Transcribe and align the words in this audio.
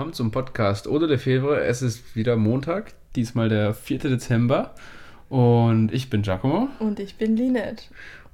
Willkommen 0.00 0.14
zum 0.14 0.30
Podcast 0.30 0.86
Oder 0.86 1.06
der 1.06 1.18
Februar. 1.18 1.60
Es 1.60 1.82
ist 1.82 2.16
wieder 2.16 2.38
Montag, 2.38 2.94
diesmal 3.16 3.50
der 3.50 3.74
4. 3.74 3.98
Dezember. 3.98 4.74
Und 5.28 5.92
ich 5.92 6.08
bin 6.08 6.22
Giacomo. 6.22 6.70
Und 6.78 6.98
ich 6.98 7.16
bin 7.16 7.36
Linette. 7.36 7.84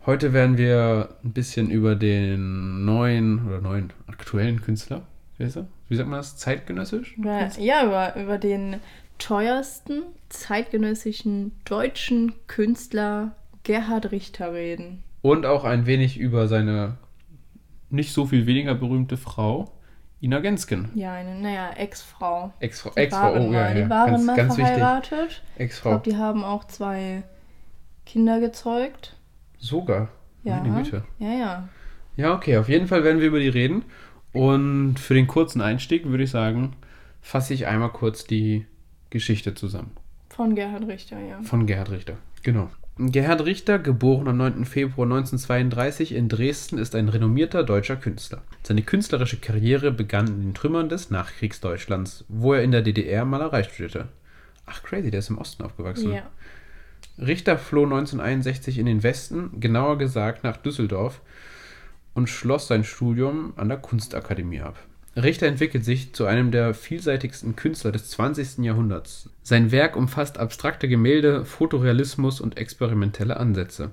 Heute 0.06 0.32
werden 0.32 0.58
wir 0.58 1.08
ein 1.24 1.32
bisschen 1.32 1.68
über 1.68 1.96
den 1.96 2.84
neuen 2.84 3.44
oder 3.48 3.60
neuen 3.60 3.92
aktuellen 4.06 4.62
Künstler, 4.62 5.02
wie, 5.38 5.46
wie 5.88 5.96
sagt 5.96 6.08
man 6.08 6.20
das, 6.20 6.36
zeitgenössisch? 6.36 7.16
Ja, 7.18 7.48
ja 7.58 7.84
über, 7.84 8.14
über 8.14 8.38
den 8.38 8.76
teuersten 9.18 10.02
zeitgenössischen 10.28 11.50
deutschen 11.64 12.34
Künstler 12.46 13.34
Gerhard 13.64 14.12
Richter 14.12 14.52
reden. 14.52 15.02
Und 15.20 15.46
auch 15.46 15.64
ein 15.64 15.86
wenig 15.86 16.16
über 16.16 16.46
seine 16.46 16.98
nicht 17.90 18.12
so 18.12 18.24
viel 18.24 18.46
weniger 18.46 18.76
berühmte 18.76 19.16
Frau, 19.16 19.72
Ina 20.20 20.40
Gensken. 20.40 20.90
Ja, 20.94 21.12
eine, 21.12 21.34
naja, 21.34 21.70
Ex-Frau. 21.76 22.52
Ex-Frau, 22.60 22.92
Ex-Frau, 22.94 23.34
oh 23.34 23.52
ja, 23.52 23.68
ja. 23.68 23.74
Die 23.74 23.90
waren 23.90 24.10
ganz, 24.12 24.24
mal 24.24 24.36
ganz 24.36 24.54
verheiratet. 24.54 25.42
Ex-Frau. 25.58 25.96
Ich 25.96 26.02
glaube, 26.02 26.10
die 26.10 26.16
haben 26.16 26.44
auch 26.44 26.64
zwei 26.64 27.22
Kinder 28.06 28.40
gezeugt. 28.40 29.16
Sogar? 29.58 30.08
Ja. 30.42 30.62
Meine 30.62 30.82
Güte. 30.82 31.04
Ja, 31.18 31.32
ja. 31.32 31.68
Ja, 32.16 32.34
okay, 32.34 32.56
auf 32.56 32.68
jeden 32.68 32.86
Fall 32.86 33.04
werden 33.04 33.20
wir 33.20 33.26
über 33.26 33.40
die 33.40 33.48
reden. 33.48 33.84
Und 34.32 34.98
für 34.98 35.14
den 35.14 35.26
kurzen 35.26 35.60
Einstieg 35.60 36.06
würde 36.06 36.24
ich 36.24 36.30
sagen, 36.30 36.76
fasse 37.20 37.52
ich 37.52 37.66
einmal 37.66 37.90
kurz 37.90 38.24
die 38.24 38.66
Geschichte 39.10 39.54
zusammen. 39.54 39.92
Von 40.30 40.54
Gerhard 40.54 40.86
Richter, 40.86 41.18
ja. 41.20 41.42
Von 41.42 41.66
Gerhard 41.66 41.90
Richter, 41.90 42.16
genau. 42.42 42.70
Gerhard 42.98 43.44
Richter, 43.44 43.78
geboren 43.78 44.26
am 44.26 44.38
9. 44.38 44.64
Februar 44.64 45.04
1932 45.04 46.14
in 46.14 46.30
Dresden, 46.30 46.78
ist 46.78 46.94
ein 46.94 47.10
renommierter 47.10 47.62
deutscher 47.62 47.96
Künstler. 47.96 48.40
Seine 48.62 48.80
künstlerische 48.80 49.36
Karriere 49.36 49.92
begann 49.92 50.26
in 50.28 50.40
den 50.40 50.54
Trümmern 50.54 50.88
des 50.88 51.10
Nachkriegsdeutschlands, 51.10 52.24
wo 52.28 52.54
er 52.54 52.62
in 52.62 52.70
der 52.70 52.80
DDR 52.80 53.26
Malerei 53.26 53.64
studierte. 53.64 54.08
Ach 54.64 54.82
crazy, 54.82 55.10
der 55.10 55.18
ist 55.18 55.28
im 55.28 55.36
Osten 55.36 55.62
aufgewachsen. 55.62 56.10
Ja. 56.10 56.22
Richter 57.18 57.58
floh 57.58 57.84
1961 57.84 58.78
in 58.78 58.86
den 58.86 59.02
Westen, 59.02 59.60
genauer 59.60 59.98
gesagt 59.98 60.42
nach 60.42 60.56
Düsseldorf, 60.56 61.20
und 62.14 62.30
schloss 62.30 62.66
sein 62.66 62.82
Studium 62.82 63.52
an 63.56 63.68
der 63.68 63.76
Kunstakademie 63.76 64.62
ab. 64.62 64.78
Richter 65.16 65.46
entwickelt 65.46 65.84
sich 65.84 66.12
zu 66.12 66.26
einem 66.26 66.50
der 66.50 66.74
vielseitigsten 66.74 67.56
Künstler 67.56 67.90
des 67.90 68.10
20. 68.10 68.58
Jahrhunderts. 68.58 69.30
Sein 69.42 69.72
Werk 69.72 69.96
umfasst 69.96 70.38
abstrakte 70.38 70.88
Gemälde, 70.88 71.46
Fotorealismus 71.46 72.40
und 72.40 72.58
experimentelle 72.58 73.38
Ansätze. 73.38 73.92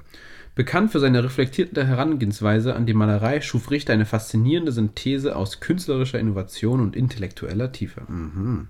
Bekannt 0.55 0.91
für 0.91 0.99
seine 0.99 1.23
reflektierte 1.23 1.87
Herangehensweise 1.87 2.75
an 2.75 2.85
die 2.85 2.93
Malerei 2.93 3.41
schuf 3.41 3.71
Richter 3.71 3.93
eine 3.93 4.05
faszinierende 4.05 4.71
Synthese 4.71 5.35
aus 5.35 5.61
künstlerischer 5.61 6.19
Innovation 6.19 6.79
und 6.79 6.95
intellektueller 6.95 7.71
Tiefe. 7.71 8.01
Mhm. 8.07 8.67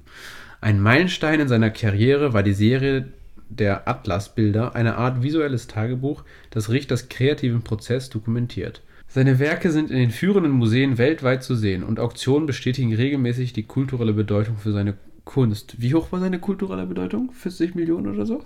Ein 0.62 0.80
Meilenstein 0.80 1.42
in 1.42 1.50
seiner 1.50 1.72
Karriere 1.72 2.34
war 2.34 2.44
die 2.44 2.54
Serie 2.54 3.12
der 3.50 3.88
Atlasbilder, 3.88 4.76
eine 4.76 4.96
Art 4.96 5.24
visuelles 5.24 5.68
Tagebuch, 5.68 6.24
das 6.52 6.70
Richters 6.70 7.10
kreativen 7.10 7.64
Prozess 7.64 8.10
dokumentiert. 8.10 8.82
Seine 9.14 9.38
Werke 9.38 9.70
sind 9.72 9.92
in 9.92 9.98
den 9.98 10.10
führenden 10.10 10.54
Museen 10.54 10.98
weltweit 10.98 11.44
zu 11.44 11.54
sehen 11.54 11.84
und 11.84 12.00
Auktionen 12.00 12.48
bestätigen 12.48 12.96
regelmäßig 12.96 13.54
die 13.54 13.62
kulturelle 13.62 14.14
Bedeutung 14.14 14.58
für 14.58 14.72
seine 14.72 14.96
Kunst. 15.24 15.80
Wie 15.80 15.94
hoch 15.94 16.12
war 16.12 16.20
seine 16.20 16.40
kulturelle 16.40 16.88
Bedeutung? 16.88 17.32
40 17.32 17.76
Millionen 17.76 18.08
oder 18.08 18.26
so? 18.26 18.44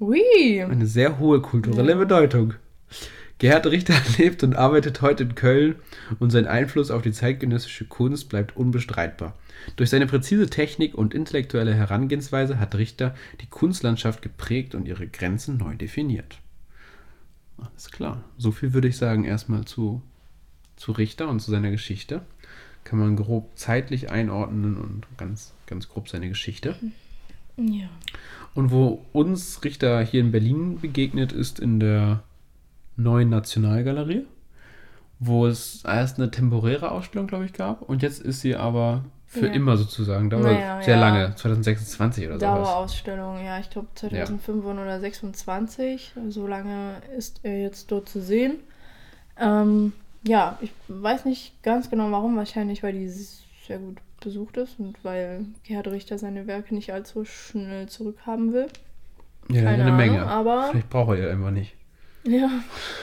Ui. 0.00 0.60
Eine 0.64 0.86
sehr 0.88 1.20
hohe 1.20 1.40
kulturelle 1.40 1.92
ja. 1.92 1.98
Bedeutung. 1.98 2.54
Gerhard 3.38 3.68
Richter 3.68 3.94
lebt 4.18 4.42
und 4.42 4.56
arbeitet 4.56 5.02
heute 5.02 5.22
in 5.22 5.36
Köln 5.36 5.76
und 6.18 6.30
sein 6.30 6.48
Einfluss 6.48 6.90
auf 6.90 7.02
die 7.02 7.12
zeitgenössische 7.12 7.84
Kunst 7.84 8.28
bleibt 8.28 8.56
unbestreitbar. 8.56 9.36
Durch 9.76 9.90
seine 9.90 10.08
präzise 10.08 10.50
Technik 10.50 10.96
und 10.96 11.14
intellektuelle 11.14 11.74
Herangehensweise 11.74 12.58
hat 12.58 12.74
Richter 12.74 13.14
die 13.40 13.46
Kunstlandschaft 13.46 14.22
geprägt 14.22 14.74
und 14.74 14.88
ihre 14.88 15.06
Grenzen 15.06 15.58
neu 15.58 15.76
definiert. 15.76 16.40
Alles 17.58 17.90
klar. 17.90 18.24
So 18.36 18.52
viel 18.52 18.72
würde 18.72 18.88
ich 18.88 18.96
sagen 18.96 19.24
erstmal 19.24 19.64
zu, 19.64 20.02
zu 20.78 20.92
Richter 20.92 21.28
und 21.28 21.40
zu 21.40 21.50
seiner 21.50 21.70
Geschichte. 21.70 22.22
Kann 22.84 22.98
man 22.98 23.16
grob 23.16 23.50
zeitlich 23.56 24.10
einordnen 24.10 24.76
und 24.76 25.06
ganz, 25.18 25.52
ganz 25.66 25.88
grob 25.88 26.08
seine 26.08 26.28
Geschichte. 26.28 26.76
Ja. 27.56 27.88
Und 28.54 28.70
wo 28.70 29.04
uns 29.12 29.62
Richter 29.64 30.00
hier 30.00 30.20
in 30.20 30.30
Berlin 30.30 30.80
begegnet, 30.80 31.32
ist 31.32 31.58
in 31.58 31.80
der 31.80 32.22
neuen 32.96 33.28
Nationalgalerie, 33.28 34.24
wo 35.18 35.46
es 35.46 35.84
erst 35.84 36.18
eine 36.18 36.30
temporäre 36.30 36.90
Ausstellung, 36.90 37.26
glaube 37.26 37.44
ich, 37.44 37.52
gab. 37.52 37.82
Und 37.82 38.02
jetzt 38.02 38.22
ist 38.22 38.40
sie 38.40 38.56
aber 38.56 39.04
für 39.26 39.46
ja. 39.46 39.52
immer 39.52 39.76
sozusagen. 39.76 40.30
Dauert 40.30 40.44
naja, 40.44 40.80
sehr 40.82 40.94
ja. 40.94 41.00
lange, 41.00 41.34
2026 41.34 42.26
oder 42.26 42.34
so. 42.34 42.40
Dauerausstellung, 42.40 43.44
ja, 43.44 43.58
ich 43.58 43.68
glaube 43.68 43.88
2005 43.94 44.64
ja. 44.64 44.70
oder 44.72 45.00
26. 45.00 46.12
So 46.28 46.46
lange 46.46 47.02
ist 47.16 47.40
er 47.42 47.60
jetzt 47.60 47.90
dort 47.92 48.08
zu 48.08 48.22
sehen. 48.22 48.60
Ähm, 49.38 49.92
ja, 50.22 50.58
ich 50.60 50.72
weiß 50.88 51.24
nicht 51.24 51.62
ganz 51.62 51.90
genau 51.90 52.10
warum, 52.10 52.36
wahrscheinlich 52.36 52.82
weil 52.82 52.92
die 52.92 53.08
sehr 53.08 53.78
gut 53.78 53.98
besucht 54.20 54.56
ist 54.56 54.78
und 54.78 55.02
weil 55.04 55.44
Gerhard 55.64 55.88
Richter 55.88 56.18
seine 56.18 56.46
Werke 56.46 56.74
nicht 56.74 56.92
allzu 56.92 57.24
schnell 57.24 57.88
zurückhaben 57.88 58.52
will. 58.52 58.66
Ja, 59.48 59.62
Keine 59.62 59.68
eine 59.68 59.84
Ahnung, 59.84 59.96
Menge. 59.96 60.26
Aber 60.26 60.68
Vielleicht 60.70 60.90
braucht 60.90 61.16
er 61.16 61.26
ja 61.26 61.32
einfach 61.32 61.50
nicht. 61.50 61.74
Ja, 62.24 62.50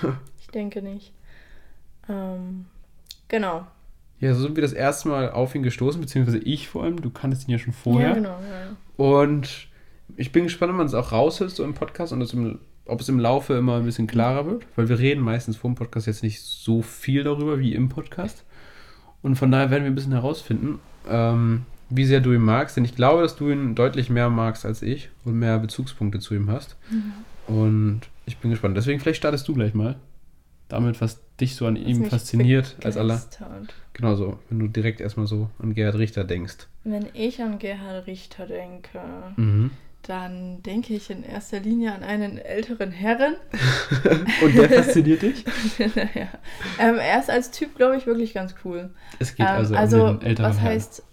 ich 0.39 0.47
denke 0.47 0.81
nicht. 0.81 1.13
Ähm, 2.09 2.65
genau. 3.27 3.65
Ja, 4.19 4.33
so 4.33 4.41
sind 4.41 4.55
wir 4.55 4.61
das 4.61 4.73
erste 4.73 5.09
Mal 5.09 5.31
auf 5.31 5.55
ihn 5.55 5.63
gestoßen, 5.63 5.99
beziehungsweise 5.99 6.39
ich 6.39 6.67
vor 6.67 6.83
allem. 6.83 7.01
Du 7.01 7.09
kanntest 7.09 7.47
ihn 7.47 7.51
ja 7.51 7.57
schon 7.57 7.73
vorher. 7.73 8.09
Ja, 8.09 8.13
genau. 8.13 8.37
Ja. 8.39 8.75
Und 8.97 9.67
ich 10.15 10.31
bin 10.31 10.43
gespannt, 10.43 10.71
ob 10.71 10.77
man 10.77 10.85
es 10.85 10.93
auch 10.93 11.11
raushört, 11.11 11.51
so 11.51 11.63
im 11.63 11.73
Podcast, 11.73 12.13
und 12.13 12.33
im, 12.33 12.59
ob 12.85 13.01
es 13.01 13.09
im 13.09 13.19
Laufe 13.19 13.53
immer 13.55 13.77
ein 13.77 13.85
bisschen 13.85 14.07
klarer 14.07 14.45
wird, 14.45 14.65
weil 14.75 14.89
wir 14.89 14.99
reden 14.99 15.21
meistens 15.21 15.57
vor 15.57 15.69
dem 15.69 15.75
Podcast 15.75 16.07
jetzt 16.07 16.23
nicht 16.23 16.41
so 16.41 16.81
viel 16.81 17.23
darüber 17.23 17.59
wie 17.59 17.73
im 17.73 17.89
Podcast. 17.89 18.43
Und 19.21 19.35
von 19.35 19.51
daher 19.51 19.71
werden 19.71 19.83
wir 19.83 19.91
ein 19.91 19.95
bisschen 19.95 20.11
herausfinden, 20.11 20.79
ähm, 21.09 21.65
wie 21.89 22.05
sehr 22.05 22.21
du 22.21 22.31
ihn 22.33 22.41
magst, 22.41 22.77
denn 22.77 22.85
ich 22.85 22.95
glaube, 22.95 23.21
dass 23.21 23.35
du 23.35 23.49
ihn 23.49 23.75
deutlich 23.75 24.09
mehr 24.09 24.29
magst 24.29 24.65
als 24.65 24.81
ich 24.81 25.09
und 25.23 25.37
mehr 25.37 25.57
Bezugspunkte 25.59 26.19
zu 26.19 26.35
ihm 26.35 26.49
hast. 26.49 26.75
Mhm. 26.89 27.55
Und 27.55 28.01
ich 28.25 28.37
bin 28.37 28.51
gespannt. 28.51 28.75
Deswegen, 28.77 28.99
vielleicht 28.99 29.17
startest 29.17 29.47
du 29.47 29.53
gleich 29.53 29.73
mal 29.73 29.95
damit, 30.67 30.99
was 31.01 31.21
dich 31.39 31.55
so 31.55 31.67
an 31.67 31.75
ihm 31.75 32.05
fasziniert 32.05 32.75
als 32.83 32.97
aller. 32.97 33.21
Genau 33.93 34.15
so, 34.15 34.39
wenn 34.49 34.59
du 34.59 34.67
direkt 34.67 34.99
erstmal 34.99 35.27
so 35.27 35.49
an 35.59 35.73
Gerhard 35.73 35.97
Richter 35.97 36.23
denkst. 36.23 36.67
Wenn 36.83 37.07
ich 37.13 37.41
an 37.41 37.59
Gerhard 37.59 38.07
Richter 38.07 38.47
denke, 38.47 38.99
mhm. 39.35 39.71
Dann 40.07 40.61
denke 40.61 40.93
ich 40.93 41.09
in 41.09 41.23
erster 41.23 41.59
Linie 41.59 41.93
an 41.93 42.03
einen 42.03 42.37
älteren 42.37 42.91
Herren. 42.91 43.35
Und 44.43 44.55
der 44.55 44.69
fasziniert 44.69 45.23
dich? 45.23 45.43
naja. 45.95 46.29
Ähm, 46.79 46.97
er 46.99 47.19
ist 47.19 47.29
als 47.29 47.51
Typ, 47.51 47.75
glaube 47.75 47.97
ich, 47.97 48.05
wirklich 48.05 48.33
ganz 48.33 48.55
cool. 48.63 48.91
Es 49.19 49.35
geht 49.35 49.47
also, 49.47 49.73
ähm, 49.73 49.79
also 49.79 50.05
um 50.05 50.19
den 50.19 50.29
älteren 50.29 50.49
was 50.49 50.57
Herrn. 50.59 50.73
heißt 50.73 51.03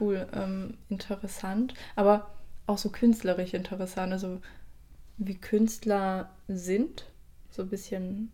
cool? 0.00 0.26
Ähm, 0.34 0.74
interessant, 0.90 1.74
aber 1.96 2.30
auch 2.66 2.78
so 2.78 2.90
künstlerisch 2.90 3.54
interessant. 3.54 4.12
Also 4.12 4.40
wie 5.16 5.36
Künstler 5.36 6.30
sind, 6.46 7.06
so 7.50 7.62
ein 7.62 7.68
bisschen 7.68 8.32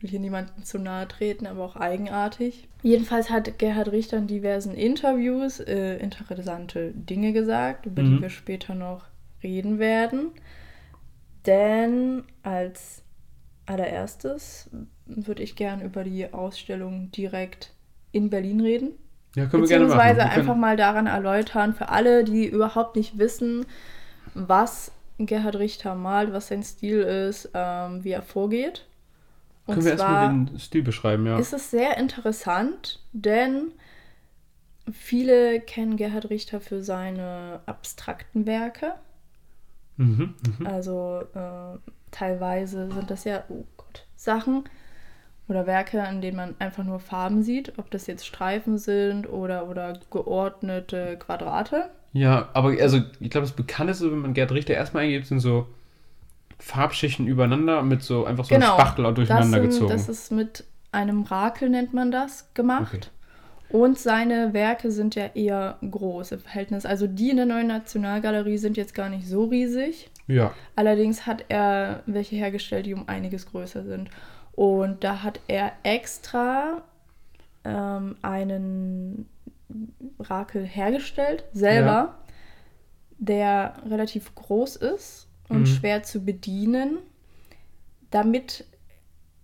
will 0.00 0.10
hier 0.10 0.20
niemandem 0.20 0.64
zu 0.64 0.78
nahe 0.78 1.08
treten, 1.08 1.46
aber 1.46 1.64
auch 1.64 1.76
eigenartig. 1.76 2.68
Jedenfalls 2.82 3.30
hat 3.30 3.58
Gerhard 3.58 3.92
Richter 3.92 4.18
in 4.18 4.26
diversen 4.26 4.74
Interviews 4.74 5.58
äh, 5.60 5.96
interessante 5.96 6.92
Dinge 6.92 7.32
gesagt, 7.32 7.86
über 7.86 8.02
mhm. 8.02 8.16
die 8.16 8.22
wir 8.22 8.30
später 8.30 8.74
noch 8.74 9.04
reden 9.46 9.78
werden. 9.78 10.32
Denn 11.46 12.24
als 12.42 13.02
allererstes 13.66 14.68
würde 15.06 15.42
ich 15.42 15.54
gern 15.54 15.80
über 15.80 16.02
die 16.04 16.32
Ausstellung 16.32 17.10
direkt 17.12 17.72
in 18.12 18.30
Berlin 18.30 18.60
reden. 18.60 18.90
Ja, 19.34 19.46
können 19.46 19.62
wir 19.62 19.68
gerne 19.68 19.86
machen. 19.86 19.98
Beziehungsweise 19.98 20.30
einfach 20.30 20.56
mal 20.56 20.76
daran 20.76 21.06
erläutern, 21.06 21.74
für 21.74 21.88
alle, 21.90 22.24
die 22.24 22.46
überhaupt 22.46 22.96
nicht 22.96 23.18
wissen, 23.18 23.66
was 24.34 24.92
Gerhard 25.18 25.56
Richter 25.56 25.94
malt, 25.94 26.32
was 26.32 26.48
sein 26.48 26.62
Stil 26.62 27.00
ist, 27.00 27.50
ähm, 27.54 28.02
wie 28.02 28.10
er 28.10 28.22
vorgeht. 28.22 28.86
Und 29.66 29.74
Können 29.74 29.84
wir 29.84 29.92
erstmal 29.92 30.28
den 30.28 30.58
Stil 30.58 30.82
beschreiben, 30.82 31.26
ja. 31.26 31.38
Ist 31.38 31.52
es 31.52 31.70
sehr 31.70 31.98
interessant, 31.98 33.00
denn 33.12 33.72
viele 34.92 35.60
kennen 35.60 35.96
Gerhard 35.96 36.30
Richter 36.30 36.60
für 36.60 36.82
seine 36.82 37.60
abstrakten 37.66 38.46
Werke. 38.46 38.94
Mhm, 39.96 40.34
mh. 40.58 40.68
Also 40.68 41.22
äh, 41.34 41.78
teilweise 42.10 42.90
sind 42.90 43.10
das 43.10 43.24
ja, 43.24 43.44
oh 43.48 43.64
Gott, 43.76 44.06
Sachen 44.16 44.64
oder 45.48 45.66
Werke, 45.66 46.02
an 46.02 46.20
denen 46.20 46.36
man 46.36 46.54
einfach 46.58 46.84
nur 46.84 46.98
Farben 47.00 47.42
sieht, 47.42 47.78
ob 47.78 47.90
das 47.90 48.06
jetzt 48.06 48.26
Streifen 48.26 48.78
sind 48.78 49.28
oder, 49.28 49.68
oder 49.68 49.98
geordnete 50.10 51.16
Quadrate. 51.18 51.90
Ja, 52.12 52.48
aber 52.52 52.70
also 52.80 52.98
ich 53.20 53.30
glaube, 53.30 53.46
das 53.46 53.52
Bekannteste, 53.54 54.10
wenn 54.10 54.18
man 54.18 54.34
Gerhard 54.34 54.52
Richter 54.52 54.74
erstmal 54.74 55.04
eingibt, 55.04 55.26
sind 55.26 55.40
so 55.40 55.68
Farbschichten 56.58 57.26
übereinander 57.26 57.82
mit 57.82 58.02
so 58.02 58.24
einfach 58.24 58.44
so 58.44 58.54
genau, 58.54 58.74
einem 58.76 58.80
Spachtel 58.80 59.14
durcheinander 59.14 59.58
das 59.58 59.62
sind, 59.62 59.70
gezogen. 59.70 59.92
Das 59.92 60.08
ist 60.08 60.32
mit 60.32 60.64
einem 60.92 61.22
Rakel, 61.22 61.68
nennt 61.68 61.92
man 61.92 62.10
das, 62.10 62.52
gemacht. 62.54 62.94
Okay. 62.94 63.06
Und 63.68 63.98
seine 63.98 64.52
Werke 64.54 64.90
sind 64.90 65.14
ja 65.16 65.26
eher 65.34 65.78
groß 65.88 66.32
im 66.32 66.40
Verhältnis. 66.40 66.86
Also 66.86 67.06
die 67.06 67.30
in 67.30 67.36
der 67.36 67.46
neuen 67.46 67.66
Nationalgalerie 67.66 68.58
sind 68.58 68.76
jetzt 68.76 68.94
gar 68.94 69.08
nicht 69.08 69.26
so 69.26 69.44
riesig. 69.44 70.08
Ja. 70.28 70.54
Allerdings 70.76 71.26
hat 71.26 71.44
er 71.48 72.02
welche 72.06 72.36
hergestellt, 72.36 72.86
die 72.86 72.94
um 72.94 73.08
einiges 73.08 73.46
größer 73.46 73.82
sind. 73.84 74.08
Und 74.52 75.02
da 75.04 75.22
hat 75.22 75.40
er 75.48 75.72
extra 75.82 76.82
ähm, 77.64 78.16
einen 78.22 79.28
Rakel 80.20 80.64
hergestellt, 80.64 81.44
selber, 81.52 81.90
Ja. 81.90 82.18
der 83.18 83.74
relativ 83.88 84.32
groß 84.36 84.76
ist 84.76 85.26
und 85.48 85.60
Mhm. 85.62 85.66
schwer 85.66 86.02
zu 86.04 86.24
bedienen, 86.24 86.98
damit 88.10 88.64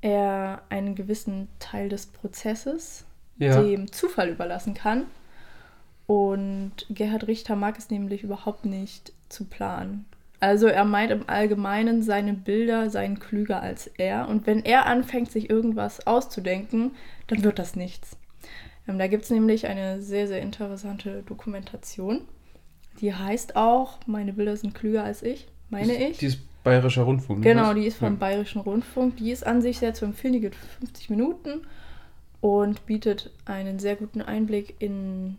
er 0.00 0.62
einen 0.68 0.94
gewissen 0.94 1.48
Teil 1.58 1.88
des 1.88 2.06
Prozesses 2.06 3.04
Ja. 3.42 3.62
dem 3.62 3.90
Zufall 3.92 4.28
überlassen 4.28 4.74
kann. 4.74 5.04
Und 6.06 6.72
Gerhard 6.90 7.26
Richter 7.26 7.56
mag 7.56 7.78
es 7.78 7.90
nämlich 7.90 8.22
überhaupt 8.22 8.64
nicht 8.64 9.12
zu 9.28 9.44
planen. 9.44 10.04
Also 10.40 10.66
er 10.66 10.84
meint 10.84 11.12
im 11.12 11.28
Allgemeinen, 11.28 12.02
seine 12.02 12.32
Bilder 12.34 12.90
seien 12.90 13.20
klüger 13.20 13.62
als 13.62 13.86
er. 13.86 14.28
Und 14.28 14.46
wenn 14.46 14.64
er 14.64 14.86
anfängt, 14.86 15.30
sich 15.30 15.48
irgendwas 15.48 16.06
auszudenken, 16.06 16.90
dann 17.28 17.44
wird 17.44 17.58
das 17.60 17.76
nichts. 17.76 18.16
Ähm, 18.88 18.98
da 18.98 19.06
gibt 19.06 19.22
es 19.22 19.30
nämlich 19.30 19.68
eine 19.68 20.02
sehr, 20.02 20.26
sehr 20.26 20.42
interessante 20.42 21.22
Dokumentation. 21.22 22.22
Die 23.00 23.14
heißt 23.14 23.54
auch, 23.54 23.98
meine 24.06 24.32
Bilder 24.32 24.56
sind 24.56 24.74
klüger 24.74 25.04
als 25.04 25.22
ich, 25.22 25.46
meine 25.70 25.94
ich. 26.08 26.18
Die 26.18 26.26
ist 26.26 26.40
Bayerischer 26.64 27.02
Rundfunk. 27.02 27.38
ne? 27.40 27.44
Genau, 27.44 27.72
die 27.74 27.86
ist 27.86 27.96
vom 27.98 28.14
Ja. 28.14 28.18
Bayerischen 28.18 28.60
Rundfunk. 28.60 29.16
Die 29.16 29.30
ist 29.30 29.46
an 29.46 29.62
sich 29.62 29.78
sehr 29.78 29.94
zu 29.94 30.04
empfehlen. 30.04 30.34
Die 30.34 30.40
geht 30.40 30.54
50 30.54 31.08
Minuten 31.10 31.62
und 32.42 32.84
bietet 32.84 33.30
einen 33.46 33.78
sehr 33.78 33.96
guten 33.96 34.20
Einblick 34.20 34.74
in 34.80 35.38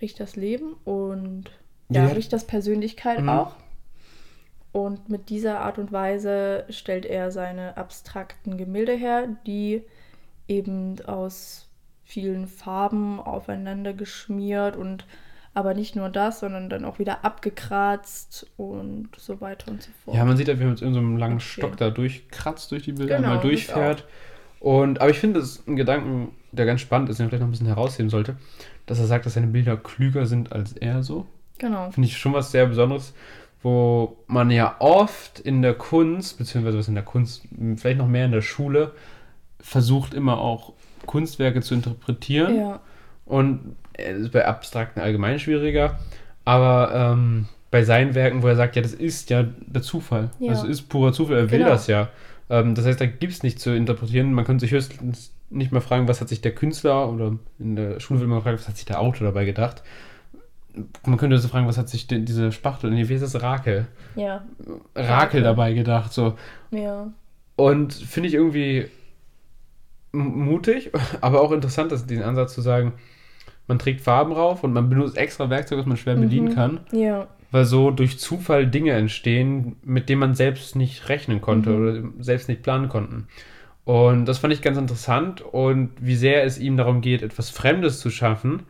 Richters 0.00 0.36
Leben 0.36 0.74
und 0.84 1.46
ja, 1.88 2.06
Ja. 2.06 2.12
Richters 2.12 2.46
Persönlichkeit 2.46 3.20
Mhm. 3.22 3.28
auch. 3.30 3.56
Und 4.70 5.08
mit 5.08 5.30
dieser 5.30 5.60
Art 5.60 5.78
und 5.78 5.90
Weise 5.92 6.64
stellt 6.68 7.06
er 7.06 7.30
seine 7.30 7.76
abstrakten 7.76 8.58
Gemälde 8.58 8.92
her, 8.92 9.28
die 9.46 9.82
eben 10.48 10.96
aus 11.06 11.68
vielen 12.04 12.46
Farben 12.46 13.20
aufeinander 13.20 13.92
geschmiert 13.94 14.76
und 14.76 15.06
aber 15.54 15.72
nicht 15.74 15.94
nur 15.96 16.08
das, 16.08 16.40
sondern 16.40 16.68
dann 16.68 16.84
auch 16.84 16.98
wieder 16.98 17.24
abgekratzt 17.24 18.50
und 18.56 19.08
so 19.16 19.40
weiter 19.40 19.70
und 19.70 19.82
so 19.82 19.90
fort. 20.04 20.16
Ja, 20.16 20.24
man 20.24 20.36
sieht 20.36 20.48
halt, 20.48 20.58
wie 20.58 20.64
man 20.64 20.72
mit 20.72 20.80
so 20.80 20.86
einem 20.86 21.16
langen 21.16 21.36
Okay. 21.36 21.44
Stock 21.44 21.76
da 21.76 21.90
durchkratzt 21.90 22.72
durch 22.72 22.82
die 22.82 22.92
Bilder, 22.92 23.16
Genau, 23.16 23.28
mal 23.28 23.34
das 23.36 23.42
durchfährt. 23.42 24.04
Und, 24.64 25.02
aber 25.02 25.10
ich 25.10 25.18
finde, 25.18 25.40
das 25.40 25.50
ist 25.50 25.68
ein 25.68 25.76
Gedanken, 25.76 26.28
der 26.52 26.64
ganz 26.64 26.80
spannend 26.80 27.10
ist, 27.10 27.18
den 27.18 27.24
man 27.24 27.28
vielleicht 27.28 27.42
noch 27.42 27.48
ein 27.48 27.50
bisschen 27.50 27.66
herausheben 27.66 28.08
sollte, 28.08 28.36
dass 28.86 28.98
er 28.98 29.04
sagt, 29.04 29.26
dass 29.26 29.34
seine 29.34 29.48
Bilder 29.48 29.76
klüger 29.76 30.24
sind 30.24 30.52
als 30.52 30.72
er 30.72 31.02
so. 31.02 31.26
Genau. 31.58 31.90
Finde 31.90 32.08
ich 32.08 32.16
schon 32.16 32.32
was 32.32 32.50
sehr 32.50 32.64
Besonderes, 32.64 33.12
wo 33.62 34.16
man 34.26 34.50
ja 34.50 34.76
oft 34.78 35.38
in 35.38 35.60
der 35.60 35.74
Kunst, 35.74 36.38
beziehungsweise 36.38 36.78
was 36.78 36.88
in 36.88 36.94
der 36.94 37.04
Kunst, 37.04 37.42
vielleicht 37.76 37.98
noch 37.98 38.08
mehr 38.08 38.24
in 38.24 38.32
der 38.32 38.40
Schule, 38.40 38.92
versucht 39.60 40.14
immer 40.14 40.38
auch 40.38 40.72
Kunstwerke 41.04 41.60
zu 41.60 41.74
interpretieren. 41.74 42.56
Ja, 42.56 42.80
Und 43.26 43.76
es 43.92 44.18
ist 44.18 44.32
bei 44.32 44.46
Abstrakten 44.46 45.02
allgemein 45.02 45.38
schwieriger. 45.40 45.98
Aber 46.46 46.90
ähm, 46.94 47.48
bei 47.70 47.84
seinen 47.84 48.14
Werken, 48.14 48.42
wo 48.42 48.46
er 48.48 48.56
sagt, 48.56 48.76
ja, 48.76 48.82
das 48.82 48.94
ist 48.94 49.28
ja 49.28 49.44
der 49.66 49.82
Zufall. 49.82 50.30
Ja. 50.38 50.52
Das 50.52 50.64
ist 50.64 50.88
purer 50.88 51.12
Zufall, 51.12 51.36
er 51.36 51.50
will 51.50 51.58
Genau. 51.58 51.70
das 51.70 51.86
ja. 51.86 52.08
Ähm, 52.50 52.74
das 52.74 52.84
heißt, 52.86 53.00
da 53.00 53.06
gibt 53.06 53.32
es 53.32 53.42
nichts 53.42 53.62
zu 53.62 53.74
interpretieren. 53.74 54.32
Man 54.32 54.44
könnte 54.44 54.62
sich 54.64 54.72
höchstens 54.72 55.32
nicht 55.50 55.72
mal 55.72 55.80
fragen, 55.80 56.08
was 56.08 56.20
hat 56.20 56.28
sich 56.28 56.40
der 56.40 56.54
Künstler 56.54 57.08
oder 57.12 57.36
in 57.58 57.76
der 57.76 58.00
Schule 58.00 58.20
will 58.20 58.26
man 58.26 58.42
fragen, 58.42 58.58
was 58.58 58.68
hat 58.68 58.76
sich 58.76 58.86
der 58.86 59.00
Autor 59.00 59.26
dabei 59.28 59.44
gedacht. 59.44 59.82
Man 61.06 61.18
könnte 61.18 61.38
so 61.38 61.46
fragen, 61.48 61.68
was 61.68 61.78
hat 61.78 61.88
sich 61.88 62.06
denn 62.08 62.24
diese 62.24 62.50
Spachtel, 62.50 62.90
nee, 62.90 63.08
wie 63.08 63.14
ist 63.14 63.22
das 63.22 63.40
Rakel? 63.40 63.86
ja, 64.16 64.44
Rakel 64.94 65.04
Rakel. 65.12 65.42
dabei 65.42 65.72
gedacht, 65.72 66.12
so. 66.12 66.36
ja. 66.72 67.12
Und 67.56 67.92
finde 67.92 68.28
ich 68.28 68.34
irgendwie 68.34 68.86
mutig, 70.12 70.90
aber 71.20 71.40
auch 71.40 71.52
interessant, 71.52 71.92
dass 71.92 72.06
den 72.06 72.22
Ansatz 72.22 72.54
zu 72.54 72.60
sagen, 72.60 72.94
man 73.66 73.78
trägt 73.78 74.00
Farben 74.00 74.32
rauf 74.32 74.64
und 74.64 74.72
man 74.72 74.88
benutzt 74.90 75.16
extra 75.16 75.48
Werkzeug, 75.50 75.78
was 75.78 75.86
man 75.86 75.96
schwer 75.96 76.16
bedienen 76.16 76.48
Mhm. 76.48 76.54
kann, 76.54 76.80
Ja, 76.92 77.28
weil 77.54 77.66
so 77.66 77.92
durch 77.92 78.18
Zufall 78.18 78.66
Dinge 78.66 78.94
entstehen, 78.94 79.76
mit 79.84 80.08
denen 80.08 80.18
man 80.18 80.34
selbst 80.34 80.74
nicht 80.74 81.08
rechnen 81.08 81.40
konnte 81.40 81.70
Mhm. 81.70 81.76
oder 81.76 82.02
selbst 82.18 82.48
nicht 82.48 82.64
planen 82.64 82.88
konnten. 82.88 83.28
Und 83.84 84.24
das 84.24 84.38
fand 84.38 84.52
ich 84.52 84.60
ganz 84.60 84.76
interessant 84.76 85.40
und 85.40 85.90
wie 86.00 86.16
sehr 86.16 86.42
es 86.42 86.58
ihm 86.58 86.76
darum 86.76 87.00
geht, 87.00 87.22
etwas 87.22 87.50
Fremdes 87.50 88.00
zu 88.00 88.10
schaffen, 88.10 88.64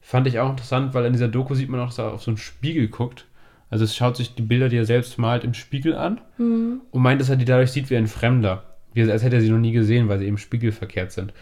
fand 0.00 0.26
ich 0.26 0.38
auch 0.38 0.48
interessant, 0.48 0.94
weil 0.94 1.04
in 1.04 1.12
dieser 1.12 1.28
Doku 1.28 1.54
sieht 1.54 1.68
man 1.68 1.80
auch, 1.80 1.88
dass 1.88 1.98
er 1.98 2.14
auf 2.14 2.22
so 2.22 2.30
einen 2.30 2.38
Spiegel 2.38 2.88
guckt. 2.88 3.26
Also 3.68 3.84
es 3.84 3.94
schaut 3.94 4.16
sich 4.16 4.34
die 4.34 4.40
Bilder, 4.40 4.70
die 4.70 4.78
er 4.78 4.86
selbst 4.86 5.18
malt, 5.18 5.44
im 5.44 5.52
Spiegel 5.52 5.94
an 5.94 6.22
mhm. 6.38 6.80
und 6.92 7.02
meint, 7.02 7.20
dass 7.20 7.28
er 7.28 7.36
die 7.36 7.44
dadurch 7.44 7.72
sieht 7.72 7.90
wie 7.90 7.96
ein 7.98 8.06
Fremder. 8.06 8.62
Wie, 8.94 9.02
als 9.02 9.22
hätte 9.22 9.36
er 9.36 9.42
sie 9.42 9.50
noch 9.50 9.58
nie 9.58 9.72
gesehen, 9.72 10.08
weil 10.08 10.18
sie 10.18 10.26
eben 10.26 10.38
spiegelverkehrt 10.38 11.12
sind. 11.12 11.34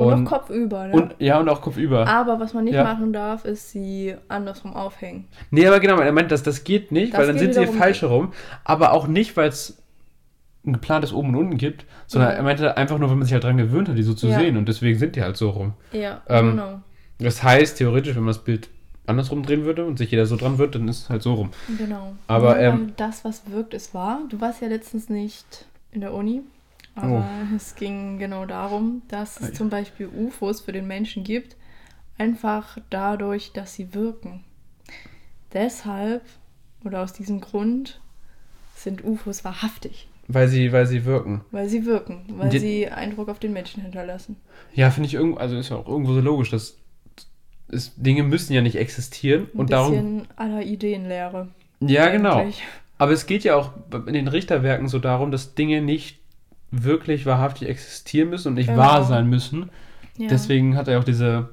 Und, 0.00 0.12
Und, 0.14 0.26
auch 0.26 0.30
kopfüber, 0.40 0.86
ne? 0.88 0.92
und 0.94 1.14
ja, 1.18 1.38
und 1.38 1.48
auch 1.48 1.60
kopfüber. 1.60 2.06
aber 2.06 2.40
was 2.40 2.54
man 2.54 2.64
nicht 2.64 2.74
Ja. 2.74 2.84
machen 2.84 3.12
darf, 3.12 3.44
ist 3.44 3.70
sie 3.70 4.14
andersrum 4.28 4.74
aufhängen. 4.74 5.26
Nee, 5.50 5.66
aber 5.66 5.80
genau, 5.80 5.98
er 5.98 6.12
meint, 6.12 6.30
dass 6.30 6.42
das 6.42 6.64
geht 6.64 6.90
nicht, 6.92 7.12
Das 7.12 7.20
weil 7.20 7.26
dann 7.28 7.38
sind 7.38 7.54
sie 7.54 7.66
falsch 7.66 8.02
herum. 8.02 8.32
Aber 8.64 8.92
auch 8.92 9.06
nicht, 9.06 9.36
weil 9.36 9.48
es 9.48 9.76
ein 10.66 10.74
geplantes 10.74 11.12
Oben 11.12 11.28
und 11.30 11.36
Unten 11.36 11.56
gibt, 11.58 11.84
sondern 12.06 12.30
Ja. 12.32 12.36
er 12.36 12.42
meinte 12.42 12.76
einfach 12.76 12.98
nur, 12.98 13.10
wenn 13.10 13.16
man 13.18 13.24
sich 13.24 13.32
halt 13.32 13.44
dran 13.44 13.56
gewöhnt 13.56 13.88
hat, 13.88 13.96
die 13.96 14.02
so 14.02 14.14
zu 14.14 14.26
Ja. 14.28 14.38
sehen. 14.38 14.56
Und 14.56 14.68
deswegen 14.68 14.98
sind 14.98 15.16
die 15.16 15.22
halt 15.22 15.36
so 15.36 15.50
rum. 15.50 15.72
Ja, 15.92 16.20
Ähm, 16.28 16.50
genau. 16.50 16.80
Das 17.18 17.42
heißt, 17.42 17.78
theoretisch, 17.78 18.14
wenn 18.16 18.22
man 18.24 18.32
das 18.34 18.42
Bild 18.44 18.68
andersrum 19.06 19.42
drehen 19.42 19.64
würde 19.64 19.84
und 19.84 19.98
sich 19.98 20.10
jeder 20.10 20.26
so 20.26 20.36
dran 20.36 20.58
wird, 20.58 20.74
dann 20.74 20.86
ist 20.88 21.02
es 21.04 21.08
halt 21.10 21.22
so 21.22 21.34
rum. 21.34 21.50
Genau. 21.78 22.14
aber, 22.26 22.58
ähm, 22.60 22.92
das, 22.96 23.24
was 23.24 23.42
wirkt, 23.50 23.74
ist 23.74 23.92
wahr. 23.94 24.20
Du 24.28 24.40
warst 24.40 24.62
ja 24.62 24.68
letztens 24.68 25.08
nicht 25.08 25.66
in 25.92 26.00
der 26.02 26.14
Uni, 26.14 26.42
aber 27.02 27.28
es 27.56 27.74
ging 27.74 28.18
genau 28.18 28.46
darum, 28.46 29.02
dass 29.08 29.40
es 29.40 29.50
Oh. 29.50 29.54
Zum 29.54 29.70
Beispiel 29.70 30.08
UFOs 30.08 30.60
für 30.60 30.72
den 30.72 30.86
Menschen 30.86 31.24
gibt, 31.24 31.56
einfach 32.18 32.78
dadurch, 32.90 33.52
dass 33.52 33.74
sie 33.74 33.94
wirken. 33.94 34.44
Deshalb 35.52 36.22
oder 36.84 37.02
aus 37.02 37.12
diesem 37.12 37.40
Grund 37.40 38.00
sind 38.76 39.04
UFOs 39.04 39.44
wahrhaftig, 39.44 40.08
Weil 40.28 40.48
sie, 40.48 40.72
weil 40.72 40.86
sie 40.86 41.04
wirken. 41.04 41.42
weil 41.50 41.68
sie 41.68 41.84
wirken, 41.84 42.24
weil 42.36 42.48
Die- 42.50 42.58
sie 42.58 42.88
Eindruck 42.88 43.28
auf 43.28 43.38
den 43.38 43.52
Menschen 43.52 43.82
hinterlassen. 43.82 44.36
Ja, 44.74 44.90
finde 44.90 45.08
ich 45.08 45.14
irgendwo, 45.14 45.38
also 45.38 45.56
ist 45.56 45.68
ja 45.70 45.76
auch 45.76 45.88
irgendwo 45.88 46.12
so 46.14 46.20
logisch, 46.20 46.50
dass 46.50 46.76
es, 47.68 47.92
Dinge 47.96 48.22
müssen 48.22 48.52
ja 48.52 48.62
nicht 48.62 48.76
existieren 48.76 49.48
Ein 49.54 49.60
und 49.60 49.70
darum. 49.72 49.90
bisschen 49.92 50.28
aller 50.36 50.62
Ideenlehre. 50.62 51.48
Ja, 51.80 52.08
genau. 52.08 52.36
eigentlich. 52.38 52.62
Aber 52.98 53.12
es 53.12 53.26
geht 53.26 53.44
ja 53.44 53.56
auch 53.56 53.72
in 54.06 54.12
den 54.12 54.28
Richterwerken 54.28 54.88
so 54.88 54.98
darum, 54.98 55.30
dass 55.30 55.54
Dinge 55.54 55.80
nicht 55.80 56.19
wirklich 56.70 57.26
wahrhaftig 57.26 57.68
existieren 57.68 58.30
müssen 58.30 58.48
und 58.48 58.54
nicht 58.54 58.66
Genau. 58.68 58.78
wahr 58.80 59.04
sein 59.04 59.26
müssen. 59.26 59.70
Ja. 60.16 60.28
Deswegen 60.28 60.76
hat 60.76 60.88
er 60.88 60.98
auch 60.98 61.04
diese 61.04 61.48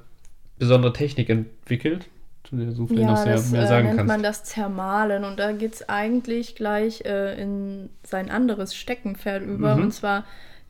besondere 0.60 0.94
Technik 0.94 1.30
entwickelt, 1.30 2.08
zu 2.44 2.56
der 2.56 2.68
du 2.68 2.88
vielleicht 2.88 3.02
Ja, 3.04 3.08
noch 3.12 3.18
sehr 3.18 3.34
das 3.34 3.52
mehr 3.52 3.64
äh, 3.64 3.68
sagen 3.68 3.86
nennt 3.88 3.98
kannst. 3.98 4.08
man 4.12 4.24
das 4.24 4.44
Zermalen 4.44 5.24
und 5.24 5.38
da 5.40 5.52
geht 5.52 5.74
es 5.74 5.90
eigentlich 5.90 6.56
gleich 6.56 7.04
äh, 7.06 7.42
in 7.42 7.90
sein 8.04 8.30
anderes 8.30 8.76
Steckenpferd 8.76 9.44
über 9.44 9.76
Mhm. 9.76 9.84
und 9.84 9.92
zwar 9.94 10.24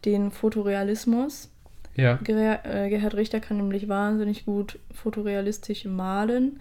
den 0.05 0.31
Fotorealismus. 0.31 1.49
ja, 1.95 2.19
Ger 2.23 2.59
äh, 2.65 2.89
Gerhard 2.89 3.15
Richter 3.15 3.39
kann 3.39 3.57
nämlich 3.57 3.89
wahnsinnig 3.89 4.45
gut 4.45 4.77
fotorealistisch 4.93 5.85
malen, 5.85 6.59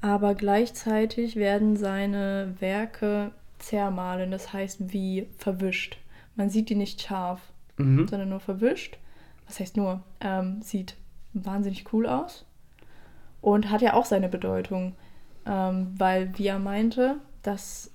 aber 0.00 0.34
gleichzeitig 0.34 1.36
werden 1.36 1.76
seine 1.76 2.54
Werke 2.58 3.30
zermalen, 3.60 4.32
das 4.32 4.52
heißt 4.52 4.92
wie 4.92 5.28
verwischt. 5.38 5.98
Man 6.36 6.50
sieht 6.50 6.68
die 6.68 6.74
nicht 6.74 7.02
scharf, 7.02 7.40
mhm. 7.76 8.06
sondern 8.08 8.28
nur 8.28 8.40
verwischt. 8.40 8.98
Was 9.46 9.60
heißt 9.60 9.76
nur? 9.76 10.02
Ähm, 10.20 10.62
sieht 10.62 10.96
wahnsinnig 11.32 11.92
cool 11.92 12.06
aus 12.06 12.44
und 13.40 13.70
hat 13.70 13.82
ja 13.82 13.94
auch 13.94 14.04
seine 14.04 14.28
Bedeutung, 14.28 14.94
ähm, 15.46 15.88
weil, 15.96 16.36
wie 16.38 16.46
er 16.46 16.58
meinte, 16.58 17.16
dass 17.42 17.90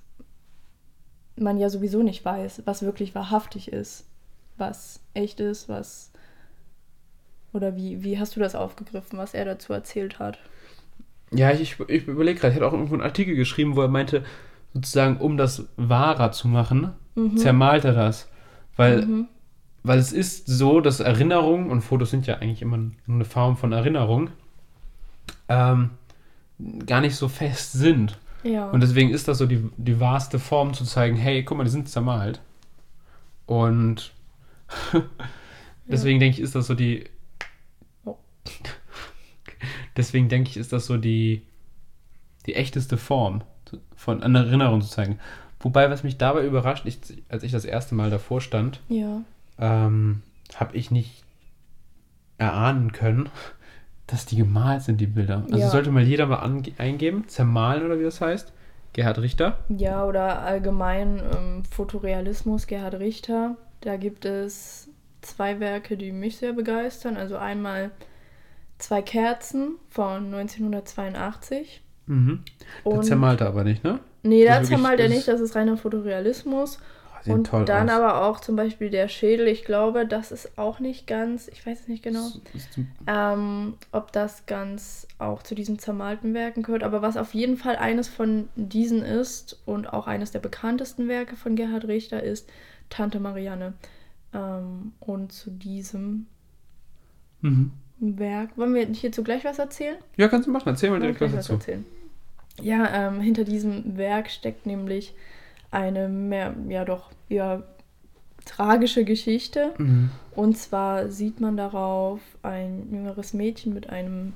man 1.36 1.58
ja 1.58 1.70
sowieso 1.70 2.02
nicht 2.02 2.24
weiß, 2.24 2.62
was 2.64 2.82
wirklich 2.82 3.14
wahrhaftig 3.14 3.72
ist, 3.72 4.06
was 4.56 5.00
echt 5.14 5.40
ist, 5.40 5.68
was. 5.68 6.12
Oder 7.52 7.76
wie, 7.76 8.02
wie 8.02 8.18
hast 8.18 8.36
du 8.36 8.40
das 8.40 8.54
aufgegriffen, 8.54 9.18
was 9.18 9.34
er 9.34 9.44
dazu 9.44 9.72
erzählt 9.72 10.18
hat? 10.18 10.38
ja 11.30 11.50
ich, 11.50 11.78
ich 11.88 12.06
überlege 12.06 12.38
gerade, 12.38 12.52
ich 12.52 12.56
hatte 12.56 12.66
auch 12.66 12.72
irgendwo 12.72 12.94
einen 12.94 13.02
Artikel 13.02 13.34
geschrieben, 13.34 13.76
wo 13.76 13.82
er 13.82 13.88
meinte, 13.88 14.24
sozusagen, 14.74 15.18
um 15.18 15.36
das 15.36 15.66
wahrer 15.76 16.32
zu 16.32 16.48
machen, 16.48 16.92
zermalt 17.36 17.84
er 17.84 17.92
das. 17.92 18.28
Weil, 18.76 19.04
Mhm. 19.06 19.28
weil 19.82 19.98
es 19.98 20.12
ist 20.12 20.46
so, 20.46 20.80
dass 20.80 21.00
Erinnerungen, 21.00 21.70
und 21.70 21.80
Fotos 21.82 22.10
sind 22.10 22.26
ja 22.26 22.36
eigentlich 22.36 22.62
immer 22.62 22.76
nur 22.76 22.92
eine 23.06 23.24
Form 23.24 23.56
von 23.56 23.72
Erinnerung, 23.72 24.30
ähm, 25.48 25.90
gar 26.86 27.00
nicht 27.00 27.16
so 27.16 27.28
fest 27.28 27.72
sind. 27.72 28.18
Ja. 28.44 28.70
Und 28.70 28.80
deswegen 28.80 29.10
ist 29.10 29.26
das 29.28 29.38
so 29.38 29.46
die, 29.46 29.68
die 29.76 29.98
wahrste 30.00 30.38
Form 30.38 30.74
zu 30.74 30.84
zeigen, 30.84 31.16
hey, 31.16 31.42
guck 31.42 31.58
mal, 31.58 31.64
die 31.64 31.70
sind 31.70 31.88
zermalt. 31.88 32.40
Und 33.46 34.12
deswegen 35.86 36.20
denke 36.20 36.36
ich, 36.36 36.42
ist 36.42 36.54
das 36.54 36.66
so 36.66 36.74
die. 36.74 37.04
Oh. 38.04 38.16
deswegen 39.96 40.28
denke 40.28 40.50
ich, 40.50 40.56
ist 40.56 40.72
das 40.72 40.86
so 40.86 40.96
die, 40.96 41.42
die 42.46 42.54
echteste 42.54 42.96
Form 42.96 43.42
von 43.96 44.22
einer 44.22 44.46
Erinnerung 44.46 44.80
zu 44.82 44.88
zeigen. 44.88 45.18
Wobei, 45.60 45.90
was 45.90 46.04
mich 46.04 46.18
dabei 46.18 46.44
überrascht, 46.46 46.86
ich, 46.86 46.98
als 47.28 47.42
ich 47.42 47.52
das 47.52 47.64
erste 47.64 47.94
Mal 47.94 48.10
davor 48.10 48.40
stand, 48.40 48.80
Ja. 48.88 49.22
ähm, 49.58 50.22
habe 50.54 50.76
ich 50.76 50.90
nicht 50.90 51.24
erahnen 52.38 52.92
können, 52.92 53.28
dass 54.06 54.24
die 54.26 54.36
gemalt 54.36 54.82
sind, 54.82 55.00
die 55.00 55.06
Bilder. 55.06 55.42
Also 55.46 55.58
Ja. 55.58 55.68
sollte 55.70 55.90
mal 55.90 56.02
jeder 56.02 56.26
mal 56.26 56.62
eingeben, 56.78 57.26
zermalen 57.28 57.84
oder 57.84 57.98
wie 57.98 58.04
das 58.04 58.20
heißt. 58.20 58.52
Gerhard 58.92 59.18
Richter. 59.18 59.58
Ja, 59.68 60.04
oder 60.04 60.40
allgemein 60.42 61.20
ähm, 61.36 61.64
Fotorealismus, 61.64 62.66
Gerhard 62.66 62.94
Richter. 62.94 63.56
Da 63.82 63.96
gibt 63.96 64.24
es 64.24 64.88
zwei 65.20 65.60
Werke, 65.60 65.96
die 65.96 66.10
mich 66.12 66.38
sehr 66.38 66.52
begeistern. 66.52 67.16
Also 67.16 67.36
einmal 67.36 67.90
Zwei 68.78 69.02
Kerzen 69.02 69.74
von 69.88 70.32
1982. 70.32 71.82
Mhm. 72.06 72.44
Der 72.84 72.92
Und 72.92 73.02
zermalt 73.04 73.40
er 73.40 73.48
aber 73.48 73.64
nicht, 73.64 73.82
ne? 73.82 73.98
Nee, 74.22 74.44
das 74.44 74.68
zermalt 74.68 75.00
er 75.00 75.08
nicht, 75.08 75.28
das 75.28 75.40
ist 75.40 75.54
reiner 75.56 75.76
Fotorealismus. 75.76 76.78
Oh, 76.80 77.22
sieht 77.24 77.32
Und 77.34 77.46
toll 77.48 77.64
dann 77.64 77.88
aus. 77.90 77.96
aber 77.96 78.22
auch 78.24 78.40
zum 78.40 78.54
Beispiel 78.56 78.90
der 78.90 79.08
Schädel. 79.08 79.48
Ich 79.48 79.64
glaube, 79.64 80.06
das 80.06 80.30
ist 80.32 80.56
auch 80.58 80.78
nicht 80.80 81.06
ganz, 81.06 81.48
ich 81.48 81.66
weiß 81.66 81.80
es 81.80 81.88
nicht 81.88 82.02
genau. 82.04 82.28
Ähm, 83.06 83.74
ob 83.92 84.12
das 84.12 84.46
ganz 84.46 85.06
auch 85.18 85.42
zu 85.42 85.54
diesen 85.54 85.78
zermalten 85.78 86.32
Werken 86.34 86.62
gehört. 86.62 86.82
Aber 86.84 87.02
was 87.02 87.16
auf 87.16 87.34
jeden 87.34 87.56
Fall 87.56 87.76
eines 87.76 88.08
von 88.08 88.48
diesen 88.56 89.02
ist 89.02 89.58
und 89.66 89.92
auch 89.92 90.06
eines 90.06 90.30
der 90.30 90.38
bekanntesten 90.40 91.08
Werke 91.08 91.34
von 91.36 91.56
Gerhard 91.56 91.86
Richter 91.88 92.22
ist 92.22 92.48
Tante 92.90 93.18
Marianne. 93.20 93.74
Ähm, 94.34 94.92
und 95.00 95.32
zu 95.32 95.50
diesem 95.50 96.26
Mhm. 97.40 97.72
Werk, 98.00 98.56
wollen 98.56 98.74
wir 98.74 98.86
hierzu 98.86 99.22
gleich 99.24 99.44
was 99.44 99.58
erzählen? 99.58 99.96
Ja, 100.16 100.28
kannst 100.28 100.46
du 100.46 100.52
machen. 100.52 100.68
Erzähl 100.68 100.90
mal 100.90 101.00
direkt 101.00 101.20
was 101.20 101.32
dazu. 101.32 101.54
erzählen? 101.54 101.84
Ja, 102.60 103.08
ähm, 103.08 103.20
hinter 103.20 103.44
diesem 103.44 103.96
Werk 103.96 104.30
steckt 104.30 104.66
nämlich 104.66 105.14
eine 105.70 106.08
mehr, 106.08 106.54
ja 106.68 106.84
doch, 106.84 107.10
ja, 107.28 107.62
tragische 108.44 109.04
Geschichte. 109.04 109.74
Mhm. 109.78 110.10
Und 110.34 110.56
zwar 110.56 111.08
sieht 111.08 111.40
man 111.40 111.56
darauf 111.56 112.20
ein 112.42 112.88
jüngeres 112.90 113.34
Mädchen 113.34 113.74
mit 113.74 113.90
einem 113.90 114.34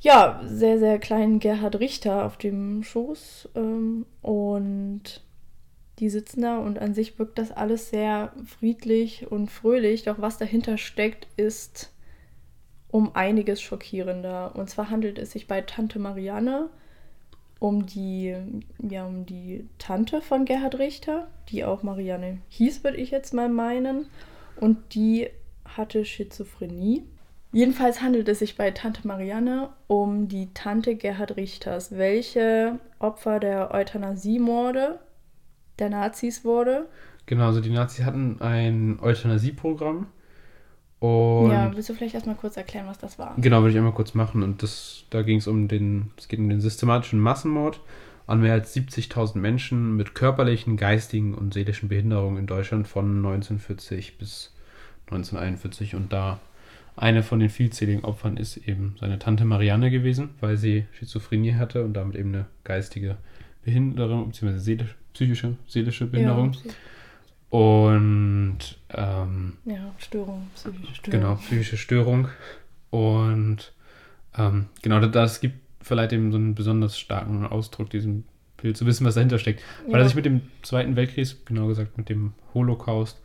ja, 0.00 0.40
sehr, 0.44 0.78
sehr 0.78 0.98
kleinen 0.98 1.38
Gerhard 1.38 1.78
Richter 1.78 2.24
auf 2.24 2.36
dem 2.36 2.82
Schoß. 2.82 3.50
Ähm, 3.54 4.04
und 4.20 5.22
die 5.98 6.10
sitzen 6.10 6.42
da 6.42 6.58
und 6.58 6.78
an 6.80 6.94
sich 6.94 7.18
wirkt 7.18 7.38
das 7.38 7.52
alles 7.52 7.90
sehr 7.90 8.32
friedlich 8.44 9.30
und 9.30 9.50
fröhlich. 9.50 10.02
Doch 10.02 10.20
was 10.20 10.38
dahinter 10.38 10.76
steckt, 10.76 11.28
ist 11.36 11.92
um 12.88 13.14
einiges 13.14 13.62
schockierender. 13.62 14.56
Und 14.56 14.68
zwar 14.68 14.90
handelt 14.90 15.18
es 15.18 15.30
sich 15.32 15.46
bei 15.46 15.60
Tante 15.60 15.98
Marianne 15.98 16.68
um 17.62 17.86
die, 17.86 18.34
ja, 18.80 19.06
um 19.06 19.24
die 19.24 19.68
Tante 19.78 20.20
von 20.20 20.46
Gerhard 20.46 20.80
Richter, 20.80 21.28
die 21.48 21.64
auch 21.64 21.84
Marianne 21.84 22.38
hieß, 22.48 22.82
würde 22.82 22.96
ich 22.96 23.12
jetzt 23.12 23.32
mal 23.32 23.48
meinen. 23.48 24.06
Und 24.56 24.96
die 24.96 25.28
hatte 25.64 26.04
Schizophrenie. 26.04 27.04
Jedenfalls 27.52 28.02
handelt 28.02 28.28
es 28.28 28.40
sich 28.40 28.56
bei 28.56 28.72
Tante 28.72 29.06
Marianne 29.06 29.68
um 29.86 30.26
die 30.26 30.52
Tante 30.54 30.96
Gerhard 30.96 31.36
Richters, 31.36 31.96
welche 31.96 32.80
Opfer 32.98 33.38
der 33.38 33.72
Euthanasiemorde 33.72 34.98
der 35.78 35.90
Nazis 35.90 36.44
wurde. 36.44 36.88
Genau, 37.26 37.46
also 37.46 37.60
die 37.60 37.70
Nazis 37.70 38.04
hatten 38.04 38.40
ein 38.40 38.98
Euthanasieprogramm. 39.00 40.08
Und 41.02 41.50
ja, 41.50 41.74
willst 41.74 41.88
du 41.88 41.94
vielleicht 41.94 42.14
erstmal 42.14 42.36
kurz 42.36 42.56
erklären, 42.56 42.86
was 42.86 42.96
das 42.96 43.18
war? 43.18 43.34
Genau, 43.36 43.62
würde 43.62 43.72
ich 43.72 43.76
einmal 43.76 43.92
kurz 43.92 44.14
machen. 44.14 44.44
Und 44.44 44.62
das, 44.62 45.02
da 45.10 45.22
ging 45.22 45.38
es 45.38 45.48
um 45.48 45.66
den, 45.66 46.12
es 46.16 46.28
geht 46.28 46.38
um 46.38 46.48
den 46.48 46.60
systematischen 46.60 47.18
Massenmord 47.18 47.80
an 48.28 48.40
mehr 48.40 48.52
als 48.52 48.72
70.000 48.76 49.36
Menschen 49.36 49.96
mit 49.96 50.14
körperlichen, 50.14 50.76
geistigen 50.76 51.34
und 51.34 51.54
seelischen 51.54 51.88
Behinderungen 51.88 52.36
in 52.36 52.46
Deutschland 52.46 52.86
von 52.86 53.16
1940 53.16 54.16
bis 54.16 54.54
1941. 55.06 55.96
Und 55.96 56.12
da 56.12 56.38
eine 56.94 57.24
von 57.24 57.40
den 57.40 57.50
vielzähligen 57.50 58.04
Opfern 58.04 58.36
ist 58.36 58.56
eben 58.56 58.94
seine 59.00 59.18
Tante 59.18 59.44
Marianne 59.44 59.90
gewesen, 59.90 60.30
weil 60.38 60.56
sie 60.56 60.84
Schizophrenie 60.92 61.54
hatte 61.54 61.82
und 61.82 61.94
damit 61.94 62.14
eben 62.14 62.32
eine 62.32 62.46
geistige 62.62 63.16
Behinderung, 63.64 64.28
beziehungsweise 64.28 64.62
seelisch, 64.62 64.94
psychische, 65.14 65.56
seelische 65.66 66.06
Behinderung. 66.06 66.52
Ja, 66.52 66.70
Und 67.52 68.60
ähm, 68.88 69.58
ja, 69.66 69.94
Störung, 69.98 70.48
psychische 70.54 70.94
Störung. 70.94 71.20
Genau, 71.20 71.34
psychische 71.34 71.76
Störung. 71.76 72.28
Und 72.88 73.74
ähm, 74.38 74.68
genau, 74.80 75.00
das, 75.00 75.40
gibt 75.40 75.56
vielleicht 75.82 76.14
eben 76.14 76.32
so 76.32 76.38
einen 76.38 76.54
besonders 76.54 76.98
starken 76.98 77.44
Ausdruck, 77.44 77.90
diesem 77.90 78.24
Bild, 78.56 78.78
zu 78.78 78.86
wissen, 78.86 79.04
was 79.04 79.16
dahinter 79.16 79.38
steckt. 79.38 79.62
Weil 79.84 79.96
er 79.96 80.00
Ja. 80.00 80.06
sich 80.06 80.14
mit 80.14 80.24
dem 80.24 80.40
Zweiten 80.62 80.96
Weltkrieg, 80.96 81.44
genau 81.44 81.66
gesagt 81.66 81.98
mit 81.98 82.08
dem 82.08 82.32
Holocaust, 82.54 83.20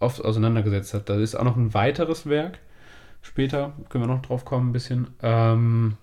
oft 0.00 0.22
auseinandergesetzt 0.22 0.92
hat. 0.92 1.08
Da 1.08 1.14
ist 1.16 1.34
auch 1.34 1.44
noch 1.44 1.56
ein 1.56 1.72
weiteres 1.72 2.26
Werk, 2.26 2.58
später 3.22 3.72
können 3.88 4.04
wir 4.04 4.14
noch 4.14 4.20
drauf 4.20 4.44
kommen 4.44 4.68
ein 4.68 4.72
bisschen, 4.74 5.06
ähm, 5.22 5.96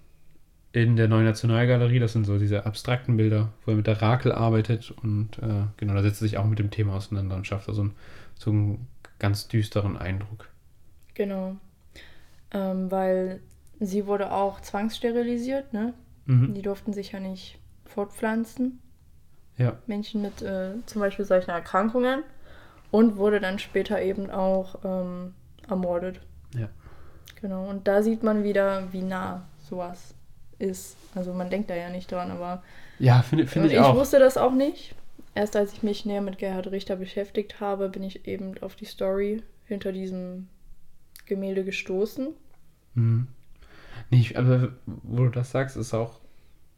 in 0.83 0.95
der 0.95 1.07
Neuen 1.07 1.25
Nationalgalerie. 1.25 1.99
Das 1.99 2.13
sind 2.13 2.25
so 2.25 2.37
diese 2.37 2.65
abstrakten 2.65 3.17
Bilder, 3.17 3.49
wo 3.65 3.71
er 3.71 3.77
mit 3.77 3.87
der 3.87 4.01
Rakel 4.01 4.31
arbeitet 4.31 4.91
und 5.03 5.37
äh, 5.39 5.65
genau, 5.77 5.93
da 5.93 6.01
setzt 6.01 6.21
er 6.21 6.27
sich 6.27 6.37
auch 6.37 6.45
mit 6.45 6.59
dem 6.59 6.71
Thema 6.71 6.95
auseinander 6.95 7.35
und 7.35 7.47
schafft 7.47 7.67
da 7.67 7.73
so 7.73 7.81
einen, 7.81 7.95
so 8.35 8.51
einen 8.51 8.87
ganz 9.19 9.47
düsteren 9.47 9.97
Eindruck. 9.97 10.49
Genau. 11.13 11.55
Ähm, 12.51 12.91
weil 12.91 13.41
sie 13.79 14.05
wurde 14.05 14.31
auch 14.31 14.61
zwangssterilisiert, 14.61 15.73
ne? 15.73 15.93
Mhm. 16.25 16.53
Die 16.53 16.61
durften 16.61 16.93
sich 16.93 17.11
ja 17.11 17.19
nicht 17.19 17.59
fortpflanzen. 17.85 18.79
Ja. 19.57 19.77
Menschen 19.87 20.21
mit 20.21 20.41
äh, 20.41 20.73
zum 20.85 21.01
Beispiel 21.01 21.25
solchen 21.25 21.51
Erkrankungen. 21.51 22.23
Und 22.89 23.17
wurde 23.17 23.41
dann 23.41 23.59
später 23.59 24.01
eben 24.01 24.29
auch 24.29 24.79
ähm, 24.85 25.33
ermordet. 25.67 26.21
Ja. 26.57 26.69
Genau. 27.41 27.67
Und 27.67 27.85
da 27.85 28.01
sieht 28.01 28.23
man 28.23 28.45
wieder, 28.45 28.93
wie 28.93 29.01
nah 29.01 29.45
sowas 29.59 30.15
ist. 30.59 30.97
Also 31.15 31.33
man 31.33 31.49
denkt 31.49 31.69
da 31.69 31.75
ja 31.75 31.89
nicht 31.89 32.11
dran, 32.11 32.31
aber 32.31 32.63
Ja, 32.99 33.21
finde 33.21 33.43
und 33.45 33.49
finde 33.49 33.67
ich 33.67 33.73
ich 33.73 33.79
auch. 33.79 33.95
wusste 33.95 34.19
das 34.19 34.37
auch 34.37 34.53
nicht. 34.53 34.95
Erst 35.35 35.55
als 35.55 35.73
ich 35.73 35.83
mich 35.83 36.05
näher 36.05 36.21
mit 36.21 36.37
Gerhard 36.39 36.67
Richter 36.71 36.95
beschäftigt 36.95 37.59
habe, 37.59 37.89
bin 37.89 38.03
ich 38.03 38.27
eben 38.27 38.57
auf 38.61 38.75
die 38.75 38.85
Story 38.85 39.43
hinter 39.65 39.91
diesem 39.91 40.47
Gemälde 41.25 41.63
gestoßen. 41.63 42.29
Mhm. 42.95 43.27
Nee, 44.09 44.19
ich, 44.21 44.37
aber 44.37 44.69
wo 44.85 45.23
du 45.25 45.29
das 45.29 45.51
sagst, 45.51 45.75
ist 45.77 45.93
auch 45.93 46.19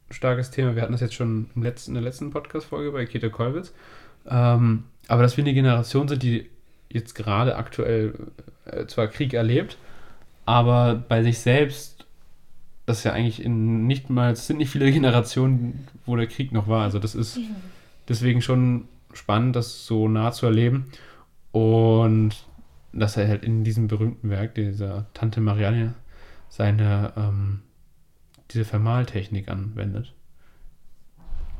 ein 0.08 0.14
starkes 0.14 0.50
Thema. 0.50 0.74
Wir 0.74 0.82
hatten 0.82 0.92
das 0.92 1.00
jetzt 1.00 1.14
schon 1.14 1.48
im 1.54 1.62
letzten, 1.62 1.92
in 1.92 1.94
der 1.94 2.02
letzten 2.02 2.30
Podcast-Folge 2.30 2.90
bei 2.92 3.06
Käthe 3.06 3.30
Kollwitz. 3.30 3.72
Ähm, 4.28 4.84
aber 5.08 5.22
dass 5.22 5.36
wir 5.36 5.44
eine 5.44 5.54
Generation 5.54 6.08
sind, 6.08 6.22
die 6.22 6.50
jetzt 6.90 7.14
gerade 7.14 7.56
aktuell 7.56 8.14
äh, 8.66 8.86
zwar 8.86 9.06
Krieg 9.08 9.32
erlebt, 9.32 9.78
aber 10.44 10.96
bei 11.08 11.22
sich 11.22 11.38
selbst, 11.38 11.99
das 12.90 12.98
ist 12.98 13.04
ja 13.04 13.12
eigentlich 13.12 13.44
in 13.44 13.86
nicht 13.86 14.10
mal, 14.10 14.32
es 14.32 14.46
sind 14.46 14.58
nicht 14.58 14.70
viele 14.70 14.90
Generationen, 14.92 15.86
wo 16.04 16.16
der 16.16 16.26
Krieg 16.26 16.52
noch 16.52 16.68
war. 16.68 16.82
Also 16.82 16.98
das 16.98 17.14
ist 17.14 17.38
deswegen 18.08 18.42
schon 18.42 18.88
spannend, 19.12 19.56
das 19.56 19.86
so 19.86 20.08
nah 20.08 20.32
zu 20.32 20.46
erleben. 20.46 20.90
Und 21.52 22.34
dass 22.92 23.16
er 23.16 23.28
halt 23.28 23.44
in 23.44 23.64
diesem 23.64 23.86
berühmten 23.86 24.28
Werk, 24.30 24.54
dieser 24.56 25.06
Tante 25.14 25.40
Marianne, 25.40 25.94
seine 26.48 27.12
ähm, 27.16 27.60
diese 28.50 28.64
Vermaltechnik 28.64 29.48
anwendet. 29.48 30.12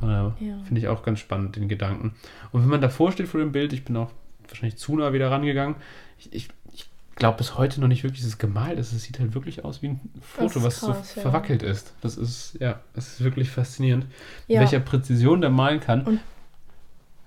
Äh, 0.03 0.07
Ja. 0.07 0.33
Finde 0.65 0.81
ich 0.81 0.89
auch 0.89 1.05
ganz 1.05 1.21
spannend, 1.21 1.55
den 1.55 1.69
Gedanken. 1.69 2.15
Und 2.51 2.63
wenn 2.63 2.69
man 2.69 2.81
davor 2.81 3.13
steht 3.13 3.29
vor 3.29 3.41
dem 3.41 3.53
Bild, 3.53 3.73
ich 3.73 3.85
bin 3.85 3.97
auch 3.97 4.11
wahrscheinlich 4.49 4.79
zu 4.79 4.97
nah 4.97 5.13
wieder 5.13 5.31
rangegangen, 5.31 5.77
ich, 6.19 6.33
ich 6.33 6.49
glaube 7.21 7.39
bis 7.39 7.57
heute 7.57 7.81
noch 7.81 7.87
nicht 7.87 8.03
wirklich, 8.03 8.21
dass 8.23 8.31
es 8.33 8.39
gemalt 8.39 8.79
ist. 8.81 8.93
Es 8.93 9.05
sieht 9.05 9.21
halt 9.21 9.35
wirklich 9.35 9.65
aus 9.65 9.81
wie 9.83 9.89
ein 9.91 10.01
Foto, 10.21 10.59
ist 10.59 10.65
was 10.65 10.81
krass, 10.81 11.15
so 11.15 11.21
ja. 11.21 11.23
verwackelt 11.23 11.63
ist. 11.63 11.93
Das 12.01 12.17
ist, 12.17 12.57
ja, 12.59 12.81
es 12.97 13.07
ist 13.15 13.21
wirklich 13.25 13.49
faszinierend, 13.51 14.07
in 14.49 14.55
Ja. 14.57 14.61
welcher 14.61 14.81
Präzision 14.81 15.41
der 15.41 15.51
malen 15.51 15.79
kann. 15.81 16.03
Und- 16.03 16.21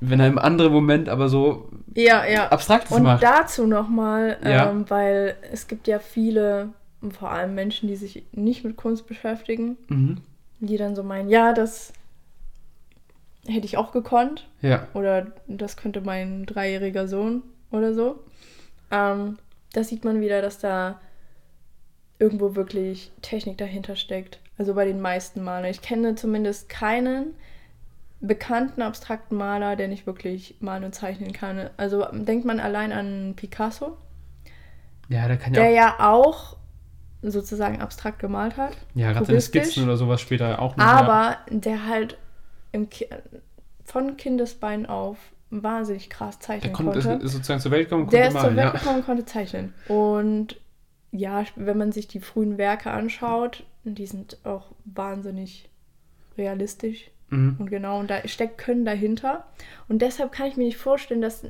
wenn 0.06 0.20
er 0.20 0.28
im 0.28 0.38
anderen 0.38 0.74
Moment 0.74 1.08
aber 1.08 1.30
so 1.30 1.70
Ja, 1.96 2.26
ja. 2.26 2.50
Abstraktes 2.50 2.92
Und 2.92 3.04
macht. 3.04 3.24
dazu 3.24 3.66
nochmal, 3.66 4.38
Ja. 4.44 4.70
ähm, 4.70 4.84
weil 4.90 5.38
es 5.54 5.68
gibt 5.68 5.88
ja 5.88 6.00
viele, 6.00 6.70
vor 7.18 7.32
allem 7.32 7.56
Menschen, 7.56 7.88
die 7.88 7.96
sich 7.96 8.24
nicht 8.34 8.66
mit 8.66 8.76
Kunst 8.76 9.08
beschäftigen, 9.08 9.78
Mhm. 9.88 10.18
die 10.60 10.76
dann 10.76 10.96
so 10.98 11.04
meinen, 11.04 11.30
ja, 11.30 11.54
das 11.54 11.94
hätte 13.48 13.66
ich 13.66 13.78
auch 13.78 13.92
gekonnt. 13.94 14.48
Ja, 14.62 14.88
Oder 14.94 15.28
das 15.48 15.78
könnte 15.78 16.02
mein 16.02 16.46
dreijähriger 16.46 17.08
Sohn 17.08 17.44
oder 17.72 17.94
so. 17.94 18.20
Ähm, 18.92 19.38
da 19.74 19.84
sieht 19.84 20.06
man 20.06 20.22
wieder, 20.22 20.42
dass 20.42 20.60
da 20.60 21.00
irgendwo 22.20 22.56
wirklich 22.56 23.12
Technik 23.22 23.58
dahinter 23.58 23.96
steckt. 23.96 24.40
Also 24.58 24.74
bei 24.74 24.86
den 24.86 25.02
meisten 25.02 25.44
Malern. 25.44 25.70
Ich 25.70 25.82
kenne 25.82 26.16
zumindest 26.16 26.70
keinen 26.70 27.34
bekannten 28.22 28.82
abstrakten 28.82 29.36
Maler, 29.36 29.76
der 29.76 29.90
nicht 29.90 30.08
wirklich 30.08 30.56
malen 30.62 30.86
und 30.86 30.96
zeichnen 30.96 31.34
kann. 31.34 31.70
Also 31.76 32.06
denkt 32.12 32.46
man 32.46 32.60
allein 32.62 32.94
an 32.94 33.34
Picasso, 33.36 33.98
ja, 35.10 35.28
der 35.28 35.38
kann 35.38 35.54
ja 35.54 35.62
der 35.62 35.70
auch 35.70 35.76
ja 35.76 35.96
auch 36.00 36.58
sozusagen 37.22 37.82
abstrakt 37.82 38.20
gemalt 38.20 38.58
hat. 38.58 38.78
Ja, 38.96 39.12
gerade 39.12 39.26
seine. 39.26 39.42
Skizzen 39.42 39.84
oder 39.84 39.98
sowas 39.98 40.22
später 40.22 40.62
auch 40.62 40.76
noch. 40.76 40.86
Aber 40.86 41.38
der 41.50 41.88
halt 41.88 42.18
im 42.72 42.90
Ki 42.90 43.08
von 43.84 44.18
Kindesbein 44.18 44.86
auf 44.86 45.18
wahnsinnig 45.62 46.10
krass 46.10 46.40
Der 46.40 46.48
zeichnen 46.48 46.74
konnte, 46.74 47.00
ist, 47.00 47.06
ist 47.06 47.32
sozusagen 47.34 47.60
zur 47.60 47.72
Welt 47.72 47.90
gekommen, 47.90 48.10
Der 48.10 48.30
ist 48.30 48.34
zur 48.40 48.56
Welt 48.56 48.58
ja. 48.58 48.70
gekommen 48.72 48.98
und 48.98 49.06
konnte 49.06 49.26
zeichnen. 49.26 49.74
Und 49.88 50.60
ja, 51.12 51.44
wenn 51.56 51.78
man 51.78 51.92
sich 51.92 52.08
die 52.08 52.20
frühen 52.20 52.58
Werke 52.58 52.90
anschaut, 52.92 53.66
die 53.84 54.08
sind 54.08 54.38
auch 54.46 54.72
wahnsinnig 54.86 55.70
realistisch 56.38 57.12
Mhm. 57.34 57.56
und 57.60 57.70
genau. 57.70 58.00
Und 58.00 58.10
da 58.10 58.26
steckt 58.28 58.58
Können 58.58 58.86
dahinter. 58.86 59.46
Und 59.88 60.02
deshalb 60.02 60.32
kann 60.32 60.48
ich 60.48 60.58
mir 60.58 60.66
nicht 60.66 60.78
vorstellen, 60.78 61.22
dass 61.22 61.44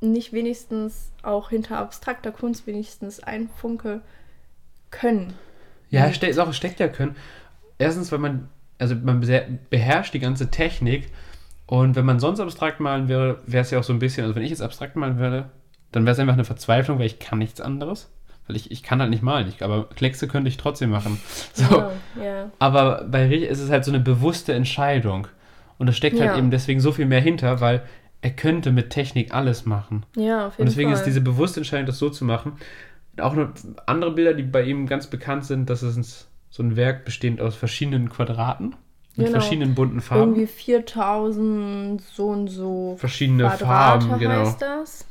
nicht 0.00 0.32
wenigstens 0.32 1.12
auch 1.22 1.50
hinter 1.50 1.78
abstrakter 1.78 2.32
Kunst 2.32 2.66
wenigstens 2.66 3.20
ein 3.20 3.48
Funke 3.48 4.02
Können. 4.90 5.34
Ja, 5.90 6.12
ste 6.12 6.32
Sache 6.32 6.52
steckt 6.52 6.80
ja 6.80 6.88
können. 6.88 7.16
Erstens, 7.78 8.10
weil 8.10 8.18
man, 8.18 8.48
also 8.78 8.94
man 8.94 9.20
beherrscht 9.70 10.14
die 10.14 10.18
ganze 10.18 10.50
Technik 10.50 11.10
und 11.68 11.94
wenn 11.94 12.04
man 12.04 12.18
sonst 12.18 12.40
abstrakt 12.40 12.80
malen 12.80 13.08
wäre, 13.08 13.38
wäre 13.46 13.62
es 13.62 13.70
ja 13.70 13.78
auch 13.78 13.84
so 13.84 13.92
ein 13.92 14.00
bisschen, 14.00 14.24
also 14.24 14.34
wenn 14.34 14.42
ich 14.42 14.50
jetzt 14.50 14.62
abstrakt 14.62 14.96
malen 14.96 15.18
würde, 15.18 15.50
dann 15.92 16.04
wäre 16.04 16.12
es 16.14 16.18
einfach 16.18 16.34
eine 16.34 16.44
Verzweiflung, 16.44 16.98
weil 16.98 17.06
ich 17.06 17.18
kann 17.20 17.38
nichts 17.38 17.60
anderes. 17.60 18.10
Weil 18.46 18.56
ich, 18.56 18.70
ich 18.70 18.82
kann 18.82 19.00
halt 19.00 19.10
nicht 19.10 19.22
malen, 19.22 19.46
ich, 19.48 19.62
aber 19.62 19.88
Kleckse 19.90 20.26
könnte 20.26 20.48
ich 20.48 20.56
trotzdem 20.56 20.90
machen. 20.90 21.20
So. 21.54 21.64
Ja, 21.64 22.24
ja. 22.24 22.50
Aber 22.58 23.04
bei 23.10 23.26
Rich 23.28 23.42
ist 23.44 23.60
es 23.60 23.70
halt 23.70 23.84
so 23.84 23.90
eine 23.90 24.00
bewusste 24.00 24.54
Entscheidung. 24.54 25.28
Und 25.76 25.86
da 25.86 25.92
steckt 25.92 26.18
Ja. 26.18 26.28
halt 26.28 26.38
eben 26.38 26.50
deswegen 26.50 26.80
so 26.80 26.90
viel 26.92 27.04
mehr 27.06 27.20
hinter, 27.20 27.60
weil 27.60 27.82
er 28.22 28.30
könnte 28.30 28.72
mit 28.72 28.90
Technik 28.90 29.32
alles 29.34 29.64
machen. 29.66 30.04
ja, 30.16 30.46
auf 30.48 30.54
jeden 30.54 30.62
Und 30.62 30.66
deswegen 30.70 30.88
Fall. 30.90 30.98
ist 30.98 31.04
diese 31.04 31.20
bewusste 31.20 31.60
Entscheidung, 31.60 31.86
das 31.86 31.98
so 31.98 32.08
zu 32.10 32.24
machen. 32.24 32.52
Auch 33.20 33.34
noch 33.34 33.50
andere 33.86 34.12
Bilder, 34.12 34.32
die 34.34 34.42
bei 34.42 34.62
ihm 34.62 34.86
ganz 34.86 35.06
bekannt 35.08 35.44
sind, 35.44 35.68
das 35.70 35.82
ist 35.82 36.28
so 36.50 36.62
ein 36.62 36.74
Werk 36.76 37.04
bestehend 37.04 37.40
aus 37.42 37.54
verschiedenen 37.54 38.08
Quadraten 38.08 38.74
mit 39.18 39.26
Genau. 39.26 39.40
verschiedenen 39.40 39.74
bunten 39.74 40.00
Farben. 40.00 40.22
Irgendwie 40.34 40.46
4000 40.46 42.00
so 42.00 42.28
und 42.28 42.48
so 42.48 42.96
Verschiedene 42.98 43.42
Quadrate 43.44 43.64
Farben, 44.06 44.18
genau. 44.18 44.46
heißt 44.46 44.62
das. 44.62 45.04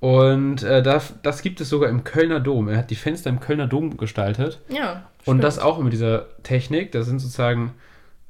Und 0.00 0.62
äh, 0.62 0.82
das, 0.82 1.14
das 1.22 1.42
gibt 1.42 1.60
es 1.60 1.68
sogar 1.68 1.88
im 1.88 2.02
Kölner 2.04 2.40
Dom. 2.40 2.68
Er 2.68 2.78
hat 2.78 2.90
die 2.90 2.96
Fenster 2.96 3.30
im 3.30 3.38
Kölner 3.40 3.66
Dom 3.68 3.96
gestaltet. 3.96 4.60
Ja. 4.68 5.04
Und 5.18 5.36
stimmt. 5.36 5.44
das 5.44 5.58
auch 5.58 5.78
mit 5.80 5.92
dieser 5.92 6.26
Technik. 6.42 6.90
Das 6.92 7.06
sind 7.06 7.20
sozusagen, 7.20 7.72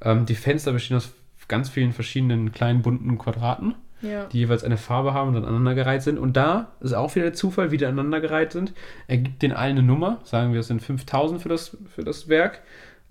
ähm, 0.01 0.25
die 0.25 0.35
Fenster 0.35 0.71
bestehen 0.71 0.97
aus 0.97 1.09
ganz 1.47 1.69
vielen 1.69 1.91
verschiedenen 1.91 2.51
kleinen 2.51 2.81
bunten 2.83 3.17
Quadraten, 3.17 3.73
Ja. 4.01 4.25
die 4.25 4.39
jeweils 4.39 4.63
eine 4.63 4.77
Farbe 4.77 5.13
haben 5.15 5.29
und 5.29 5.33
dann 5.35 5.45
aneinandergereiht 5.45 6.03
sind. 6.03 6.19
Und 6.19 6.37
da 6.37 6.67
ist 6.79 6.93
auch 6.93 7.15
wieder 7.15 7.25
der 7.25 7.33
Zufall, 7.33 7.71
wie 7.71 7.77
die 7.77 7.85
aneinandergereiht 7.85 8.51
sind. 8.51 8.73
Er 9.07 9.17
gibt 9.17 9.41
den 9.41 9.51
allen 9.51 9.77
eine 9.77 9.83
Nummer, 9.87 10.19
sagen 10.25 10.53
wir, 10.53 10.59
es 10.59 10.67
sind 10.67 10.81
5000 10.81 11.41
für 11.41 11.49
das, 11.49 11.75
für 11.95 12.03
das 12.03 12.27
Werk. 12.29 12.61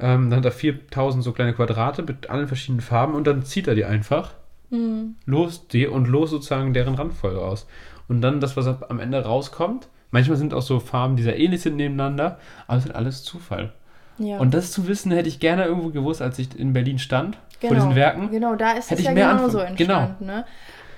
Ähm, 0.02 0.28
dann 0.30 0.38
hat 0.40 0.44
er 0.44 0.50
4000 0.52 1.22
so 1.24 1.32
kleine 1.32 1.54
Quadrate 1.54 2.02
mit 2.02 2.28
allen 2.28 2.48
verschiedenen 2.48 2.80
Farben 2.82 3.14
und 3.14 3.26
dann 3.26 3.44
zieht 3.44 3.68
er 3.68 3.74
die 3.74 3.84
einfach 3.86 4.32
Hm. 4.70 5.16
los 5.26 5.68
die 5.68 5.86
und 5.86 6.08
los 6.08 6.30
sozusagen 6.30 6.72
deren 6.74 6.94
Randfolge 6.94 7.40
aus. 7.40 7.66
Und 8.08 8.20
dann 8.20 8.40
das, 8.40 8.56
was 8.56 8.66
am 8.66 9.00
Ende 9.00 9.22
rauskommt, 9.24 9.88
manchmal 10.10 10.36
sind 10.38 10.52
auch 10.54 10.62
so 10.62 10.80
Farben, 10.80 11.16
die 11.16 11.22
sehr 11.22 11.38
ähnlich 11.38 11.60
sind 11.62 11.76
nebeneinander, 11.76 12.38
aber 12.66 12.78
es 12.78 12.86
ist 12.86 12.94
alles 12.94 13.22
Zufall. 13.22 13.72
ja. 14.18 14.38
Und 14.38 14.54
das 14.54 14.72
zu 14.72 14.88
wissen, 14.88 15.12
hätte 15.12 15.28
ich 15.28 15.40
gerne 15.40 15.64
irgendwo 15.66 15.90
gewusst, 15.90 16.20
als 16.22 16.38
ich 16.38 16.58
in 16.58 16.72
Berlin 16.72 16.98
stand, 16.98 17.38
genau, 17.60 17.74
vor 17.74 17.76
diesen 17.82 17.94
Werken. 17.96 18.30
Genau, 18.30 18.54
da 18.56 18.72
ist 18.72 18.86
hätte 18.90 18.94
es 18.94 19.00
ich 19.00 19.06
ja 19.06 19.12
mehr 19.12 19.28
genauso 19.28 19.58
anfangen- 19.60 19.76
genau. 19.76 19.98
entstanden. 20.00 20.26
Ne? 20.26 20.44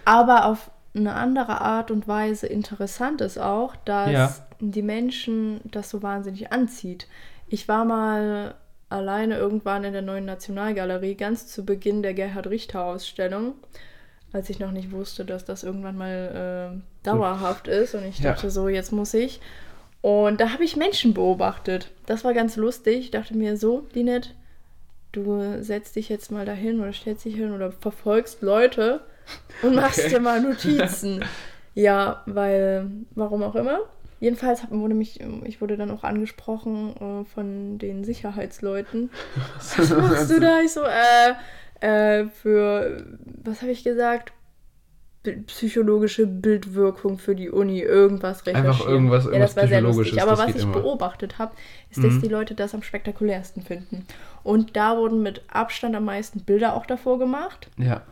Aber 0.05 0.47
auf 0.47 0.71
eine 0.97 1.15
andere 1.15 1.61
Art 1.61 1.91
und 1.91 2.07
Weise 2.09 2.47
interessant 2.47 3.21
ist 3.21 3.39
auch, 3.39 3.75
dass 3.85 4.11
Ja. 4.13 4.35
die 4.61 4.83
Menschen 4.83 5.61
das 5.65 5.91
so 5.91 6.03
wahnsinnig 6.03 6.53
anzieht. 6.53 7.09
Ich 7.49 7.67
war 7.69 7.85
mal 7.85 8.55
alleine 8.89 9.37
irgendwann 9.39 9.85
in 9.85 9.93
der 9.93 10.03
neuen 10.03 10.25
Nationalgalerie, 10.25 11.15
ganz 11.15 11.47
zu 11.49 11.65
Beginn 11.65 12.03
der 12.03 12.15
Gerhard 12.15 12.47
Richter-Ausstellung, 12.49 13.55
als 14.33 14.51
ich 14.51 14.59
noch 14.59 14.71
nicht 14.73 14.93
wusste, 14.93 15.25
dass 15.25 15.45
das 15.45 15.63
irgendwann 15.63 15.97
mal 15.97 16.75
äh, 16.77 16.81
dauerhaft 17.05 17.69
ist. 17.69 17.95
Und 17.95 18.05
ich 18.05 18.19
Ja. 18.21 18.33
dachte 18.33 18.51
so, 18.51 18.69
jetzt 18.69 18.93
muss 18.93 19.15
ich. 19.15 19.41
Und 20.01 20.41
da 20.41 20.53
habe 20.53 20.65
ich 20.65 20.77
Menschen 20.77 21.15
beobachtet. 21.15 21.91
Das 22.07 22.25
war 22.25 22.35
ganz 22.35 22.57
lustig. 22.57 22.99
Ich 22.99 23.11
dachte 23.11 23.35
mir 23.37 23.57
so, 23.57 23.87
Linette, 23.95 24.31
du 25.13 25.63
setzt 25.63 25.97
dich 25.97 26.09
jetzt 26.09 26.31
mal 26.31 26.45
dahin 26.45 26.81
oder 26.81 26.93
stellst 26.93 27.25
dich 27.25 27.37
hin 27.37 27.53
oder 27.55 27.73
verfolgst 27.73 28.43
Leute 28.43 29.01
und 29.63 29.75
machst 29.77 30.01
Okay. 30.01 30.09
dir 30.11 30.21
mal 30.21 30.41
Notizen. 30.43 31.25
ja, 31.75 32.23
weil, 32.27 32.91
warum 33.15 33.43
auch 33.43 33.55
immer. 33.55 33.79
Jedenfalls 34.25 34.63
wurde 34.71 34.95
mich, 34.95 35.21
ich 35.45 35.61
wurde 35.61 35.77
dann 35.77 35.91
auch 35.91 36.03
angesprochen 36.03 36.95
äh, 36.97 37.25
von 37.27 37.77
den 37.77 38.05
Sicherheitsleuten. 38.05 39.11
Was 39.77 39.91
machst 39.91 40.31
du 40.31 40.41
da? 40.41 40.61
Ich 40.63 40.73
so, 40.73 40.81
äh, 40.83 41.35
äh, 41.87 42.27
für, 42.29 43.05
was 43.43 43.61
habe 43.61 43.71
ich 43.73 43.85
gesagt? 43.85 44.33
Psychologische 45.47 46.27
Bildwirkung 46.27 47.19
für 47.19 47.35
die 47.35 47.49
Uni, 47.51 47.81
irgendwas 47.81 48.47
recherchieren. 48.47 48.67
Einfach 48.71 48.87
irgendwas- 48.87 49.25
ja, 49.25 49.39
das 49.39 49.57
irgendwas 49.57 49.57
war 49.57 49.69
sehr 49.69 49.81
lustig. 49.81 50.07
Psychologisches, 50.13 50.23
Aber 50.41 50.49
was 50.49 50.57
ich 50.57 50.63
immer. 50.63 50.73
beobachtet 50.81 51.39
habe, 51.39 51.53
ist, 51.91 52.05
dass 52.05 52.15
Mhm. 52.15 52.23
die 52.23 52.29
Leute 52.29 52.55
das 52.55 52.75
am 52.75 52.83
spektakulärsten 52.83 53.63
finden. 53.63 54.07
Und 54.43 54.77
da 54.77 54.97
wurden 54.99 55.23
mit 55.23 55.43
Abstand 55.49 55.97
am 55.97 56.05
meisten 56.07 56.41
Bilder 56.41 56.75
auch 56.75 56.85
davor 56.87 57.19
gemacht. 57.19 57.69
Ja. 57.79 58.03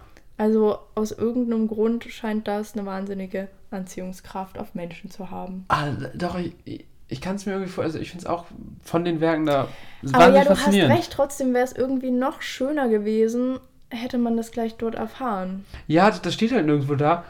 Also 0.43 0.79
aus 0.97 1.13
irgendeinem 1.13 1.69
Grund 1.69 2.03
scheint 2.11 2.49
das 2.49 2.73
eine 2.75 2.85
wahnsinnige 2.85 3.47
Anziehungskraft 3.71 4.59
auf 4.59 4.75
Menschen 4.75 5.09
zu 5.09 5.31
haben. 5.31 5.65
Ah, 5.69 5.91
doch, 6.15 6.37
ich, 6.65 6.85
ich 7.07 7.21
kann 7.21 7.37
es 7.37 7.47
mir 7.47 7.53
irgendwie 7.53 7.71
vor, 7.71 7.85
also 7.85 8.01
ich 8.01 8.11
finde 8.11 8.25
es 8.25 8.29
auch 8.29 8.47
von 8.83 9.05
den 9.05 9.21
Werken 9.21 9.47
da 9.47 9.69
Aber 10.13 10.35
ja, 10.35 10.43
du 10.43 10.51
hast 10.51 10.67
recht, 10.75 11.13
trotzdem 11.13 11.55
wäre 11.55 11.65
es 11.65 11.73
irgendwie 11.73 12.11
noch 12.11 12.43
schöner 12.43 12.89
gewesen, 12.89 13.61
hätte 13.91 14.19
man 14.19 14.37
das 14.37 14.51
gleich 14.51 14.75
dort 14.75 14.97
erfahren. 14.97 15.65
Ja, 15.87 16.09
das- 16.11 16.23
das 16.23 16.35
steht 16.35 16.51
halt 16.51 16.67
nirgendwo 16.67 16.97
da. 16.97 17.23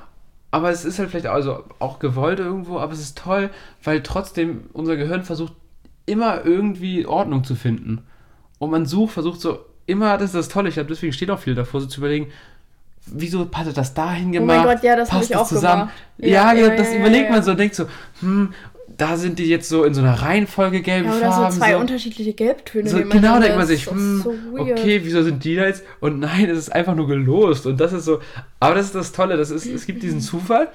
Aber 0.50 0.70
es 0.70 0.86
ist 0.86 0.98
halt 0.98 1.10
vielleicht 1.10 1.26
also 1.26 1.64
auch 1.80 1.98
gewollt 1.98 2.38
irgendwo, 2.38 2.78
aber 2.78 2.92
es 2.94 3.00
ist 3.00 3.18
toll, 3.18 3.50
weil 3.84 4.02
trotzdem 4.02 4.70
unser 4.72 4.96
Gehirn 4.96 5.22
versucht, 5.22 5.52
immer 6.06 6.46
irgendwie 6.46 7.04
Ordnung 7.04 7.44
zu 7.44 7.56
finden. 7.56 8.06
Und 8.58 8.70
man 8.70 8.86
sucht, 8.86 9.12
versucht 9.12 9.40
so, 9.42 9.58
immer, 9.86 10.16
das 10.16 10.30
ist 10.30 10.34
das 10.34 10.48
Tolle, 10.48 10.68
ich 10.68 10.74
glaube, 10.74 10.88
deswegen 10.88 11.12
steht 11.12 11.30
auch 11.30 11.38
viel 11.40 11.54
davor, 11.54 11.80
so 11.82 11.86
zu 11.86 12.00
überlegen, 12.00 12.30
wieso 13.06 13.48
hat 13.52 13.66
er 13.66 13.72
das 13.72 13.94
dahin 13.94 14.28
Oh 14.28 14.32
gemacht? 14.32 14.64
mein 14.64 14.76
Gott, 14.76 14.82
ja, 14.84 14.96
das 14.96 15.10
habe 15.10 15.20
Passt 15.20 15.30
ich 15.30 15.36
auch 15.36 15.46
zusammen? 15.46 15.82
gemacht. 15.82 15.94
Ja, 16.18 16.52
Ja, 16.54 16.68
ja, 16.68 16.76
das 16.76 16.92
ja, 16.92 16.98
überlegt 17.00 17.30
man 17.30 17.42
so 17.42 17.50
und 17.52 17.58
denkt 17.60 17.74
so, 17.74 17.86
hm, 18.20 18.52
da 18.96 19.16
sind 19.16 19.38
die 19.38 19.46
jetzt 19.46 19.68
so 19.68 19.84
in 19.84 19.94
so 19.94 20.02
einer 20.02 20.14
Reihenfolge 20.14 20.82
gelbe 20.82 21.08
Ja, 21.08 21.16
oder 21.16 21.32
Farben. 21.32 21.52
so 21.52 21.58
zwei 21.58 21.72
so. 21.72 21.78
unterschiedliche 21.78 22.34
Gelbtöne. 22.34 22.88
So, 22.88 22.98
genau, 23.02 23.40
denkt 23.40 23.56
man 23.56 23.66
sich, 23.66 23.86
hm, 23.86 24.20
so 24.22 24.34
okay, 24.58 25.00
wieso 25.02 25.22
sind 25.22 25.42
die 25.44 25.56
da 25.56 25.64
jetzt? 25.66 25.82
Und 26.00 26.20
nein, 26.20 26.48
es 26.50 26.58
ist 26.58 26.72
einfach 26.72 26.94
nur 26.94 27.06
gelost. 27.08 27.66
Und 27.66 27.80
das 27.80 27.92
ist 27.92 28.04
so, 28.04 28.20
aber 28.60 28.74
das 28.74 28.86
ist 28.86 28.94
das 28.94 29.12
Tolle, 29.12 29.36
das 29.36 29.50
ist, 29.50 29.66
es 29.66 29.86
gibt 29.86 30.02
diesen 30.02 30.20
Zufall 30.20 30.68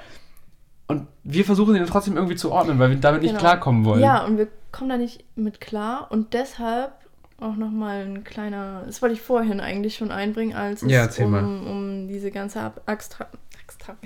und 0.87 1.07
wir 1.23 1.45
versuchen 1.45 1.75
ihn 1.75 1.85
trotzdem 1.85 2.15
irgendwie 2.15 2.35
zu 2.35 2.51
ordnen, 2.51 2.79
weil 2.79 2.89
wir 2.89 2.97
damit 2.97 3.21
nicht 3.21 3.31
Genau. 3.31 3.41
klarkommen 3.41 3.85
wollen. 3.85 4.01
Ja, 4.01 4.25
und 4.25 4.37
wir 4.37 4.47
kommen 4.71 4.89
da 4.89 4.97
nicht 4.97 5.23
mit 5.35 5.61
klar 5.61 6.07
und 6.09 6.33
deshalb 6.33 6.91
auch 7.39 7.55
nochmal 7.55 8.03
ein 8.05 8.23
kleiner, 8.23 8.83
das 8.85 9.01
wollte 9.01 9.13
ich 9.15 9.21
vorhin 9.21 9.59
eigentlich 9.59 9.95
schon 9.95 10.11
einbringen, 10.11 10.55
als 10.55 10.81
es 10.81 10.91
Ja, 10.91 11.07
um, 11.23 11.67
um 11.67 12.07
diese 12.07 12.31
ganze 12.31 12.61
Ab 12.61 12.81
Abstra 12.85 13.27
Abstra. 13.67 13.97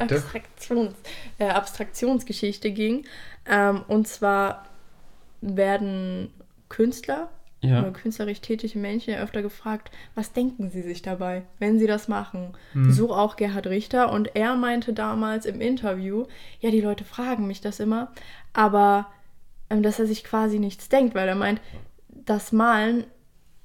Abstraktions 0.00 0.94
äh, 1.38 1.48
Abstraktionsgeschichte 1.48 2.70
ging. 2.70 3.04
Ähm, 3.46 3.82
und 3.86 4.08
zwar 4.08 4.64
werden 5.40 6.32
Künstler 6.68 7.28
Ja. 7.60 7.80
oder 7.80 7.90
künstlerisch 7.92 8.40
tätige 8.40 8.78
Menschen 8.78 9.12
ja 9.12 9.20
öfter 9.20 9.42
gefragt, 9.42 9.90
was 10.14 10.32
denken 10.32 10.70
sie 10.70 10.82
sich 10.82 11.02
dabei, 11.02 11.42
wenn 11.58 11.78
sie 11.78 11.86
das 11.86 12.08
machen? 12.08 12.54
Hm. 12.72 12.90
So 12.92 13.14
auch 13.14 13.36
Gerhard 13.36 13.66
Richter. 13.66 14.10
Und 14.10 14.34
er 14.34 14.56
meinte 14.56 14.92
damals 14.94 15.44
im 15.46 15.60
Interview, 15.60 16.26
ja, 16.60 16.70
die 16.70 16.80
Leute 16.80 17.04
fragen 17.04 17.46
mich 17.46 17.60
das 17.60 17.78
immer, 17.80 18.10
aber 18.52 19.06
ähm, 19.70 19.82
dass 19.82 19.98
er 19.98 20.06
sich 20.06 20.24
quasi 20.24 20.58
nichts 20.58 20.88
denkt, 20.88 21.14
weil 21.14 21.28
er 21.28 21.34
meint, 21.34 21.60
das 22.28 22.52
Malen 22.52 23.04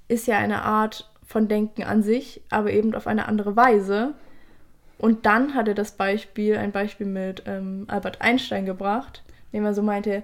ist 0.07 0.27
ja 0.27 0.37
eine 0.37 0.63
Art 0.63 1.09
von 1.25 1.47
Denken 1.47 1.83
an 1.83 2.03
sich, 2.03 2.41
aber 2.49 2.71
eben 2.71 2.93
auf 2.95 3.07
eine 3.07 3.27
andere 3.27 3.55
Weise. 3.55 4.13
Und 4.97 5.25
dann 5.25 5.55
hat 5.55 5.67
er 5.67 5.73
das 5.73 5.93
Beispiel, 5.93 6.57
ein 6.57 6.71
Beispiel 6.71 7.07
mit 7.07 7.43
ähm, 7.45 7.85
Albert 7.87 8.21
Einstein 8.21 8.65
gebracht, 8.65 9.23
dem 9.51 9.65
er 9.65 9.73
so 9.73 9.81
meinte, 9.81 10.23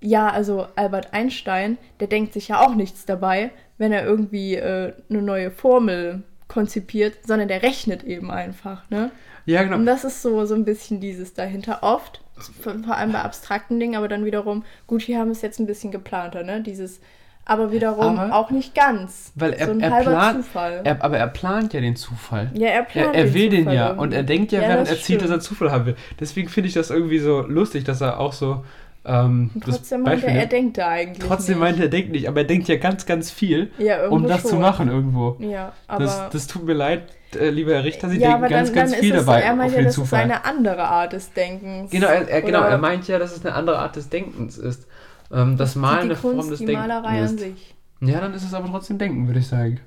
ja, 0.00 0.30
also 0.30 0.66
Albert 0.76 1.12
Einstein, 1.12 1.76
der 2.00 2.08
denkt 2.08 2.32
sich 2.32 2.48
ja 2.48 2.60
auch 2.60 2.74
nichts 2.74 3.04
dabei, 3.04 3.50
wenn 3.78 3.92
er 3.92 4.04
irgendwie 4.04 4.54
äh, 4.54 4.94
eine 5.08 5.22
neue 5.22 5.50
Formel 5.50 6.22
konzipiert, 6.48 7.18
sondern 7.26 7.48
der 7.48 7.62
rechnet 7.62 8.02
eben 8.02 8.30
einfach, 8.30 8.88
ne? 8.90 9.10
Ja, 9.46 9.62
genau. 9.62 9.76
Und 9.76 9.86
das 9.86 10.04
ist 10.04 10.22
so, 10.22 10.44
so 10.44 10.54
ein 10.54 10.64
bisschen 10.64 11.00
dieses 11.00 11.34
dahinter. 11.34 11.82
Oft, 11.82 12.22
vor, 12.60 12.74
vor 12.82 12.96
allem 12.96 13.12
bei 13.12 13.20
abstrakten 13.20 13.78
Dingen, 13.78 13.96
aber 13.96 14.08
dann 14.08 14.24
wiederum, 14.24 14.64
gut, 14.86 15.06
wir 15.06 15.18
haben 15.18 15.30
es 15.30 15.42
jetzt 15.42 15.60
ein 15.60 15.66
bisschen 15.66 15.92
geplanter, 15.92 16.42
ne? 16.42 16.60
Dieses, 16.62 17.00
aber 17.44 17.72
wiederum 17.72 18.18
Aber- 18.18 18.34
auch 18.34 18.50
nicht 18.50 18.74
ganz. 18.74 19.32
Weil 19.34 19.52
er, 19.54 19.66
so 19.66 19.72
ein 19.72 19.80
er 19.80 19.90
halber 19.90 20.10
plant, 20.10 20.44
Zufall. 20.44 20.80
Er, 20.84 21.02
aber 21.04 21.18
er 21.18 21.26
plant 21.26 21.72
ja 21.72 21.80
den 21.80 21.96
Zufall. 21.96 22.50
ja, 22.54 22.68
er 22.68 22.74
Er, 22.74 22.82
plant 22.84 23.14
er 23.16 23.34
will 23.34 23.48
den 23.48 23.60
Zufall 23.60 23.74
ja 23.74 23.86
irgendwie. 23.88 24.02
und 24.02 24.12
er 24.14 24.22
denkt 24.22 24.52
ja, 24.52 24.60
Ja, 24.62 24.68
während 24.68 24.88
er 24.88 24.96
zieht, 25.00 25.16
dass 25.16 25.22
er 25.30 25.34
stimmt. 25.40 25.42
Zufall 25.42 25.72
haben 25.72 25.86
will. 25.86 25.96
Deswegen 26.20 26.48
finde 26.48 26.68
ich 26.68 26.74
das 26.74 26.90
irgendwie 26.90 27.18
so 27.18 27.40
lustig, 27.42 27.84
dass 27.84 28.00
er 28.00 28.20
auch 28.20 28.32
so 28.32 28.64
Ähm, 29.02 29.50
trotzdem 29.64 30.04
Beispiel, 30.04 30.28
er, 30.28 30.40
er 30.40 30.46
denkt 30.46 30.76
da 30.76 30.88
eigentlich 30.88 31.26
Trotzdem 31.26 31.54
nicht. 31.54 31.64
meinte 31.64 31.82
er 31.84 31.88
denkt 31.88 32.12
nicht, 32.12 32.28
aber 32.28 32.40
er 32.40 32.46
denkt 32.46 32.68
ja 32.68 32.76
ganz, 32.76 33.06
ganz 33.06 33.30
viel, 33.30 33.70
ja, 33.78 34.06
um 34.08 34.26
das 34.28 34.42
zu 34.42 34.50
schon. 34.50 34.60
machen 34.60 34.88
irgendwo. 34.88 35.36
Ja, 35.40 35.72
aber... 35.88 36.04
Das, 36.04 36.28
das 36.30 36.46
tut 36.46 36.66
mir 36.66 36.74
leid, 36.74 37.04
äh, 37.34 37.48
lieber 37.48 37.72
Herr 37.72 37.84
Richter, 37.84 38.10
Sie 38.10 38.18
ja, 38.18 38.28
denken 38.32 38.44
aber 38.44 38.48
ganz, 38.50 38.68
dann, 38.68 38.74
ganz 38.76 38.90
dann 38.92 39.00
viel 39.00 39.14
ist 39.14 39.20
es, 39.20 39.24
dabei 39.26 39.40
er 39.40 39.52
auf 39.52 39.56
meint 39.56 39.72
ja, 39.72 39.78
den 39.78 39.84
dass 39.86 39.96
es 39.96 40.12
eine 40.12 40.44
andere 40.44 40.84
Art 40.84 41.12
des 41.14 41.32
Denkens. 41.32 41.90
Genau, 41.90 42.08
er, 42.08 42.28
er, 42.28 42.42
genau, 42.42 42.60
er 42.62 42.76
meint 42.76 43.08
ja, 43.08 43.18
dass 43.18 43.34
es 43.34 43.42
eine 43.44 43.54
andere 43.54 43.78
Art 43.78 43.96
des 43.96 44.10
Denkens 44.10 44.58
ist. 44.58 44.86
Ähm, 45.32 45.56
das 45.56 45.76
Malen 45.76 46.00
die 46.00 46.04
eine 46.06 46.16
Form 46.16 46.34
Kunst, 46.36 46.50
des 46.50 46.58
die 46.60 46.66
Denkens 46.66 46.86
Malerei 46.88 47.20
ist. 47.22 47.30
an 47.30 47.38
sich. 47.38 47.74
Ja, 48.00 48.20
dann 48.20 48.34
ist 48.34 48.44
es 48.44 48.54
aber 48.54 48.68
trotzdem 48.68 48.98
Denken, 48.98 49.26
würde 49.26 49.40
ich 49.40 49.46
sagen. 49.46 49.80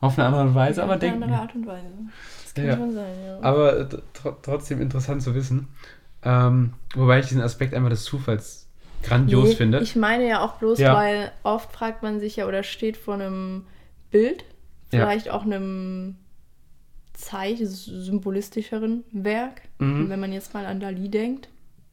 Auf 0.00 0.18
eine 0.18 0.26
andere 0.28 0.54
Weise, 0.54 0.78
Ja, 0.80 0.84
aber 0.84 0.94
auf 0.96 1.00
eine 1.02 1.10
Denken. 1.10 1.22
andere 1.24 1.40
Art 1.40 1.54
und 1.54 1.66
Weise. 1.66 1.86
Das 2.44 2.54
kann 2.54 2.66
Ja. 2.66 2.76
schon 2.76 2.92
sein, 2.92 3.12
ja. 3.26 3.38
Aber 3.42 3.78
äh, 3.80 3.86
tr 4.14 4.36
trotzdem 4.42 4.80
interessant 4.80 5.22
zu 5.22 5.34
wissen. 5.34 5.68
Ähm, 6.24 6.72
wobei 6.94 7.18
ich 7.20 7.26
diesen 7.26 7.42
Aspekt 7.42 7.74
einfach 7.74 7.90
des 7.90 8.04
Zufalls 8.04 8.68
grandios 9.02 9.48
Nee, 9.50 9.54
finde. 9.56 9.80
Ich 9.80 9.96
meine 9.96 10.28
ja 10.28 10.44
auch 10.44 10.54
bloß, 10.54 10.78
Ja. 10.78 10.94
weil 10.94 11.32
oft 11.42 11.72
fragt 11.72 12.02
man 12.02 12.20
sich 12.20 12.36
ja 12.36 12.46
oder 12.46 12.62
steht 12.62 12.96
vor 12.96 13.14
einem 13.14 13.64
Bild, 14.10 14.44
Ja. 14.92 15.00
vielleicht 15.00 15.28
auch 15.30 15.42
einem 15.42 16.16
Zeichen, 17.12 17.66
symbolistischeren 17.66 19.04
Werk. 19.12 19.62
Mhm. 19.78 20.08
Wenn 20.08 20.20
man 20.20 20.32
jetzt 20.32 20.54
mal 20.54 20.66
an 20.66 20.80
Dali 20.80 21.08
denkt, 21.08 21.48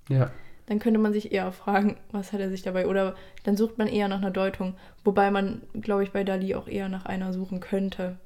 ja. 0.09 0.31
Dann 0.69 0.77
könnte 0.79 0.99
man 0.99 1.11
sich 1.11 1.31
eher 1.31 1.51
fragen, 1.51 1.97
was 2.11 2.31
hat 2.31 2.39
er 2.39 2.49
sich 2.49 2.61
dabei, 2.61 2.85
oder 2.87 3.15
dann 3.43 3.57
sucht 3.57 3.79
man 3.79 3.87
eher 3.87 4.07
nach 4.07 4.19
einer 4.19 4.29
Deutung, 4.29 4.75
wobei 5.03 5.31
man, 5.31 5.63
glaube 5.81 6.03
ich, 6.03 6.11
bei 6.11 6.23
Dali 6.23 6.53
auch 6.53 6.67
eher 6.67 6.87
nach 6.89 7.05
einer 7.05 7.33
suchen 7.33 7.59
könnte. 7.59 8.17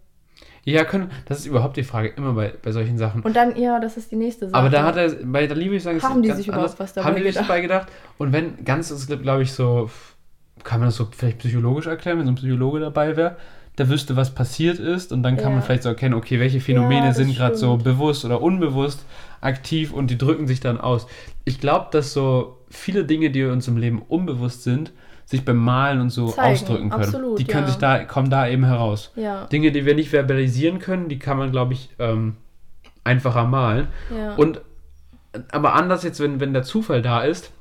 Ja, 0.66 0.84
können, 0.84 1.10
das 1.26 1.40
ist 1.40 1.46
überhaupt 1.46 1.78
die 1.78 1.84
Frage, 1.84 2.10
immer 2.10 2.34
bei, 2.34 2.54
bei 2.62 2.74
solchen 2.74 2.98
Sachen. 2.98 3.22
Und 3.22 3.36
dann, 3.36 3.56
ja, 3.56 3.80
das 3.80 3.96
ist 3.96 4.12
die 4.12 4.18
nächste 4.18 4.50
Sache. 4.50 4.60
Aber 4.60 4.70
da 4.70 4.84
hat 4.84 4.98
er, 4.98 5.10
bei 5.24 5.48
der 5.48 5.56
Liebe, 5.56 5.76
ich 5.76 5.84
sagen, 5.84 5.98
ist 5.98 6.04
Haben 6.04 6.22
die 6.22 6.32
sich 6.32 6.48
überhaupt 6.48 6.66
anders. 6.66 6.80
was 6.80 6.94
dabei 6.94 7.08
Haben 7.08 7.16
die 7.16 7.24
sich 7.24 7.34
gedacht? 7.34 7.50
dabei 7.50 7.62
gedacht? 7.62 7.88
Und 8.18 8.34
wenn, 8.34 8.66
ganz 8.66 8.92
ist, 8.92 9.08
glaube 9.08 9.44
ich, 9.44 9.54
so, 9.54 9.90
kann 10.66 10.82
man 10.82 10.90
das 10.90 10.98
so 10.98 11.08
vielleicht 11.16 11.38
psychologisch 11.40 11.88
erklären, 11.88 12.20
wenn 12.20 12.26
so 12.26 12.34
ein 12.34 12.36
Psychologe 12.36 12.82
dabei 12.82 13.16
wäre, 13.16 13.38
der 13.78 13.90
wüsste, 13.90 14.16
was 14.16 14.36
passiert 14.36 14.78
ist 14.80 15.12
und 15.12 15.24
dann 15.24 15.36
kann 15.36 15.46
Ja. 15.46 15.50
man 15.52 15.62
vielleicht 15.64 15.84
so 15.84 15.90
erkennen, 15.90 16.14
okay, 16.14 16.40
welche 16.40 16.60
Phänomene 16.60 17.08
Ja, 17.08 17.14
sind 17.14 17.36
gerade 17.36 17.56
so 17.56 17.78
bewusst 17.78 18.24
oder 18.24 18.42
unbewusst 18.42 19.04
aktiv 19.42 19.92
und 19.92 20.10
die 20.12 20.18
drücken 20.18 20.48
sich 20.48 20.60
dann 20.60 20.80
aus. 20.80 21.08
Ich 21.44 21.60
glaube, 21.60 21.88
dass 21.92 22.14
so 22.14 22.60
viele 22.70 23.04
Dinge, 23.06 23.32
die 23.32 23.44
uns 23.46 23.68
im 23.68 23.78
Leben 23.78 24.02
unbewusst 24.08 24.64
sind, 24.64 24.92
sich 25.26 25.44
beim 25.44 25.58
Malen 25.58 26.02
und 26.02 26.10
so 26.12 26.28
Zeigen, 26.28 26.54
ausdrücken 26.54 26.90
können. 26.90 27.04
absolut, 27.04 27.40
die 27.40 27.46
können 27.46 27.64
ja. 27.64 27.70
sich 27.70 27.78
da, 27.80 28.04
kommen 28.04 28.30
da 28.30 28.48
eben 28.48 28.66
heraus. 28.66 29.12
Ja, 29.16 29.46
Dinge, 29.46 29.72
die 29.72 29.86
wir 29.86 29.96
nicht 29.96 30.10
verbalisieren 30.10 30.80
können, 30.80 31.10
die 31.10 31.18
kann 31.18 31.38
man, 31.38 31.52
glaube 31.52 31.74
ich, 31.74 31.90
ähm, 31.98 32.36
einfacher 33.04 33.46
malen. 33.46 33.88
ja. 34.16 34.36
Und 34.36 34.62
aber 35.52 35.74
anders 35.74 36.04
jetzt, 36.04 36.20
wenn, 36.20 36.40
wenn 36.40 36.54
der 36.54 36.62
Zufall 36.62 37.02
da 37.02 37.22
ist, 37.22 37.52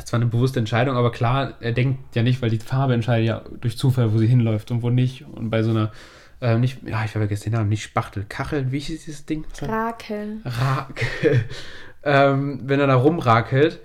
ist 0.00 0.08
zwar 0.08 0.20
eine 0.20 0.28
bewusste 0.28 0.58
Entscheidung, 0.58 0.96
aber 0.96 1.12
klar, 1.12 1.54
er 1.60 1.72
denkt 1.72 2.16
ja 2.16 2.22
nicht, 2.22 2.42
weil 2.42 2.50
die 2.50 2.58
Farbe 2.58 2.94
entscheidet 2.94 3.28
ja 3.28 3.42
durch 3.60 3.78
Zufall, 3.78 4.12
wo 4.12 4.18
sie 4.18 4.26
hinläuft 4.26 4.70
und 4.70 4.82
wo 4.82 4.90
nicht. 4.90 5.24
Und 5.26 5.50
bei 5.50 5.62
so 5.62 5.70
einer, 5.70 5.92
äh, 6.40 6.58
nicht, 6.58 6.78
ja, 6.86 7.04
ich 7.04 7.12
vergesse 7.12 7.44
den 7.44 7.54
Namen, 7.54 7.68
nicht 7.68 7.82
Spachtel, 7.82 8.24
Kachel, 8.28 8.72
wie 8.72 8.78
hieß 8.78 9.04
dieses 9.04 9.26
Ding? 9.26 9.44
Rakel. 9.60 10.40
Rakel. 10.44 11.44
ähm, 12.02 12.60
wenn 12.64 12.80
er 12.80 12.86
da 12.86 12.94
rumrakelt. 12.94 13.80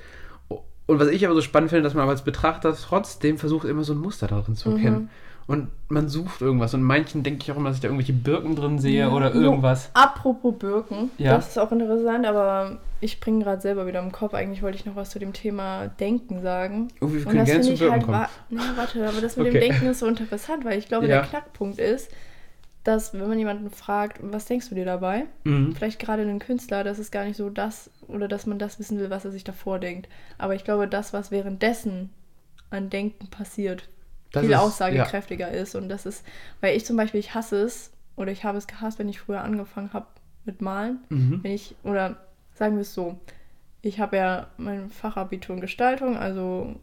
Und 0.87 0.99
was 0.99 1.07
ich 1.07 1.25
aber 1.25 1.35
so 1.35 1.41
spannend 1.41 1.71
finde, 1.71 1.83
dass 1.83 1.95
man 1.95 2.03
aber 2.03 2.11
als 2.11 2.23
Betrachter 2.23 2.75
trotzdem 2.75 3.37
versucht, 3.37 3.65
immer 3.65 3.83
so 3.83 3.93
ein 3.93 3.99
Muster 3.99 4.27
darin 4.27 4.55
zu 4.55 4.71
erkennen. 4.71 5.03
Mhm. 5.03 5.09
Und 5.47 5.67
man 5.89 6.09
sucht 6.09 6.41
irgendwas. 6.41 6.73
Und 6.73 6.81
manchen 6.81 7.21
denke 7.21 7.43
ich 7.43 7.51
auch 7.51 7.57
immer, 7.57 7.69
dass 7.69 7.77
ich 7.77 7.81
da 7.81 7.87
irgendwelche 7.87 8.13
Birken 8.13 8.55
drin 8.55 8.79
sehe 8.79 9.11
oder 9.11 9.31
irgendwas. 9.33 9.91
Apropos 9.93 10.55
Birken, 10.57 11.11
Ja. 11.19 11.35
das 11.35 11.49
ist 11.49 11.59
auch 11.59 11.71
interessant, 11.71 12.25
aber 12.25 12.79
ich 12.99 13.19
bringe 13.19 13.43
gerade 13.43 13.61
selber 13.61 13.85
wieder 13.85 13.99
im 13.99 14.11
Kopf. 14.11 14.33
Eigentlich 14.33 14.63
wollte 14.63 14.77
ich 14.79 14.85
noch 14.87 14.95
was 14.95 15.11
zu 15.11 15.19
dem 15.19 15.33
Thema 15.33 15.87
Denken 15.99 16.41
sagen. 16.41 16.87
Oh, 16.99 17.11
wir 17.11 17.19
Und 17.19 17.25
können 17.25 17.37
das 17.39 17.45
gerne 17.45 17.63
finde 17.63 17.63
zu 17.63 17.73
ich 17.73 17.79
Birken 17.91 18.15
halt, 18.17 18.29
kommen. 18.49 18.59
nee, 18.59 18.77
warte, 18.77 19.07
aber 19.07 19.21
das 19.21 19.37
mit 19.37 19.47
Okay. 19.47 19.59
dem 19.59 19.69
Denken 19.69 19.85
ist 19.87 19.99
so 19.99 20.07
interessant, 20.07 20.65
weil 20.65 20.79
ich 20.79 20.87
glaube, 20.87 21.05
Ja. 21.07 21.19
der 21.21 21.29
Knackpunkt 21.29 21.77
ist, 21.77 22.09
dass 22.83 23.13
wenn 23.13 23.27
man 23.27 23.37
jemanden 23.37 23.69
fragt, 23.69 24.19
was 24.21 24.45
denkst 24.45 24.69
du 24.69 24.75
dir 24.75 24.85
dabei? 24.85 25.25
Mhm. 25.43 25.75
Vielleicht 25.75 25.99
gerade 25.99 26.23
einen 26.23 26.39
Künstler, 26.39 26.83
das 26.83 26.97
ist 26.97 27.11
gar 27.11 27.23
nicht 27.25 27.37
so 27.37 27.49
das, 27.51 27.91
oder 28.07 28.27
dass 28.27 28.47
man 28.47 28.57
das 28.57 28.79
wissen 28.79 28.99
will, 28.99 29.09
was 29.11 29.25
er 29.25 29.31
sich 29.31 29.43
davor 29.43 29.77
denkt. 29.77 30.07
Aber 30.39 30.55
ich 30.55 30.63
glaube, 30.63 30.87
das, 30.87 31.13
was 31.13 31.29
währenddessen 31.29 32.09
an 32.71 32.89
Denken 32.89 33.27
passiert, 33.27 33.89
Das 34.35 34.43
viel 34.43 34.51
ist- 34.53 34.59
aussagekräftiger 34.59 35.51
ist. 35.51 35.75
Und 35.75 35.89
das 35.89 36.05
ist, 36.05 36.23
weil 36.61 36.75
ich 36.77 36.85
zum 36.85 36.95
Beispiel, 36.97 37.19
ich 37.19 37.33
hasse 37.33 37.61
es, 37.61 37.91
oder 38.15 38.31
ich 38.31 38.43
habe 38.45 38.57
es 38.57 38.67
gehasst, 38.67 38.99
wenn 38.99 39.09
ich 39.09 39.19
früher 39.19 39.41
angefangen 39.41 39.91
habe 39.93 40.05
mit 40.45 40.61
Malen. 40.61 40.99
Mhm. 41.09 41.39
Wenn 41.43 41.51
ich, 41.51 41.75
oder 41.83 42.17
sagen 42.53 42.75
wir 42.75 42.81
es 42.81 42.93
so, 42.93 43.19
ich 43.81 43.99
habe 43.99 44.17
ja 44.17 44.47
mein 44.57 44.89
Fachabitur 44.89 45.55
in 45.55 45.61
Gestaltung, 45.61 46.17
also 46.17 46.75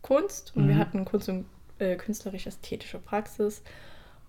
Kunst, 0.00 0.52
und 0.56 0.66
wir 0.68 0.74
Mhm. 0.76 0.78
hatten 0.78 1.04
Kunst 1.04 1.28
und 1.28 1.44
äh, 1.78 1.96
künstlerisch-ästhetische 1.96 2.98
Praxis. 2.98 3.62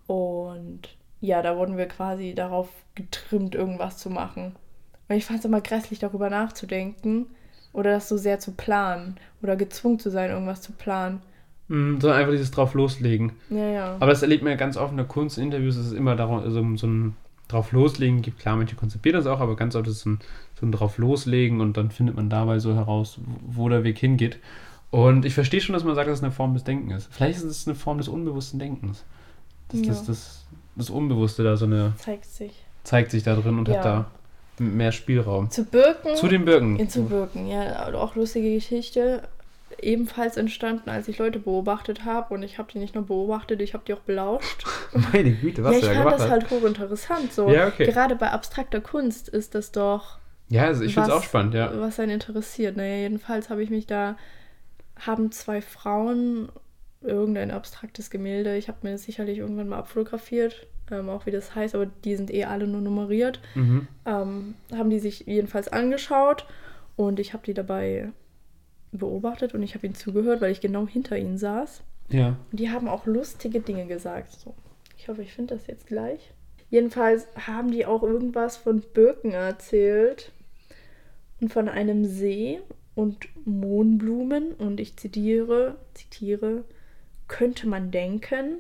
Und 0.07 0.81
ja, 1.21 1.41
da 1.41 1.55
wurden 1.57 1.77
wir 1.77 1.87
quasi 1.87 2.33
darauf 2.35 2.67
getrimmt, 2.95 3.55
irgendwas 3.55 3.97
zu 3.97 4.09
machen. 4.09 4.55
Und 5.07 5.15
ich 5.15 5.25
fand 5.25 5.39
es 5.39 5.45
immer 5.45 5.61
grässlich, 5.61 5.99
darüber 5.99 6.29
nachzudenken 6.29 7.27
oder 7.71 7.91
das 7.91 8.09
so 8.09 8.17
sehr 8.17 8.39
zu 8.39 8.51
planen 8.51 9.15
oder 9.41 9.55
gezwungen 9.55 9.99
zu 9.99 10.09
sein, 10.09 10.29
irgendwas 10.31 10.61
zu 10.61 10.71
planen. 10.73 11.21
Mhm, 11.73 11.99
sondern 11.99 12.19
einfach 12.19 12.31
dieses 12.33 12.51
drauf 12.51 12.73
loslegen. 12.75 13.31
Ja, 13.49 13.67
ja. 13.69 13.95
Aber 13.99 14.07
das 14.11 14.21
erlebt 14.21 14.43
man 14.43 14.51
ja 14.51 14.57
ganz 14.57 14.77
oft 14.77 14.91
in 14.91 14.97
der 14.97 15.05
Kunstinterviews, 15.07 15.75
dass 15.75 15.87
es 15.87 15.93
immer 15.93 16.15
darum, 16.15 16.43
so, 16.51 16.77
so 16.77 16.87
ein 16.87 17.15
drauf 17.47 17.71
loslegen 17.71 18.21
gibt. 18.21 18.39
Klar, 18.39 18.55
manche 18.57 18.75
konzipieren 18.75 19.17
das 19.17 19.25
auch, 19.27 19.39
aber 19.39 19.55
ganz 19.55 19.75
oft 19.75 19.87
ist 19.87 19.97
es 19.97 20.01
so 20.01 20.11
ein, 20.11 20.19
so 20.59 20.65
ein 20.65 20.71
drauf 20.71 20.97
loslegen 20.97 21.61
und 21.61 21.75
dann 21.77 21.89
findet 21.91 22.15
man 22.15 22.29
dabei 22.29 22.59
so 22.59 22.75
heraus, 22.75 23.17
wo 23.47 23.69
der 23.69 23.83
Weg 23.83 23.97
hingeht. 23.97 24.37
Und 24.91 25.25
ich 25.25 25.33
verstehe 25.33 25.59
schon, 25.61 25.73
dass 25.73 25.83
man 25.83 25.95
sagt, 25.95 26.07
dass 26.07 26.19
es 26.19 26.23
eine 26.23 26.31
Form 26.31 26.53
des 26.53 26.63
Denkens 26.63 27.05
ist. 27.05 27.13
Vielleicht 27.13 27.37
ist 27.37 27.43
es 27.45 27.67
eine 27.67 27.75
Form 27.75 27.97
des 27.97 28.07
unbewussten 28.07 28.59
Denkens. 28.59 29.03
Das, 29.69 29.79
Ja. 29.81 29.87
das, 29.87 30.05
das, 30.05 30.45
das 30.75 30.89
Unbewusste 30.91 31.43
da 31.43 31.57
so 31.57 31.65
eine, 31.65 31.93
zeigt 31.97 32.25
sich. 32.25 32.51
zeigt 32.83 33.09
sich 33.11 33.23
da 33.23 33.35
drin 33.35 33.57
und 33.57 33.67
Ja. 33.67 33.77
hat 33.77 33.85
da 33.85 34.05
mehr 34.59 34.91
Spielraum. 34.91 35.49
Zu 35.49 35.65
Birken. 35.65 36.15
Zu 36.15 36.27
den 36.27 36.45
Birken. 36.45 36.77
In 36.77 36.87
zu 36.89 37.09
wirken, 37.09 37.47
ja, 37.47 37.91
auch 37.95 38.15
lustige 38.15 38.53
Geschichte. 38.53 39.23
Ebenfalls 39.81 40.37
entstanden, 40.37 40.89
als 40.89 41.07
ich 41.07 41.17
Leute 41.17 41.39
beobachtet 41.39 42.05
habe 42.05 42.33
und 42.33 42.43
ich 42.43 42.57
habe 42.57 42.71
die 42.71 42.79
nicht 42.79 42.95
nur 42.95 43.05
beobachtet, 43.05 43.61
ich 43.61 43.73
habe 43.73 43.83
die 43.85 43.93
auch 43.93 43.99
belauscht. 43.99 44.65
Meine 45.13 45.31
Güte, 45.31 45.63
was 45.63 45.75
ja, 45.75 45.79
du 45.79 45.85
ich 45.85 45.91
da 45.91 45.93
fand 45.93 46.03
gemacht 46.03 46.15
das 46.15 46.23
hast. 46.23 46.31
halt 46.31 46.49
hochinteressant. 46.51 47.33
So. 47.33 47.49
Ja, 47.49 47.67
okay. 47.67 47.85
Gerade 47.85 48.15
bei 48.15 48.31
abstrakter 48.31 48.81
Kunst 48.81 49.29
ist 49.29 49.55
das 49.55 49.71
doch, 49.71 50.17
Ja, 50.49 50.63
also 50.65 50.83
ich 50.83 50.93
finde 50.93 51.09
es 51.09 51.15
auch 51.15 51.23
spannend, 51.23 51.53
ja. 51.53 51.71
was 51.79 51.99
einen 51.99 52.11
interessiert. 52.11 52.77
Naja, 52.77 52.97
jedenfalls 52.97 53.49
habe 53.49 53.63
ich 53.63 53.69
mich 53.69 53.87
da, 53.87 54.17
haben 54.99 55.31
zwei 55.31 55.61
Frauen 55.61 56.49
irgendein 57.01 57.51
abstraktes 57.51 58.09
Gemälde, 58.09 58.55
ich 58.55 58.67
habe 58.69 58.79
mir 58.83 58.91
das 58.91 59.03
sicherlich 59.03 59.39
irgendwann 59.39 59.67
mal 59.67 59.79
abfotografiert, 59.79 60.67
ähm, 60.89 61.09
auch 61.09 61.25
wie 61.25 61.31
das 61.31 61.53
heißt, 61.53 61.75
aber 61.75 61.85
die 61.85 62.15
sind 62.15 62.33
eh 62.33 62.45
alle 62.45 62.67
nur 62.67 62.81
nummeriert. 62.81 63.41
Mhm. 63.55 63.87
ähm, 64.05 64.55
haben 64.73 64.89
die 64.89 64.99
sich 64.99 65.21
jedenfalls 65.21 65.67
angeschaut 65.67 66.45
und 66.95 67.19
ich 67.19 67.33
habe 67.33 67.43
die 67.45 67.53
dabei 67.53 68.11
beobachtet 68.97 69.53
und 69.53 69.63
ich 69.63 69.75
habe 69.75 69.85
ihnen 69.85 69.95
zugehört, 69.95 70.41
weil 70.41 70.51
ich 70.51 70.61
genau 70.61 70.87
hinter 70.87 71.17
ihnen 71.17 71.37
saß. 71.37 71.83
Ja. 72.09 72.37
Und 72.51 72.59
die 72.59 72.69
haben 72.69 72.87
auch 72.87 73.05
lustige 73.05 73.59
Dinge 73.59 73.85
gesagt. 73.85 74.33
So. 74.33 74.53
Ich 74.97 75.07
hoffe, 75.07 75.21
ich 75.21 75.33
finde 75.33 75.55
das 75.55 75.67
jetzt 75.67 75.87
gleich. 75.87 76.33
Jedenfalls 76.69 77.27
haben 77.35 77.71
die 77.71 77.85
auch 77.85 78.03
irgendwas 78.03 78.57
von 78.57 78.81
Birken 78.81 79.31
erzählt 79.31 80.31
und 81.39 81.51
von 81.51 81.69
einem 81.69 82.05
See 82.05 82.61
und 82.95 83.27
Mohnblumen 83.45 84.53
und 84.53 84.79
ich 84.79 84.97
zitiere, 84.97 85.75
zitiere, 85.93 86.63
könnte 87.27 87.67
man 87.67 87.91
denken. 87.91 88.59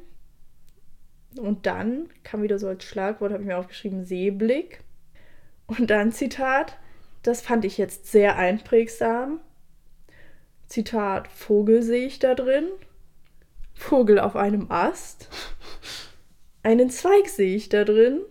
Und 1.37 1.65
dann 1.65 2.09
kam 2.23 2.43
wieder 2.43 2.59
so 2.59 2.67
als 2.67 2.83
Schlagwort, 2.83 3.31
habe 3.31 3.43
ich 3.43 3.47
mir 3.47 3.57
aufgeschrieben, 3.57 4.05
Seeblick. 4.05 4.83
Und 5.65 5.89
dann 5.89 6.11
Zitat, 6.11 6.77
das 7.23 7.41
fand 7.41 7.65
ich 7.65 7.77
jetzt 7.77 8.07
sehr 8.07 8.35
einprägsam. 8.37 9.39
Zitat, 10.67 11.27
Vogel 11.27 11.81
sehe 11.83 12.05
ich 12.05 12.19
da 12.19 12.35
drin. 12.35 12.65
Vogel 13.73 14.19
auf 14.19 14.35
einem 14.35 14.71
Ast. 14.71 15.29
Einen 16.63 16.89
Zweig 16.89 17.27
sehe 17.27 17.55
ich 17.55 17.69
da 17.69 17.83
drin. 17.83 18.21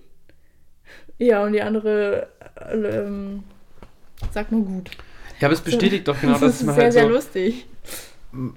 Ja, 1.19 1.45
und 1.45 1.53
die 1.53 1.63
andere 1.63 2.29
äh, 2.57 2.77
ähm, 2.77 3.45
sagt 4.33 4.51
nur 4.53 4.65
gut. 4.65 4.91
Ja, 5.41 5.49
aber 5.49 5.55
es 5.55 5.61
bestätigt 5.61 6.09
doch 6.09 6.21
genau, 6.21 6.33
das 6.33 6.41
dass 6.41 6.55
ist 6.61 6.63
man 6.65 6.75
sehr, 6.75 6.85
halt 6.85 6.93
sehr 6.93 7.03
so, 7.05 7.09
lustig. 7.11 7.67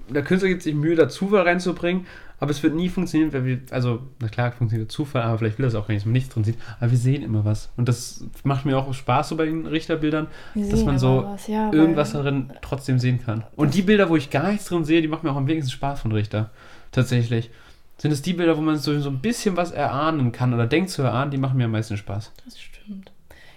der 0.08 0.22
Künstler 0.22 0.48
gibt 0.48 0.62
sich 0.62 0.74
Mühe, 0.74 0.94
da 0.94 1.08
Zufall 1.08 1.42
reinzubringen, 1.42 2.06
aber 2.38 2.50
es 2.50 2.62
wird 2.62 2.74
nie 2.74 2.88
funktionieren, 2.88 3.32
weil 3.32 3.44
wir, 3.44 3.60
also, 3.70 4.02
na 4.20 4.28
klar, 4.28 4.52
funktioniert 4.52 4.92
Zufall, 4.92 5.22
aber 5.22 5.38
vielleicht 5.38 5.58
will 5.58 5.64
das 5.64 5.74
auch 5.74 5.86
gar 5.86 5.94
nicht, 5.94 6.02
dass 6.02 6.06
man 6.06 6.12
nichts 6.12 6.28
drin 6.28 6.44
sieht, 6.44 6.58
aber 6.78 6.90
wir 6.90 6.98
sehen 6.98 7.22
immer 7.22 7.44
was. 7.44 7.70
Und 7.76 7.88
das 7.88 8.24
macht 8.44 8.66
mir 8.66 8.76
auch 8.76 8.92
Spaß 8.92 9.30
so 9.30 9.36
bei 9.36 9.46
den 9.46 9.66
Richterbildern, 9.66 10.26
Wir 10.54 10.68
dass 10.68 10.84
man 10.84 10.98
so 10.98 11.24
was, 11.24 11.46
ja, 11.46 11.72
irgendwas 11.72 12.12
darin 12.12 12.52
trotzdem 12.60 12.98
sehen 12.98 13.20
kann. 13.24 13.44
Und 13.56 13.74
die 13.74 13.82
Bilder, 13.82 14.08
wo 14.10 14.16
ich 14.16 14.30
gar 14.30 14.50
nichts 14.50 14.66
drin 14.66 14.84
sehe, 14.84 15.00
die 15.00 15.08
machen 15.08 15.26
mir 15.26 15.32
auch 15.32 15.36
am 15.36 15.48
wenigsten 15.48 15.72
Spaß 15.72 16.00
von 16.00 16.12
Richter. 16.12 16.50
Tatsächlich. 16.92 17.50
Sind 17.98 18.10
es 18.10 18.20
die 18.20 18.34
Bilder, 18.34 18.58
wo 18.58 18.60
man 18.60 18.76
so, 18.76 18.98
so 19.00 19.08
ein 19.08 19.20
bisschen 19.20 19.56
was 19.56 19.70
erahnen 19.70 20.30
kann 20.30 20.52
oder 20.52 20.66
denkt 20.66 20.90
zu 20.90 21.02
erahnen, 21.02 21.30
die 21.30 21.38
machen 21.38 21.56
mir 21.56 21.64
am 21.64 21.70
meisten 21.70 21.96
Spaß. 21.96 22.32
Das 22.44 22.60
stimmt. 22.60 23.12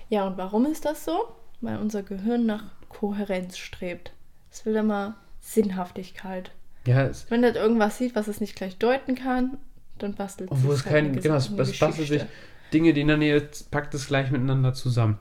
Ja, 0.07 0.25
und 0.25 0.37
warum 0.37 0.65
ist 0.65 0.85
das 0.85 1.03
so? 1.03 1.27
Weil 1.59 1.77
unser 1.77 2.03
Gehirn 2.03 2.45
nach 2.45 2.63
Kohärenz 2.87 3.57
strebt. 3.57 4.13
Es 4.49 4.65
will 4.65 4.75
immer 4.75 5.15
Sinnhaftigkeit. 5.41 6.51
Ja, 6.87 7.09
Wenn 7.29 7.41
das 7.41 7.55
irgendwas 7.55 7.97
sieht, 7.97 8.15
was 8.15 8.27
es 8.27 8.41
nicht 8.41 8.55
gleich 8.55 8.77
deuten 8.77 9.15
kann, 9.15 9.57
dann 9.97 10.15
bastelt 10.15 10.49
sich 10.49 10.59
es 10.63 10.85
halt 10.85 11.13
kein, 11.13 11.21
genau, 11.21 11.35
es, 11.35 11.55
bastelt 11.55 11.93
sich. 11.93 12.21
Dinge, 12.73 12.93
die 12.93 13.01
in 13.01 13.07
der 13.07 13.17
Nähe 13.17 13.41
packt 13.71 13.93
es 13.93 14.07
gleich 14.07 14.31
miteinander 14.31 14.73
zusammen. 14.73 15.19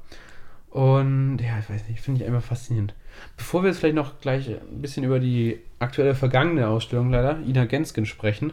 Und 0.71 1.39
ja, 1.39 1.59
ich 1.59 1.71
weiß 1.71 1.89
nicht, 1.89 2.01
finde 2.01 2.23
ich 2.23 2.27
einfach 2.27 2.43
faszinierend. 2.43 2.95
Bevor 3.37 3.63
wir 3.63 3.71
jetzt 3.71 3.79
vielleicht 3.79 3.97
noch 3.97 4.21
gleich 4.21 4.49
ein 4.49 4.83
bisschen 4.83 5.03
über 5.03 5.19
die 5.19 5.61
aktuelle 5.79 6.15
vergangene 6.15 6.69
Ausstellung 6.69 7.11
leider, 7.11 7.39
Ina 7.41 7.65
Gensken, 7.65 8.07
sprechen, 8.07 8.53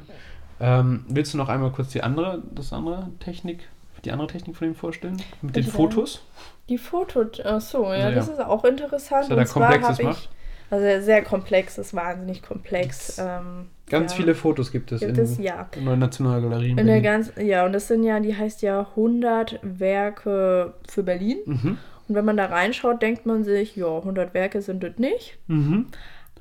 ähm, 0.60 1.06
willst 1.10 1.34
du 1.34 1.38
noch 1.38 1.50
einmal 1.50 1.72
kurz 1.72 1.89
die 1.89 2.02
andere, 2.02 2.41
das 2.54 2.72
andere 2.72 3.10
Technik, 3.20 3.68
die 4.06 4.12
andere 4.12 4.28
Technik 4.28 4.56
von 4.56 4.68
ihm 4.70 4.76
vorstellen? 4.76 5.22
Mit 5.41 5.56
den 5.56 5.56
Welche 5.56 5.72
denn? 5.72 5.78
Fotos? 5.78 6.24
Die 6.70 6.78
Foto, 6.78 7.26
ach 7.44 7.62
so, 7.62 7.84
ja, 7.94 8.06
Also, 8.06 8.15
das 8.15 8.28
ja. 8.28 8.34
ist 8.34 8.39
auch 8.39 8.63
interessant. 8.63 9.24
Was 9.24 9.30
er 9.30 9.36
da 9.36 9.41
Und 9.41 9.48
zwar 9.48 9.70
Komplexes 9.70 9.89
habe 9.89 10.02
ich, 10.02 10.08
macht. 10.08 10.30
Also 10.69 11.06
sehr, 11.06 11.23
komplex, 11.23 11.78
ist 11.78 11.93
wahnsinnig 11.93 12.41
komplex. 12.41 13.17
Ähm, 13.19 13.69
Ganz 13.88 14.13
ja. 14.13 14.17
viele 14.17 14.36
Fotos 14.36 14.71
gibt 14.71 14.91
es 14.91 15.01
Gibt 15.01 15.17
in 15.17 15.23
es, 15.23 15.38
ja. 15.38 15.69
der 15.75 15.82
Neuen 15.84 15.99
Nationalgalerie 15.99 16.71
in 16.71 16.78
In 16.78 16.88
der 16.88 17.01
ganz, 17.01 17.32
ja, 17.38 17.65
und 17.65 17.73
das 17.73 17.88
sind 17.88 18.04
ja, 18.04 18.19
die 18.19 18.36
heißt 18.36 18.62
ja 18.63 18.80
100 18.80 19.60
Werke 19.62 20.73
für 20.89 21.04
Berlin. 21.04 21.38
Mhm. 21.45 21.78
Und 22.08 22.15
wenn 22.15 22.25
man 22.25 22.38
da 22.38 22.45
reinschaut, 22.45 23.01
denkt 23.01 23.25
man 23.25 23.43
sich, 23.43 23.75
ja, 23.75 23.97
100 23.97 24.34
Werke 24.34 24.62
sind 24.62 24.84
das 24.84 24.97
nicht. 24.97 25.38
Mhm. 25.47 25.88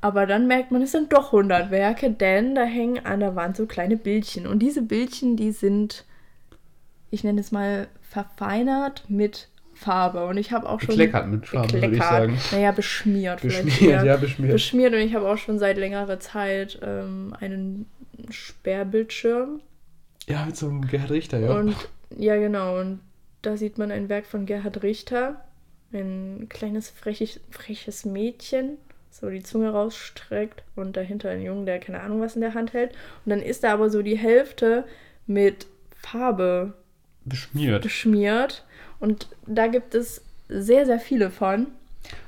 Aber 0.00 0.26
dann 0.26 0.46
merkt 0.46 0.70
man, 0.70 0.82
es 0.82 0.92
sind 0.92 1.12
doch 1.12 1.32
100 1.32 1.70
Werke, 1.70 2.10
denn 2.10 2.54
da 2.54 2.64
hängen 2.64 3.04
an 3.04 3.20
der 3.20 3.36
Wand 3.36 3.56
so 3.56 3.66
kleine 3.66 3.96
Bildchen. 3.96 4.46
Und 4.46 4.58
diese 4.58 4.82
Bildchen, 4.82 5.36
die 5.36 5.50
sind, 5.50 6.04
ich 7.10 7.24
nenne 7.24 7.40
es 7.40 7.52
mal, 7.52 7.88
verfeinert 8.02 9.04
mit 9.08 9.48
Farbe. 9.84 10.24
Und 10.26 10.38
ich 10.38 10.50
habe 10.50 10.68
auch 10.68 10.80
schon. 10.80 10.96
Bekleckert 10.96 11.28
mit 11.28 11.46
Farbe, 11.46 11.72
würde 11.74 11.86
ich 11.86 11.92
Bekleckert. 11.92 12.10
sagen. 12.10 12.38
Naja, 12.52 12.72
beschmiert. 12.72 13.40
vielleicht 13.40 13.64
Beschmiert, 13.64 14.04
ja, 14.04 14.16
beschmiert. 14.16 14.52
Beschmiert 14.52 14.94
und 14.94 15.00
ich 15.00 15.14
habe 15.14 15.28
auch 15.28 15.36
schon 15.36 15.58
seit 15.58 15.76
längerer 15.76 16.18
Zeit 16.20 16.78
ähm, 16.82 17.34
einen 17.38 17.86
Sperrbildschirm. 18.30 19.60
Ja, 20.26 20.46
mit 20.46 20.56
so 20.56 20.68
einem 20.68 20.86
Gerhard 20.86 21.10
Richter, 21.10 21.38
ja. 21.38 21.52
Und 21.52 21.76
ja, 22.16 22.36
genau. 22.36 22.80
Und 22.80 23.00
da 23.42 23.56
sieht 23.58 23.76
man 23.76 23.90
ein 23.90 24.08
Werk 24.08 24.24
von 24.26 24.46
Gerhard 24.46 24.82
Richter. 24.82 25.44
Ein 25.92 26.46
kleines, 26.48 26.88
freches, 26.90 27.40
freches 27.50 28.04
Mädchen, 28.04 28.78
so 29.10 29.30
die 29.30 29.42
Zunge 29.42 29.70
rausstreckt 29.70 30.64
und 30.74 30.96
dahinter 30.96 31.30
ein 31.30 31.42
Junge, 31.42 31.66
der 31.66 31.78
keine 31.78 32.00
Ahnung 32.00 32.20
was 32.20 32.34
in 32.34 32.40
der 32.40 32.54
Hand 32.54 32.72
hält. 32.72 32.92
Und 33.24 33.30
dann 33.30 33.40
ist 33.40 33.62
da 33.62 33.74
aber 33.74 33.90
so 33.90 34.02
die 34.02 34.18
Hälfte 34.18 34.84
mit 35.26 35.66
Farbe 35.94 36.72
Beschmiert. 37.24 37.82
beschmiert. 37.82 38.64
Und 39.00 39.28
da 39.46 39.66
gibt 39.66 39.94
es 39.94 40.22
sehr, 40.48 40.86
sehr 40.86 41.00
viele 41.00 41.30
von. 41.30 41.66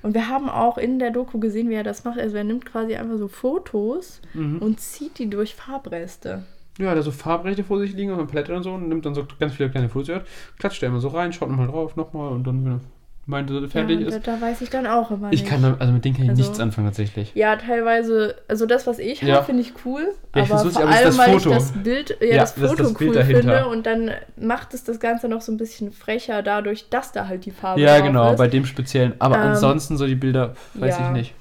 Und 0.02 0.14
wir 0.14 0.29
haben 0.29 0.48
auch 0.48 0.79
in 0.79 0.98
der 0.98 1.11
Doku 1.11 1.38
gesehen, 1.38 1.68
wie 1.68 1.74
er 1.74 1.85
das 1.85 2.05
macht. 2.05 2.18
Also 2.18 2.37
er 2.37 2.44
nimmt 2.44 2.64
quasi 2.64 2.94
einfach 2.96 3.18
so 3.18 3.29
Fotos 3.29 4.20
Mhm. 4.35 4.59
und 4.59 4.81
zieht 4.81 5.18
die 5.18 5.29
durch 5.29 5.55
Farbreste. 5.55 6.44
Ja, 6.79 6.92
er 6.92 7.02
so 7.02 7.11
Farbrechte 7.11 7.64
vor 7.64 7.79
sich 7.79 7.92
liegen 7.94 8.11
auf 8.12 8.18
einer 8.18 8.26
Palette 8.26 8.55
und 8.55 8.62
so 8.62 8.72
und 8.72 8.88
nimmt 8.88 9.07
dann 9.07 9.14
so 9.14 9.26
ganz 9.40 9.55
viele 9.55 9.70
kleine 9.70 9.88
Fotos, 9.88 10.20
klatscht 10.59 10.83
er 10.83 10.90
immer 10.90 11.00
so 11.00 11.09
rein, 11.09 11.33
schaut 11.33 11.48
nochmal 11.48 11.68
drauf, 11.68 11.96
nochmal 11.96 12.33
und 12.33 12.46
dann, 12.46 12.64
wenn 12.64 12.81
meint, 13.26 13.50
dass 13.50 13.60
er 13.62 13.68
fertig 13.68 14.00
ja, 14.00 14.06
ist. 14.08 14.26
Da, 14.26 14.36
da 14.36 14.40
weiß 14.40 14.60
ich 14.60 14.70
dann 14.70 14.86
auch 14.86 15.10
immer 15.10 15.32
Ich 15.32 15.42
nicht. 15.42 15.50
kann 15.50 15.60
da, 15.62 15.76
also 15.78 15.92
mit 15.92 16.04
denen 16.04 16.14
kann 16.14 16.24
ich 16.24 16.30
Also- 16.30 16.42
nichts 16.42 16.60
anfangen 16.60 16.86
tatsächlich. 16.86 17.32
Ja, 17.34 17.56
teilweise, 17.56 18.36
also 18.48 18.66
das, 18.66 18.86
was 18.86 18.98
ich 18.98 19.20
Ja. 19.22 19.36
habe, 19.36 19.46
finde 19.46 19.62
ich 19.62 19.72
cool. 19.84 20.12
Ja, 20.34 20.42
ich 20.44 20.50
aber 20.52 20.70
vor 20.70 20.82
aber 20.82 20.90
allem, 20.92 21.04
das 21.04 21.18
weil 21.18 21.32
Foto. 21.38 21.50
ich 21.50 21.56
das 21.56 21.72
Bild, 21.72 22.16
ja, 22.20 22.26
Ja, 22.26 22.36
das 22.42 22.54
das 22.54 22.70
Foto 22.70 22.82
das 22.84 22.94
Bild 22.94 23.16
cool 23.16 23.24
finde 23.24 23.66
und 23.68 23.84
dann 23.86 24.10
macht 24.36 24.74
es 24.74 24.84
das 24.84 25.00
Ganze 25.00 25.28
noch 25.28 25.40
so 25.40 25.50
ein 25.52 25.56
bisschen 25.56 25.90
frecher 25.92 26.42
dadurch, 26.42 26.88
dass 26.88 27.12
da 27.12 27.26
halt 27.28 27.44
die 27.46 27.50
Farbe 27.50 27.80
Ja, 27.80 27.98
drauf 27.98 28.06
genau, 28.06 28.30
ist. 28.32 28.38
bei 28.38 28.48
dem 28.48 28.64
speziellen. 28.64 29.14
Aber 29.18 29.36
Ähm, 29.36 29.42
ansonsten 29.50 29.96
so 29.96 30.06
die 30.06 30.14
Bilder, 30.14 30.54
weiß 30.74 30.98
ja. 30.98 31.06
ich 31.06 31.12
nicht. 31.12 31.34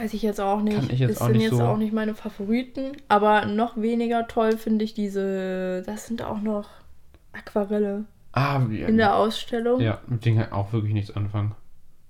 Weiß 0.00 0.14
ich 0.14 0.22
jetzt 0.22 0.40
auch 0.40 0.62
nicht. 0.62 0.76
Kann 0.80 0.88
ich 0.90 1.00
jetzt 1.00 1.10
es 1.16 1.20
auch 1.20 1.26
sind 1.26 1.32
nicht 1.36 1.42
jetzt 1.50 1.56
so- 1.58 1.64
auch 1.64 1.76
nicht 1.76 1.92
meine 1.92 2.14
Favoriten, 2.14 2.92
aber 3.08 3.44
noch 3.44 3.76
weniger 3.76 4.26
toll 4.26 4.56
finde 4.56 4.86
ich 4.86 4.94
diese, 4.94 5.82
das 5.84 6.06
sind 6.06 6.22
auch 6.22 6.40
noch 6.40 6.70
Aquarelle 7.34 8.04
Ah, 8.32 8.60
ja. 8.70 8.88
in 8.88 8.96
der 8.96 9.14
Ausstellung. 9.14 9.80
ja, 9.80 9.98
mit 10.06 10.24
denen 10.24 10.38
kann 10.38 10.46
ich 10.48 10.52
auch 10.52 10.72
wirklich 10.72 10.94
nichts 10.94 11.14
anfangen. 11.14 11.54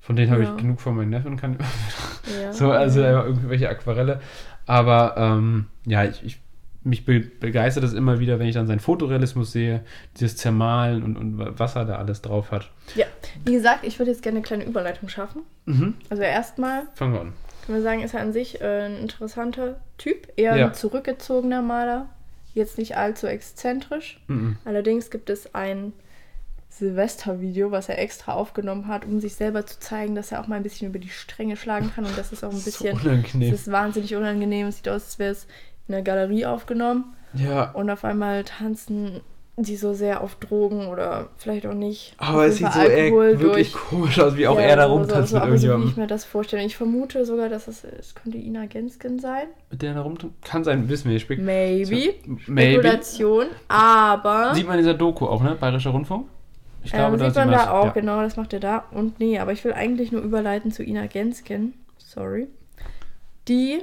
Von 0.00 0.16
denen 0.16 0.30
habe 0.30 0.42
Ja. 0.42 0.50
ich 0.50 0.60
genug 0.60 0.80
von 0.80 0.96
meinen 0.96 1.10
Neffen, 1.10 1.36
kann 1.36 1.58
Ja. 2.42 2.52
so, 2.52 2.70
also 2.70 3.02
einfach 3.02 3.24
irgendwelche 3.26 3.68
Aquarelle. 3.68 4.20
Aber 4.66 5.14
ähm, 5.16 5.66
ja, 5.86 6.04
ich, 6.04 6.22
ich 6.24 6.40
mich 6.84 7.04
be 7.04 7.20
begeistert 7.20 7.84
es 7.84 7.92
immer 7.92 8.18
wieder, 8.18 8.38
wenn 8.40 8.46
ich 8.48 8.54
dann 8.54 8.66
seinen 8.66 8.80
Fotorealismus 8.80 9.52
sehe, 9.52 9.82
dieses 10.18 10.36
Zermalen 10.36 11.02
und, 11.04 11.16
und 11.16 11.58
was 11.58 11.76
er 11.76 11.84
da 11.84 11.96
alles 11.96 12.22
drauf 12.22 12.50
hat. 12.50 12.70
ja, 12.96 13.06
wie 13.44 13.52
gesagt, 13.52 13.84
ich 13.84 13.98
würde 14.00 14.10
jetzt 14.10 14.22
gerne 14.22 14.38
eine 14.38 14.44
kleine 14.46 14.64
Überleitung 14.64 15.08
schaffen. 15.08 15.42
Mhm. 15.66 15.94
Also 16.10 16.22
erstmal 16.24 16.82
Fangen 16.94 17.12
wir 17.14 17.20
an. 17.20 17.32
können 17.66 17.78
wir 17.78 17.82
sagen, 17.82 18.02
ist 18.02 18.14
er 18.14 18.20
an 18.20 18.32
sich 18.32 18.60
äh, 18.60 18.86
ein 18.86 18.96
interessanter 18.96 19.76
Typ, 19.98 20.28
eher 20.36 20.56
Ja. 20.56 20.66
ein 20.66 20.74
zurückgezogener 20.74 21.62
Maler, 21.62 22.08
jetzt 22.54 22.78
nicht 22.78 22.96
allzu 22.96 23.28
exzentrisch. 23.28 24.20
Mhm. 24.26 24.56
Allerdings 24.64 25.10
gibt 25.10 25.30
es 25.30 25.54
ein 25.54 25.92
Silvestervideo, 26.78 27.70
was 27.70 27.88
er 27.88 27.98
extra 27.98 28.32
aufgenommen 28.34 28.88
hat, 28.88 29.04
um 29.04 29.20
sich 29.20 29.34
selber 29.34 29.64
zu 29.66 29.78
zeigen, 29.80 30.14
dass 30.14 30.32
er 30.32 30.40
auch 30.40 30.46
mal 30.46 30.56
ein 30.56 30.62
bisschen 30.62 30.88
über 30.88 30.98
die 30.98 31.08
Stränge 31.10 31.56
schlagen 31.56 31.90
kann 31.94 32.04
und 32.04 32.16
das 32.18 32.32
ist 32.32 32.44
auch 32.44 32.50
ein 32.50 32.56
So 32.56 32.64
bisschen, 32.64 32.98
unangenehm. 33.00 33.52
es 33.52 33.60
ist 33.62 33.72
wahnsinnig 33.72 34.14
unangenehm. 34.16 34.66
Es 34.68 34.76
sieht 34.78 34.88
aus, 34.88 35.02
als 35.04 35.18
wäre 35.18 35.32
es 35.32 35.46
in 35.88 35.92
der 35.92 36.02
Galerie 36.02 36.46
aufgenommen 36.46 37.14
Ja, 37.34 37.70
und 37.72 37.90
auf 37.90 38.04
einmal 38.04 38.44
tanzen 38.44 39.20
die 39.58 39.76
so 39.76 39.92
sehr 39.92 40.22
auf 40.22 40.36
Drogen 40.36 40.86
oder 40.86 41.28
vielleicht 41.36 41.66
auch 41.66 41.74
nicht. 41.74 42.14
aber 42.16 42.46
es 42.46 42.56
sieht 42.56 42.72
so 42.72 42.80
Alkohol 42.80 43.38
wirklich 43.38 43.72
durch- 43.72 43.84
komisch 43.84 44.18
aus, 44.18 44.34
wie 44.34 44.46
auch 44.48 44.56
Ja, 44.56 44.62
er 44.62 44.76
da 44.76 44.86
so- 44.88 44.94
rumtanzt 44.94 45.28
so, 45.30 45.36
so, 45.36 45.36
mit 45.36 45.42
aber 45.42 45.50
so, 45.50 45.56
ich 45.56 45.64
irgendjemandem. 45.64 46.02
mir 46.04 46.06
das 46.08 46.24
vorstelle. 46.24 46.64
Ich 46.64 46.74
vermute 46.76 47.26
sogar, 47.26 47.50
dass 47.50 47.68
es, 47.68 47.84
es 47.84 48.14
könnte 48.14 48.38
Ina 48.38 48.64
Genskin 48.64 49.18
sein. 49.18 49.48
Mit 49.70 49.82
der 49.82 49.90
er 49.90 49.94
da 49.96 50.00
rumtanzt? 50.00 50.34
Kann 50.42 50.64
sein, 50.64 50.88
wissen 50.88 51.04
wir 51.04 51.12
nicht. 51.14 51.30
Spek- 51.30 51.42
Maybe. 51.42 52.14
Maybe. 52.46 52.80
Spekulation. 52.80 53.46
Aber 53.68 54.54
Sieht 54.54 54.66
man 54.66 54.78
in 54.78 54.84
dieser 54.84 54.94
Doku 54.96 55.26
auch, 55.26 55.42
ne? 55.42 55.54
Bayerischer 55.54 55.90
Rundfunk? 55.90 56.28
Ich 56.84 56.92
ähm, 56.94 57.18
sieht 57.18 57.34
man 57.36 57.50
da 57.50 57.70
auch, 57.70 57.86
ja. 57.86 57.90
genau, 57.92 58.22
das 58.22 58.36
macht 58.36 58.52
er 58.52 58.60
da. 58.60 58.84
Und 58.90 59.20
nee, 59.20 59.38
aber 59.38 59.52
ich 59.52 59.64
will 59.64 59.72
eigentlich 59.72 60.10
nur 60.12 60.22
überleiten 60.22 60.72
zu 60.72 60.82
Ina 60.82 61.06
Genskin. 61.06 61.74
Sorry. 61.98 62.48
Die 63.48 63.80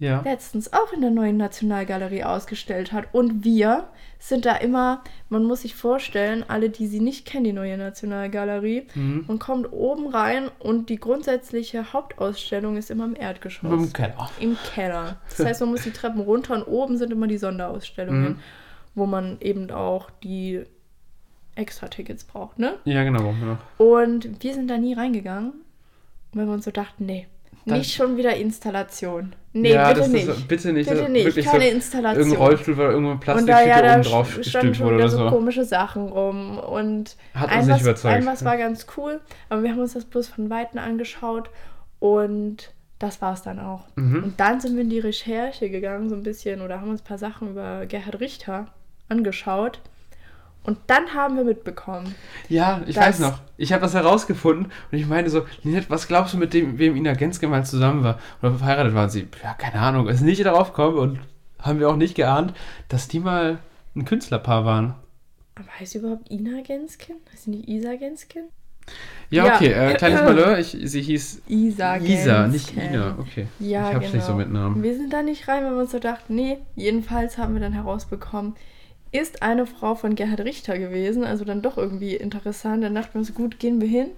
Ja. 0.00 0.20
letztens 0.22 0.72
auch 0.72 0.92
in 0.92 1.00
der 1.00 1.10
neuen 1.10 1.36
Nationalgalerie 1.36 2.22
ausgestellt 2.24 2.92
hat. 2.92 3.06
Und 3.12 3.44
wir 3.44 3.84
sind 4.20 4.46
da 4.46 4.56
immer, 4.56 5.02
man 5.28 5.44
muss 5.44 5.62
sich 5.62 5.74
vorstellen, 5.76 6.44
alle, 6.48 6.70
die 6.70 6.86
sie 6.88 7.00
nicht 7.00 7.24
kennen, 7.26 7.44
die 7.44 7.52
neue 7.52 7.76
Nationalgalerie, 7.78 8.86
Mhm. 8.94 9.24
man 9.28 9.38
kommt 9.38 9.72
oben 9.72 10.08
rein 10.08 10.50
und 10.58 10.88
die 10.88 10.96
grundsätzliche 10.98 11.92
Hauptausstellung 11.92 12.76
ist 12.76 12.90
immer 12.90 13.04
im 13.04 13.14
Erdgeschoss. 13.16 13.72
Im 13.72 13.92
Keller. 13.92 14.30
Im 14.40 14.56
Keller. 14.74 15.18
Das 15.36 15.46
heißt, 15.46 15.60
man 15.60 15.70
muss 15.70 15.82
die 15.82 15.92
Treppen 15.92 16.20
runter 16.20 16.54
und 16.54 16.62
oben 16.64 16.96
sind 16.96 17.12
immer 17.12 17.26
die 17.28 17.38
Sonderausstellungen, 17.38 18.22
Mhm. 18.34 18.38
wo 18.96 19.06
man 19.06 19.36
eben 19.40 19.70
auch 19.70 20.10
die 20.22 20.64
Extra-Tickets 21.58 22.24
braucht, 22.24 22.58
ne? 22.58 22.74
Ja, 22.84 23.04
genau. 23.04 23.22
brauchen 23.22 23.40
wir 23.40 23.46
noch. 23.48 23.58
Und 23.78 24.42
wir 24.42 24.54
sind 24.54 24.68
da 24.68 24.78
nie 24.78 24.94
reingegangen, 24.94 25.52
weil 26.32 26.46
wir 26.46 26.52
uns 26.52 26.64
so 26.64 26.70
dachten, 26.70 27.06
nee, 27.06 27.26
Das- 27.66 27.78
nicht 27.78 27.94
schon 27.94 28.16
wieder 28.16 28.34
Installation. 28.36 29.34
Nee, 29.52 29.72
ja, 29.72 29.92
bitte 29.92 30.08
nicht. 30.08 30.28
Ist, 30.28 30.46
bitte 30.48 30.72
nicht. 30.72 30.88
Bitte 30.88 31.02
so, 31.02 31.08
nicht, 31.08 31.24
wirklich 31.26 31.46
keine 31.46 31.64
so, 31.64 31.70
Installation. 31.70 32.18
Irgendein 32.26 32.42
Rollstuhl, 32.46 32.76
weil 32.76 32.90
irgendwo 32.90 33.10
ein 33.12 33.18
da, 33.18 33.24
Plastiktüte 33.24 33.68
ja, 33.68 33.82
da 33.82 33.94
oben 33.94 34.02
drauf 34.02 34.28
stand 34.30 34.44
gestülpt 34.44 34.76
schon 34.76 34.86
wurde 34.86 34.96
oder 34.96 35.08
so 35.08 35.18
so. 35.18 35.28
komische 35.30 35.64
Sachen 35.64 36.08
rum. 36.08 36.58
Und 36.58 37.16
Hat 37.34 37.50
uns 37.52 37.66
nicht 37.66 37.74
was, 37.74 37.82
überzeugt. 37.82 38.14
ein 38.14 38.26
was 38.26 38.44
war 38.44 38.56
ganz 38.56 38.86
cool, 38.96 39.20
aber 39.48 39.62
wir 39.62 39.70
haben 39.70 39.80
uns 39.80 39.94
das 39.94 40.04
bloß 40.04 40.28
von 40.28 40.48
Weitem 40.50 40.78
angeschaut 40.78 41.50
und 41.98 42.72
das 42.98 43.20
war 43.22 43.34
es 43.34 43.42
dann 43.42 43.58
auch. 43.58 43.84
Mhm. 43.96 44.24
Und 44.24 44.40
dann 44.40 44.60
sind 44.60 44.74
wir 44.74 44.82
in 44.82 44.90
die 44.90 44.98
Recherche 45.00 45.70
gegangen, 45.70 46.08
so 46.08 46.14
ein 46.14 46.22
bisschen, 46.22 46.60
oder 46.62 46.80
haben 46.80 46.90
uns 46.90 47.00
ein 47.02 47.04
paar 47.04 47.18
Sachen 47.18 47.50
über 47.50 47.86
Gerhard 47.86 48.20
Richter 48.20 48.66
angeschaut. 49.08 49.80
Und 50.68 50.78
dann 50.86 51.14
haben 51.14 51.36
wir 51.36 51.44
mitbekommen, 51.44 52.14
Ja, 52.50 52.82
ich 52.86 52.96
weiß 52.96 53.20
noch. 53.20 53.40
Ich 53.56 53.72
habe 53.72 53.80
das 53.82 53.94
herausgefunden 53.94 54.66
und 54.92 54.98
ich 54.98 55.06
meinte 55.06 55.30
so, 55.30 55.46
Linette, 55.62 55.88
was 55.88 56.06
glaubst 56.08 56.34
du, 56.34 56.38
mit 56.38 56.52
dem, 56.52 56.78
wem 56.78 56.94
Ina 56.94 57.14
Genske 57.14 57.48
mal 57.48 57.64
zusammen 57.64 58.04
war 58.04 58.18
oder 58.42 58.52
verheiratet 58.54 58.94
war? 58.94 59.04
Und 59.04 59.10
sie, 59.10 59.26
ja, 59.42 59.54
keine 59.54 59.80
Ahnung, 59.80 60.08
ist 60.08 60.20
nicht 60.20 60.44
darauf 60.44 60.68
gekommen 60.74 60.98
und 60.98 61.20
haben 61.58 61.80
wir 61.80 61.88
auch 61.88 61.96
nicht 61.96 62.14
geahnt, 62.14 62.52
dass 62.88 63.08
die 63.08 63.18
mal 63.20 63.58
ein 63.96 64.04
Künstlerpaar 64.04 64.64
waren. 64.66 64.94
aber 65.56 65.68
heißt 65.80 65.92
sie 65.92 65.98
überhaupt 65.98 66.30
Ina 66.30 66.60
Genskin? 66.62 67.16
Heißt 67.32 67.44
sie 67.44 67.50
nicht 67.50 67.66
Isa 67.68 67.94
Genskin? 67.96 68.44
Ja, 69.30 69.46
Ja. 69.46 69.54
okay, 69.56 69.72
äh, 69.72 69.94
kleines 69.94 70.20
Malheur, 70.28 70.58
ich, 70.58 70.76
sie 70.82 71.00
hieß 71.02 71.42
Isa 71.48 71.96
Isa, 71.96 72.46
nicht 72.46 72.76
Ina, 72.76 73.16
okay. 73.18 73.46
Ja, 73.58 73.88
ich 73.88 73.94
hab's 73.96 74.04
genau. 74.06 74.16
nicht 74.16 74.26
so 74.26 74.34
mit 74.34 74.52
Namen. 74.52 74.82
Wir 74.82 74.94
sind 74.96 75.12
da 75.12 75.22
nicht 75.22 75.48
rein, 75.48 75.64
weil 75.64 75.72
wir 75.72 75.80
uns 75.80 75.92
so 75.92 75.98
dachten, 75.98 76.34
nee, 76.34 76.58
jedenfalls 76.76 77.38
haben 77.38 77.54
wir 77.54 77.60
dann 77.60 77.72
herausbekommen, 77.72 78.54
ist 79.12 79.42
eine 79.42 79.66
Frau 79.66 79.94
von 79.94 80.14
Gerhard 80.14 80.40
Richter 80.40 80.78
gewesen, 80.78 81.24
also 81.24 81.44
dann 81.44 81.62
doch 81.62 81.76
irgendwie 81.78 82.14
interessant. 82.16 82.82
Dann 82.84 82.94
dachten 82.94 83.14
wir 83.14 83.18
uns, 83.20 83.34
gut, 83.34 83.58
gehen 83.58 83.80
wir 83.80 83.88
hin. 83.88 84.08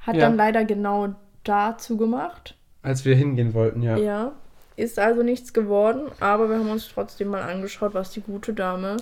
Hat 0.00 0.14
Ja. 0.16 0.22
dann 0.22 0.36
leider 0.36 0.64
genau 0.64 1.14
dazu 1.44 1.96
gemacht. 1.96 2.56
Als 2.82 3.04
wir 3.04 3.16
hingehen 3.16 3.54
wollten, 3.54 3.82
ja. 3.82 3.96
Ja. 3.96 4.32
Ist 4.76 4.98
also 5.00 5.22
nichts 5.24 5.52
geworden, 5.52 6.02
aber 6.20 6.48
wir 6.48 6.58
haben 6.60 6.70
uns 6.70 6.88
trotzdem 6.88 7.28
mal 7.28 7.42
angeschaut, 7.42 7.94
was 7.94 8.12
die 8.12 8.20
gute 8.20 8.54
Dame 8.54 8.96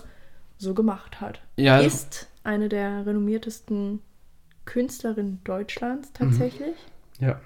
so 0.57 0.73
gemacht 0.73 1.21
hat. 1.21 1.43
Ja, 1.57 1.75
also- 1.77 1.89
ist 1.89 2.29
eine 2.45 2.69
der 2.71 3.05
renommiertesten 3.05 4.01
Künstlerinnen 4.65 5.41
Deutschlands 5.45 6.13
tatsächlich. 6.13 6.75
Ja. 7.21 7.41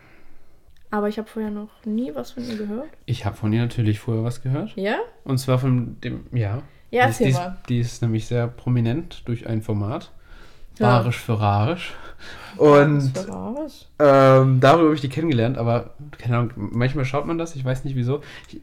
Aber 0.92 1.08
ich 1.08 1.18
habe 1.18 1.28
vorher 1.28 1.50
noch 1.50 1.70
nie 1.84 2.14
was 2.14 2.32
von 2.32 2.48
ihr 2.48 2.56
gehört. 2.56 2.88
Ich 3.06 3.24
habe 3.24 3.36
von 3.36 3.52
ihr 3.52 3.60
natürlich 3.60 4.00
vorher 4.00 4.24
was 4.24 4.42
gehört. 4.42 4.72
Ja? 4.76 4.96
Und 5.24 5.38
zwar 5.38 5.58
von 5.58 6.00
dem, 6.00 6.26
ja. 6.32 6.62
Ja, 6.90 7.06
die, 7.06 7.10
ist- 7.10 7.20
ist, 7.20 7.34
mal. 7.34 7.56
die 7.68 7.78
ist 7.80 8.02
nämlich 8.02 8.26
sehr 8.26 8.46
prominent 8.48 9.22
durch 9.26 9.46
ein 9.46 9.62
Format. 9.62 10.10
Ja. 10.78 10.98
Barisch 10.98 11.18
für 11.18 11.38
Rarisch. 11.38 11.92
Und 12.56 13.12
das? 13.14 13.86
ähm, 13.98 14.60
darüber 14.60 14.84
habe 14.86 14.94
ich 14.94 15.00
die 15.00 15.08
kennengelernt, 15.08 15.56
aber 15.58 15.90
keine 16.18 16.36
Ahnung, 16.38 16.52
manchmal 16.56 17.04
schaut 17.04 17.26
man 17.26 17.38
das, 17.38 17.54
ich 17.56 17.64
weiß 17.64 17.84
nicht 17.84 17.96
wieso. 17.96 18.22
Ich, 18.48 18.60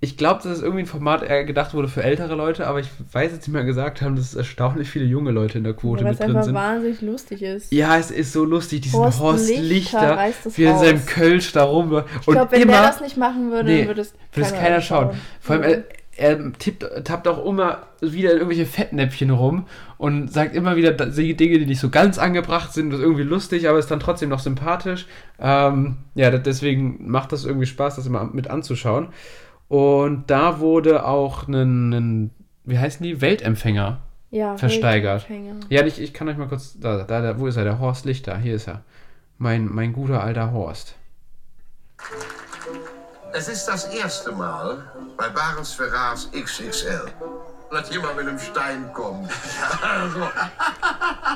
ich 0.00 0.16
glaube, 0.16 0.42
dass 0.42 0.50
es 0.58 0.62
irgendwie 0.62 0.82
ein 0.82 0.86
Format 0.86 1.22
eher 1.22 1.44
gedacht 1.44 1.74
wurde 1.74 1.86
für 1.86 2.02
ältere 2.02 2.34
Leute, 2.34 2.66
aber 2.66 2.80
ich 2.80 2.88
weiß 3.12 3.30
jetzt 3.30 3.46
nicht 3.46 3.52
mehr 3.54 3.62
gesagt 3.64 4.02
haben, 4.02 4.16
dass 4.16 4.34
erstaunlich 4.34 4.88
viele 4.90 5.04
junge 5.04 5.30
Leute 5.30 5.58
in 5.58 5.64
der 5.64 5.74
Quote 5.74 6.02
Weil 6.02 6.10
mit 6.12 6.20
es 6.20 6.26
drin 6.26 6.30
einfach 6.30 6.44
sind. 6.44 6.54
wahnsinnig 6.54 7.00
lustig 7.02 7.42
ist. 7.42 7.72
Ja, 7.72 7.96
es 7.96 8.10
ist 8.10 8.32
so 8.32 8.44
lustig, 8.44 8.80
diesen 8.80 8.98
Horst 8.98 9.20
Horst, 9.20 9.48
Lichter 9.48 10.18
es 10.44 10.58
wie 10.58 10.64
er 10.64 10.72
in 10.72 10.78
seinem. 10.78 11.06
Kölsch 11.06 11.52
da 11.52 11.62
rum 11.64 12.02
ich 12.18 12.26
glaube, 12.26 12.50
wenn 12.50 12.62
immer, 12.62 12.72
der 12.72 12.82
das 12.82 13.00
nicht 13.00 13.16
machen 13.16 13.52
würde, 13.52 13.70
Nee, 13.70 13.86
würde 13.86 14.00
es 14.00 14.14
würde 14.32 14.48
es 14.48 14.54
keiner 14.54 14.80
schauen. 14.80 15.08
anschauen. 15.10 15.20
Vor 15.40 15.56
allem, 15.56 15.62
er, 15.64 15.84
er 16.16 16.52
tippt, 16.52 16.84
tappt 17.04 17.26
auch 17.26 17.44
immer 17.44 17.86
wieder 18.00 18.32
in 18.32 18.38
irgendwelche 18.38 18.66
Fettnäpfchen 18.66 19.30
rum 19.30 19.66
und 19.96 20.30
sagt 20.32 20.54
immer 20.54 20.76
wieder 20.76 20.92
Dinge, 20.92 21.58
die 21.58 21.66
nicht 21.66 21.80
so 21.80 21.88
ganz 21.88 22.18
angebracht 22.18 22.72
sind. 22.72 22.90
Das 22.90 22.98
ist 22.98 23.04
irgendwie 23.04 23.22
lustig, 23.22 23.68
aber 23.68 23.78
ist 23.78 23.90
dann 23.90 24.00
trotzdem 24.00 24.28
noch 24.28 24.40
sympathisch. 24.40 25.06
Ähm, 25.40 25.96
ja, 26.14 26.30
deswegen 26.30 27.10
macht 27.10 27.32
das 27.32 27.44
irgendwie 27.44 27.66
Spaß, 27.66 27.96
das 27.96 28.06
immer 28.06 28.24
mit 28.24 28.48
anzuschauen. 28.48 29.08
Und 29.68 30.24
da 30.30 30.60
wurde 30.60 31.06
auch 31.06 31.48
ein, 31.48 31.92
ein 31.92 32.30
wie 32.64 32.78
heißen 32.78 33.02
die? 33.02 33.20
Weltempfänger 33.20 34.00
ja, 34.30 34.56
versteigert. 34.56 35.28
Weltempfänger. 35.30 35.60
Ja, 35.70 35.86
ich, 35.86 36.00
ich 36.00 36.12
kann 36.12 36.28
euch 36.28 36.36
mal 36.36 36.48
kurz. 36.48 36.78
Da, 36.78 37.04
da, 37.04 37.22
da, 37.22 37.38
wo 37.40 37.46
ist 37.46 37.56
er? 37.56 37.64
Der 37.64 37.78
Horst 37.78 38.04
Lichter. 38.04 38.36
Hier 38.36 38.54
ist 38.54 38.68
er. 38.68 38.82
Mein, 39.38 39.66
mein 39.72 39.92
guter 39.92 40.22
alter 40.22 40.52
Horst. 40.52 40.96
Es 43.34 43.48
ist 43.48 43.66
das 43.66 43.86
erste 43.86 44.32
Mal 44.32 44.84
bei 45.16 45.28
Barens 45.28 45.72
Ferrars 45.72 46.30
XXL, 46.32 47.06
dass 47.70 47.90
jemand 47.90 48.16
mit 48.16 48.28
einem 48.28 48.38
Stein 48.38 48.92
kommt. 48.92 49.30
Also, 49.82 50.20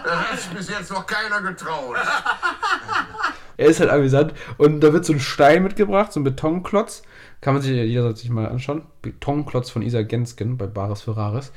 das 0.05 0.15
hat 0.15 0.39
sich 0.39 0.51
bis 0.51 0.69
jetzt 0.69 0.91
noch 0.91 1.07
keiner 1.07 1.41
getraut. 1.41 1.97
Er 3.57 3.69
ist 3.69 3.81
halt 3.81 3.89
amüsant. 3.89 4.35
Und 4.59 4.81
da 4.81 4.93
wird 4.93 5.07
so 5.07 5.15
ein 5.15 5.21
Stein 5.21 5.63
mitgebracht, 5.63 6.13
so 6.13 6.21
ein 6.21 6.25
Betonklotz. 6.25 7.03
Kann 7.41 7.55
man 7.55 7.63
sich, 7.63 7.73
jeder 7.73 8.03
sollte 8.03 8.21
sich 8.21 8.29
mal 8.31 8.47
anschauen. 8.47 8.83
Betonklotz 9.01 9.71
von 9.71 9.81
Isa 9.81 10.03
Gensken 10.03 10.59
bei 10.59 10.67
Bares 10.67 11.03
Ferraris. 11.03 11.53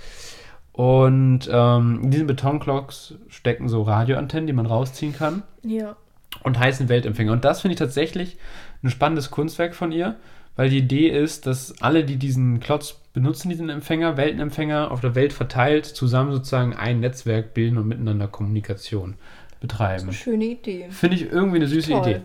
Und 0.71 1.49
ähm, 1.51 1.99
in 2.03 2.11
diesem 2.11 2.27
Betonklotz 2.27 3.15
stecken 3.27 3.67
so 3.67 3.81
Radioantennen, 3.81 4.47
die 4.47 4.53
man 4.53 4.65
rausziehen 4.65 5.13
kann. 5.13 5.43
Ja. 5.63 5.97
und 6.43 6.57
heißen 6.57 6.87
Weltempfänger. 6.87 7.33
Und 7.33 7.43
das 7.43 7.61
finde 7.61 7.73
ich 7.73 7.79
tatsächlich 7.79 8.37
ein 8.83 8.89
spannendes 8.89 9.31
Kunstwerk 9.31 9.75
von 9.75 9.91
ihr, 9.91 10.15
weil 10.55 10.69
die 10.69 10.79
Idee 10.79 11.09
ist, 11.09 11.45
dass 11.45 11.81
alle, 11.81 12.03
die 12.03 12.17
diesen 12.17 12.59
Klotz 12.59 12.99
benutzen, 13.13 13.49
diesen 13.49 13.69
Empfänger, 13.69 14.17
Weltenempfänger 14.17 14.91
auf 14.91 15.01
der 15.01 15.15
Welt 15.15 15.33
verteilt, 15.33 15.85
zusammen 15.85 16.31
sozusagen 16.31 16.73
ein 16.73 16.99
Netzwerk 16.99 17.53
bilden 17.53 17.77
und 17.77 17.87
miteinander 17.87 18.27
Kommunikation 18.27 19.15
betreiben. 19.59 20.11
Schöne 20.13 20.45
Idee. 20.45 20.87
Finde 20.89 21.15
ich 21.15 21.31
irgendwie 21.31 21.57
eine 21.57 21.67
süße 21.67 21.91
Toll. 21.91 22.01
Idee. 22.01 22.21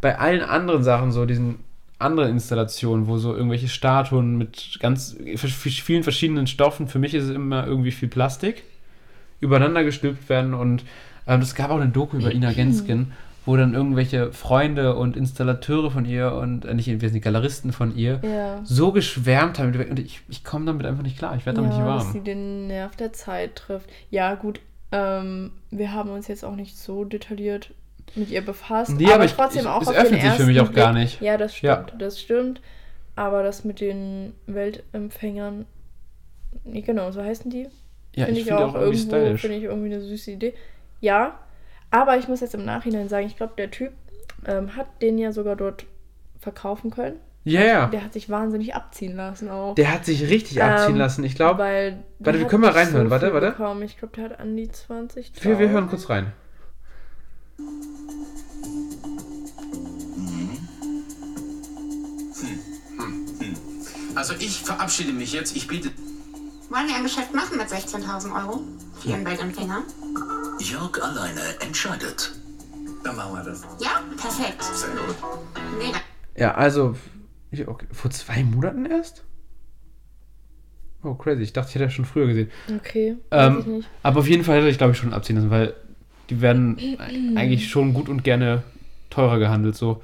Bei 0.00 0.18
allen 0.18 0.42
anderen 0.42 0.82
Sachen, 0.82 1.12
so 1.12 1.24
diesen 1.24 1.60
anderen 1.98 2.30
Installationen, 2.30 3.06
wo 3.06 3.18
so 3.18 3.34
irgendwelche 3.34 3.68
Statuen 3.68 4.36
mit 4.36 4.78
ganz 4.80 5.16
vielen 5.38 6.02
verschiedenen 6.02 6.46
Stoffen, 6.46 6.88
für 6.88 6.98
mich 6.98 7.14
ist 7.14 7.24
es 7.24 7.30
immer 7.30 7.66
irgendwie 7.66 7.92
viel 7.92 8.08
Plastik, 8.08 8.64
übereinander 9.40 9.84
gestülpt 9.84 10.28
werden 10.28 10.54
und 10.54 10.84
ähm, 11.26 11.40
es 11.40 11.54
gab 11.54 11.70
auch 11.70 11.80
eine 11.80 11.90
Doku 11.90 12.18
über 12.18 12.32
Ina 12.32 12.52
Genskin, 12.52 13.12
wo 13.46 13.56
dann 13.56 13.74
irgendwelche 13.74 14.32
Freunde 14.32 14.94
und 14.96 15.16
Installateure 15.16 15.90
von 15.90 16.04
ihr 16.06 16.32
und 16.32 16.64
äh, 16.64 16.74
nicht, 16.74 16.86
wir 16.88 16.98
sind 17.00 17.14
die 17.14 17.20
Galeristen 17.20 17.72
von 17.72 17.94
ihr 17.96 18.20
Ja. 18.22 18.60
so 18.64 18.90
geschwärmt 18.92 19.58
haben 19.58 19.74
und 19.90 19.98
ich, 19.98 20.20
ich 20.28 20.44
komme 20.44 20.64
damit 20.66 20.86
einfach 20.86 21.02
nicht 21.02 21.18
klar, 21.18 21.36
ich 21.36 21.44
werde 21.46 21.56
damit 21.56 21.72
nicht 21.72 21.80
Ja, 21.80 21.94
dass 21.96 22.08
sie 22.12 22.14
warm. 22.18 22.24
den 22.24 22.66
Nerv 22.68 22.96
der 22.96 23.12
Zeit 23.12 23.56
trifft. 23.56 23.90
Ja, 24.10 24.34
gut, 24.34 24.60
ähm, 24.92 25.52
wir 25.70 25.92
haben 25.92 26.10
uns 26.10 26.28
jetzt 26.28 26.44
auch 26.44 26.56
nicht 26.56 26.76
so 26.78 27.04
detailliert 27.04 27.70
mit 28.14 28.30
ihr 28.30 28.44
befasst. 28.44 28.92
Nee, 28.92 29.12
aber 29.12 29.24
ich- 29.24 29.32
trotzdem 29.32 29.62
ich- 29.62 29.68
auch 29.68 29.82
es 29.82 29.88
auf 29.88 29.94
öffnet 29.96 30.22
den 30.22 30.30
sich 30.30 30.40
für 30.40 30.46
mich 30.46 30.60
auch 30.60 30.72
gar 30.72 30.92
nicht. 30.92 31.20
Ja, 31.20 31.36
das 31.36 31.60
Ja. 31.60 31.82
stimmt, 31.84 32.00
das 32.02 32.20
stimmt. 32.20 32.60
Aber 33.16 33.42
das 33.42 33.64
mit 33.64 33.80
den 33.80 34.32
Weltempfängern, 34.46 35.66
genau, 36.64 37.10
so 37.12 37.22
heißen 37.22 37.50
die. 37.50 37.68
Ja, 38.16 38.26
finde 38.26 38.32
ich 38.32 38.38
ich, 38.40 38.44
finde 38.52 38.64
auch, 38.64 38.70
auch 38.70 38.80
irgendwie 38.80 38.98
irgendwo, 39.00 39.16
stylisch. 39.16 39.40
finde 39.40 39.56
ich 39.56 39.62
irgendwie 39.64 39.92
eine 39.94 40.00
süße 40.00 40.30
Idee. 40.32 40.54
Ja, 41.00 41.38
aber 41.94 42.18
ich 42.18 42.26
muss 42.26 42.40
jetzt 42.40 42.54
im 42.54 42.64
Nachhinein 42.64 43.08
sagen, 43.08 43.24
ich 43.24 43.36
glaube, 43.36 43.52
der 43.56 43.70
Typ 43.70 43.92
ähm, 44.46 44.74
hat 44.76 45.00
den 45.00 45.16
ja 45.16 45.30
sogar 45.30 45.54
dort 45.54 45.86
verkaufen 46.40 46.90
können. 46.90 47.20
Ja, 47.44 47.60
ja. 47.60 47.86
Der 47.86 48.02
hat 48.02 48.12
sich 48.12 48.28
wahnsinnig 48.28 48.74
abziehen 48.74 49.14
lassen 49.14 49.48
auch. 49.48 49.76
Der 49.76 49.92
hat 49.92 50.04
sich 50.04 50.28
richtig 50.28 50.60
abziehen 50.60 50.94
Ähm, 50.94 50.98
lassen. 50.98 51.22
Ich 51.22 51.36
glaube, 51.36 51.60
Weil 51.60 52.02
warte, 52.18 52.40
wir 52.40 52.46
können 52.48 52.62
mal 52.62 52.72
reinhören. 52.72 53.10
Warte, 53.10 53.26
viel 53.26 53.34
warte. 53.34 53.50
Bekommen. 53.50 53.82
Ich 53.82 53.96
glaube, 53.96 54.16
der 54.16 54.24
hat 54.24 54.40
an 54.40 54.56
die 54.56 54.68
20. 54.68 55.32
wir, 55.44 55.58
wir 55.58 55.68
hören 55.68 55.88
kurz 55.88 56.08
rein. 56.10 56.32
Also 64.16 64.34
ich 64.38 64.62
verabschiede 64.62 65.12
mich 65.12 65.32
jetzt. 65.32 65.54
Ich 65.54 65.68
biete 65.68 65.90
Wollen 66.70 66.88
wir 66.88 66.96
ein 66.96 67.02
Geschäft 67.04 67.32
machen 67.34 67.56
mit 67.56 67.68
16.000 67.68 68.34
Euro 68.34 68.60
für 69.00 69.10
Ihren 69.10 69.24
Weltempfänger? 69.24 69.82
Jörg 70.64 70.98
alleine 71.02 71.40
entscheidet. 71.60 72.32
Dann 73.04 73.16
machen 73.16 73.34
wir 73.34 73.44
das. 73.44 73.62
Ja, 73.80 74.02
perfekt. 74.16 74.62
Sehr 74.62 74.88
gut. 74.90 75.16
Mega. 75.78 75.98
Ja, 76.36 76.54
also, 76.54 76.96
okay, 77.66 77.86
vor 77.92 78.10
zwei 78.10 78.42
Monaten 78.42 78.86
erst? 78.86 79.24
Oh, 81.02 81.14
crazy. 81.14 81.42
Ich 81.42 81.52
dachte, 81.52 81.68
ich 81.68 81.74
hätte 81.74 81.84
das 81.84 81.92
schon 81.92 82.06
früher 82.06 82.26
gesehen. 82.26 82.50
Okay, 82.74 83.16
weiß 83.28 83.58
ich 83.60 83.66
Ähm, 83.66 83.72
nicht. 83.76 83.88
aber 84.02 84.20
auf 84.20 84.28
jeden 84.28 84.42
Fall 84.42 84.56
hätte 84.58 84.68
ich, 84.70 84.78
glaube 84.78 84.92
ich, 84.94 84.98
schon 84.98 85.12
abziehen 85.12 85.36
lassen, 85.36 85.50
weil 85.50 85.74
die 86.30 86.40
werden 86.40 86.78
eigentlich 87.36 87.68
schon 87.68 87.92
gut 87.92 88.08
und 88.08 88.24
gerne 88.24 88.62
teurer 89.10 89.38
gehandelt. 89.38 89.76
So, 89.76 90.02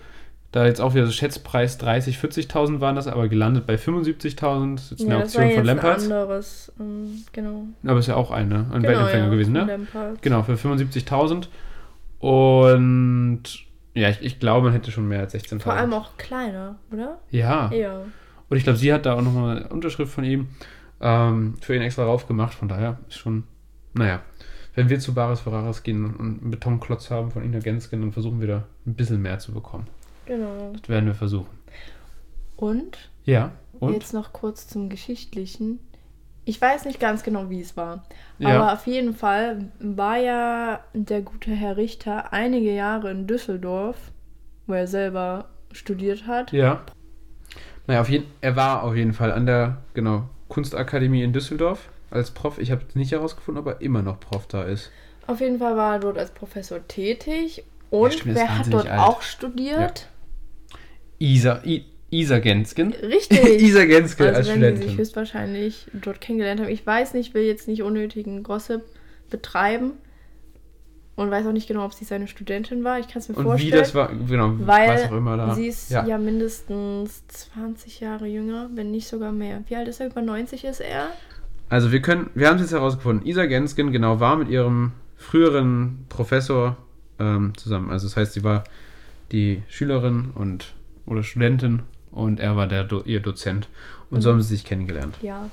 da 0.52 0.66
jetzt 0.66 0.80
auch 0.80 0.94
wieder 0.94 1.06
so 1.06 1.12
Schätzpreis 1.12 1.78
30, 1.78 2.18
40.000 2.18 2.80
waren 2.80 2.96
das, 2.96 3.06
aber 3.06 3.28
gelandet 3.28 3.66
bei 3.66 3.76
75.000. 3.76 4.74
Das 4.74 4.92
ist 4.92 5.00
Ja, 5.00 5.06
eine 5.06 5.24
Auktion 5.24 5.50
von 5.52 5.64
Lamperts. 5.64 6.04
ein 6.04 6.12
anderes, 6.12 6.72
ähm, 6.80 7.24
genau. 7.32 7.64
Aber 7.84 7.98
ist 8.00 8.08
ja 8.08 8.16
auch 8.16 8.30
eine, 8.32 8.66
ein 8.72 8.82
genau 8.82 8.88
Weltempfänger 8.88 9.24
ja, 9.24 9.30
gewesen, 9.30 9.52
ne? 9.52 9.64
Lamperts. 9.64 10.20
Genau, 10.22 10.42
für 10.42 10.54
75.000. 10.54 11.46
Und 12.18 13.42
ja, 13.94 14.08
ich, 14.10 14.22
ich 14.22 14.40
glaube, 14.40 14.66
man 14.66 14.72
hätte 14.72 14.90
schon 14.90 15.08
mehr 15.08 15.20
als 15.20 15.34
16.000. 15.34 15.60
Vor 15.60 15.72
allem 15.72 15.92
auch 15.92 16.16
kleiner, 16.16 16.76
oder? 16.92 17.18
Ja. 17.30 17.72
Ja. 17.72 18.02
Und 18.48 18.56
ich 18.56 18.64
glaube, 18.64 18.78
sie 18.78 18.92
hat 18.92 19.06
da 19.06 19.14
auch 19.14 19.22
nochmal 19.22 19.58
eine 19.58 19.68
Unterschrift 19.68 20.12
von 20.12 20.24
ihm 20.24 20.48
ähm, 21.00 21.54
für 21.60 21.74
ihn 21.74 21.82
extra 21.82 22.04
drauf 22.04 22.26
gemacht. 22.26 22.54
Von 22.54 22.68
daher 22.68 22.98
ist 23.08 23.18
schon, 23.18 23.44
naja. 23.94 24.20
Wenn 24.74 24.88
wir 24.88 25.00
zu 25.00 25.14
Baris 25.14 25.40
Ferraris 25.40 25.82
gehen 25.82 26.04
und 26.14 26.42
einen 26.42 26.50
Betonklotz 26.50 27.10
haben 27.10 27.30
von 27.30 27.44
Ina 27.44 27.58
Genskin, 27.58 28.00
dann 28.00 28.12
versuchen 28.12 28.40
wir 28.40 28.46
da 28.48 28.64
ein 28.86 28.94
bisschen 28.94 29.20
mehr 29.20 29.38
zu 29.38 29.52
bekommen. 29.52 29.88
Genau. 30.30 30.72
Das 30.78 30.88
werden 30.88 31.06
wir 31.06 31.14
versuchen. 31.16 31.58
Und, 32.54 33.10
Ja, 33.24 33.50
und? 33.80 33.94
jetzt 33.94 34.14
noch 34.14 34.32
kurz 34.32 34.68
zum 34.68 34.88
Geschichtlichen. 34.88 35.80
Ich 36.44 36.60
weiß 36.60 36.84
nicht 36.84 37.00
ganz 37.00 37.24
genau, 37.24 37.50
wie 37.50 37.60
es 37.60 37.76
war. 37.76 38.04
Ja. 38.38 38.50
Aber 38.50 38.72
auf 38.72 38.86
jeden 38.86 39.12
Fall 39.16 39.72
war 39.80 40.18
ja 40.18 40.84
der 40.94 41.22
gute 41.22 41.50
Herr 41.50 41.76
Richter 41.76 42.32
einige 42.32 42.72
Jahre 42.72 43.10
in 43.10 43.26
Düsseldorf, 43.26 43.96
wo 44.68 44.74
er 44.74 44.86
selber 44.86 45.46
studiert 45.72 46.28
hat. 46.28 46.52
Ja. 46.52 46.82
Naja, 47.88 48.00
auf 48.00 48.08
jeden, 48.08 48.26
er 48.40 48.54
war 48.54 48.84
auf 48.84 48.94
jeden 48.94 49.14
Fall 49.14 49.32
an 49.32 49.46
der, 49.46 49.78
genau, 49.94 50.28
Kunstakademie 50.48 51.24
in 51.24 51.32
Düsseldorf 51.32 51.88
als 52.12 52.30
Prof. 52.30 52.58
Ich 52.60 52.70
habe 52.70 52.82
nicht 52.94 53.10
herausgefunden, 53.10 53.60
ob 53.60 53.66
er 53.66 53.80
immer 53.80 54.02
noch 54.02 54.20
Prof 54.20 54.46
da 54.46 54.62
ist. 54.62 54.92
Auf 55.26 55.40
jeden 55.40 55.58
Fall 55.58 55.76
war 55.76 55.94
er 55.94 55.98
dort 55.98 56.18
als 56.18 56.30
Professor 56.30 56.86
tätig. 56.86 57.64
Und 57.90 58.12
stimmt, 58.14 58.36
er 58.36 58.44
ist 58.44 58.48
wer 58.48 58.58
hat 58.58 58.72
dort 58.72 58.88
alt. 58.88 59.00
auch 59.00 59.22
studiert? 59.22 60.08
Isa, 61.20 61.62
I, 61.64 61.84
Isa 62.10 62.38
Genskin. 62.40 62.92
Richtig. 62.92 63.44
Isa 63.62 63.84
Genskin 63.84 64.26
als 64.26 64.36
also 64.38 64.50
wenn 64.50 64.60
sie 64.60 64.66
sich 64.66 64.76
Studentin. 64.78 64.98
höchstwahrscheinlich 64.98 65.86
dort 65.92 66.20
kennengelernt 66.20 66.60
haben. 66.60 66.68
Ich 66.70 66.84
weiß 66.84 67.14
nicht, 67.14 67.34
will 67.34 67.44
jetzt 67.44 67.68
nicht 67.68 67.82
unnötigen 67.82 68.42
Gossip 68.42 68.82
betreiben 69.30 69.92
und 71.14 71.30
weiß 71.30 71.46
auch 71.46 71.52
nicht 71.52 71.68
genau, 71.68 71.84
ob 71.84 71.92
sie 71.92 72.04
seine 72.04 72.26
Studentin 72.26 72.82
war. 72.82 72.98
Ich 72.98 73.06
kann 73.06 73.18
es 73.20 73.28
mir 73.28 73.36
Und 73.36 73.44
vorstellen. 73.44 73.72
wie 73.72 73.76
das 73.76 73.94
war, 73.94 74.10
genau, 74.28 74.54
weil 74.60 74.88
was 74.88 75.04
auch 75.04 75.16
immer 75.16 75.36
da. 75.36 75.54
sie 75.54 75.66
ist 75.66 75.90
ja. 75.90 76.18
mindestens 76.18 77.26
20 77.28 78.00
Jahre 78.00 78.26
jünger, 78.26 78.70
wenn 78.74 78.90
nicht 78.90 79.06
sogar 79.06 79.30
mehr. 79.30 79.62
Wie 79.68 79.76
alt 79.76 79.86
ist 79.86 80.00
er? 80.00 80.06
Über 80.06 80.22
90 80.22 80.64
ist 80.64 80.80
er? 80.80 81.10
Also 81.68 81.92
wir 81.92 82.00
können, 82.02 82.30
wir 82.34 82.48
haben 82.48 82.56
es 82.56 82.62
jetzt 82.62 82.72
herausgefunden. 82.72 83.26
Isa 83.26 83.44
Genskin 83.46 83.92
genau 83.92 84.18
war 84.18 84.36
mit 84.36 84.48
ihrem 84.48 84.92
früheren 85.16 86.06
Professor 86.08 86.76
ähm, 87.20 87.52
zusammen. 87.56 87.90
Also 87.90 88.08
das 88.08 88.16
heißt, 88.16 88.32
sie 88.32 88.42
war 88.42 88.64
die 89.30 89.62
Schülerin 89.68 90.30
und 90.34 90.72
oder 91.10 91.22
Studentin 91.22 91.82
und 92.10 92.40
er 92.40 92.56
war 92.56 92.66
der 92.66 92.88
ihr 93.04 93.20
Dozent. 93.20 93.68
Und 94.10 94.22
so 94.22 94.30
haben 94.30 94.40
sie 94.40 94.48
sich 94.56 94.64
kennengelernt. 94.64 95.16
Ja. 95.22 95.50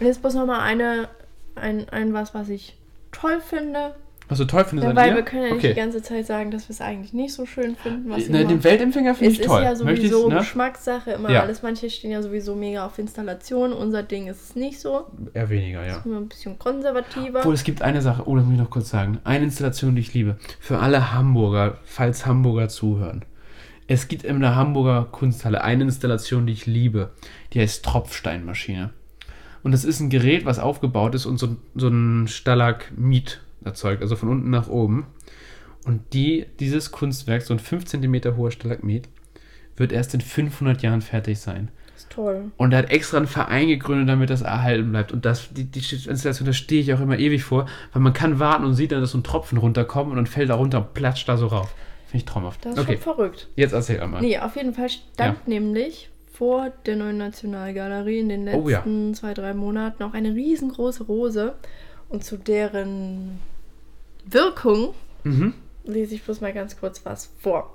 Und 0.00 0.06
jetzt 0.06 0.22
bloß 0.22 0.34
nochmal 0.34 0.60
eine, 0.60 1.08
ein, 1.54 1.88
ein 1.90 2.12
was, 2.14 2.34
was 2.34 2.48
ich 2.48 2.76
toll 3.12 3.40
finde. 3.40 3.94
Du 4.28 4.44
toll 4.44 4.64
Ja, 4.74 4.90
an 4.90 4.96
weil 4.96 5.16
wir 5.16 5.22
können 5.22 5.42
ja 5.42 5.48
nicht 5.48 5.58
okay. 5.58 5.68
die 5.74 5.80
ganze 5.80 6.02
Zeit 6.02 6.24
sagen, 6.24 6.52
dass 6.52 6.68
wir 6.68 6.72
es 6.72 6.80
eigentlich 6.80 7.12
nicht 7.12 7.34
so 7.34 7.46
schön 7.46 7.74
finden, 7.74 8.08
was 8.10 8.26
sie 8.26 8.30
Ne, 8.32 8.46
den. 8.46 8.62
Weltempfänger 8.62 9.16
finde 9.16 9.32
Es 9.32 9.34
ich 9.34 9.40
ist 9.40 9.46
toll. 9.48 9.62
ja 9.62 9.70
Möchte 9.70 10.02
ich's, 10.06 10.12
sowieso 10.12 10.28
ne? 10.28 10.36
Geschmackssache 10.38 11.10
immer 11.10 11.30
Ja. 11.32 11.42
alles. 11.42 11.62
Manche 11.64 11.90
stehen 11.90 12.12
ja 12.12 12.22
sowieso 12.22 12.54
mega 12.54 12.86
auf 12.86 12.96
Installation. 13.00 13.72
Unser 13.72 14.04
Ding 14.04 14.28
ist 14.28 14.40
es 14.50 14.54
nicht 14.56 14.78
so. 14.78 15.06
Eher 15.34 15.50
weniger, 15.50 15.84
ja. 15.84 16.00
Immer 16.04 16.18
ein 16.18 16.28
bisschen 16.28 16.56
konservativer. 16.60 17.40
Obwohl, 17.40 17.54
es 17.54 17.64
gibt 17.64 17.82
eine 17.82 18.02
Sache, 18.02 18.22
oh, 18.26 18.36
das 18.36 18.44
muss 18.44 18.54
ich 18.54 18.60
noch 18.60 18.70
kurz 18.70 18.90
sagen. 18.90 19.18
Eine 19.24 19.44
Installation, 19.46 19.96
die 19.96 20.00
ich 20.02 20.14
liebe. 20.14 20.36
Für 20.60 20.78
alle 20.78 21.12
Hamburger, 21.12 21.78
falls 21.84 22.24
Hamburger 22.24 22.68
zuhören. 22.68 23.24
Es 23.90 24.06
gibt 24.06 24.22
in 24.22 24.38
der 24.38 24.54
Hamburger 24.54 25.08
Kunsthalle 25.10 25.64
eine 25.64 25.82
Installation, 25.82 26.46
die 26.46 26.52
ich 26.52 26.64
liebe. 26.64 27.10
Die 27.52 27.60
heißt 27.60 27.84
Tropfsteinmaschine. 27.84 28.90
Und 29.64 29.72
das 29.72 29.84
ist 29.84 29.98
ein 29.98 30.10
Gerät, 30.10 30.44
was 30.44 30.60
aufgebaut 30.60 31.16
ist 31.16 31.26
und 31.26 31.38
so, 31.38 31.56
so 31.74 31.88
ein 31.88 32.28
Stalagmit 32.28 33.40
erzeugt, 33.64 34.00
also 34.00 34.14
von 34.14 34.28
unten 34.28 34.48
nach 34.48 34.68
oben. 34.68 35.08
Und 35.84 36.12
die, 36.12 36.46
dieses 36.60 36.92
Kunstwerk, 36.92 37.42
so 37.42 37.52
ein 37.52 37.58
5 37.58 37.84
cm 37.84 38.36
hoher 38.36 38.52
Stalagmit, 38.52 39.08
wird 39.76 39.90
erst 39.90 40.14
in 40.14 40.20
500 40.20 40.82
Jahren 40.82 41.02
fertig 41.02 41.40
sein. 41.40 41.72
Das 41.86 42.04
ist 42.04 42.10
toll. 42.10 42.52
Und 42.58 42.70
er 42.70 42.78
hat 42.78 42.92
extra 42.92 43.16
einen 43.16 43.26
Verein 43.26 43.66
gegründet, 43.66 44.08
damit 44.08 44.30
das 44.30 44.42
erhalten 44.42 44.92
bleibt. 44.92 45.10
Und 45.10 45.24
das, 45.24 45.52
die, 45.52 45.64
die 45.64 45.80
Installation, 45.80 46.46
da 46.46 46.52
stehe 46.52 46.80
ich 46.80 46.94
auch 46.94 47.00
immer 47.00 47.18
ewig 47.18 47.42
vor, 47.42 47.66
weil 47.92 48.02
man 48.02 48.12
kann 48.12 48.38
warten 48.38 48.64
und 48.64 48.74
sieht 48.74 48.92
dann, 48.92 49.00
dass 49.00 49.10
so 49.10 49.18
ein 49.18 49.24
Tropfen 49.24 49.58
runterkommt 49.58 50.10
und 50.10 50.16
dann 50.16 50.26
fällt 50.26 50.48
er 50.48 50.54
runter 50.54 50.78
und 50.78 50.94
platscht 50.94 51.28
da 51.28 51.36
so 51.36 51.48
rauf. 51.48 51.74
Finde 52.10 52.16
ich 52.18 52.24
traumhaft. 52.24 52.64
Das 52.64 52.74
ist 52.74 52.80
Okay, 52.80 52.92
schon 52.94 53.02
verrückt. 53.02 53.48
jetzt 53.56 53.72
erzähl 53.72 54.00
einmal. 54.00 54.20
Nee, 54.20 54.38
auf 54.38 54.56
jeden 54.56 54.74
Fall 54.74 54.88
stand 54.88 55.46
nämlich 55.46 56.10
vor 56.32 56.70
der 56.86 56.96
neuen 56.96 57.18
Nationalgalerie 57.18 58.18
in 58.18 58.28
den 58.28 58.44
letzten 58.46 58.60
Oh 58.64 58.68
ja. 58.68 58.82
zwei, 59.14 59.32
drei 59.34 59.54
Monaten 59.54 60.02
auch 60.02 60.14
eine 60.14 60.34
riesengroße 60.34 61.04
Rose. 61.04 61.54
Und 62.08 62.24
zu 62.24 62.36
deren 62.36 63.38
Wirkung 64.24 64.94
Mhm. 65.22 65.54
lese 65.84 66.14
ich 66.14 66.22
bloß 66.24 66.40
mal 66.40 66.52
ganz 66.52 66.78
kurz 66.80 67.04
was 67.04 67.30
vor. 67.38 67.72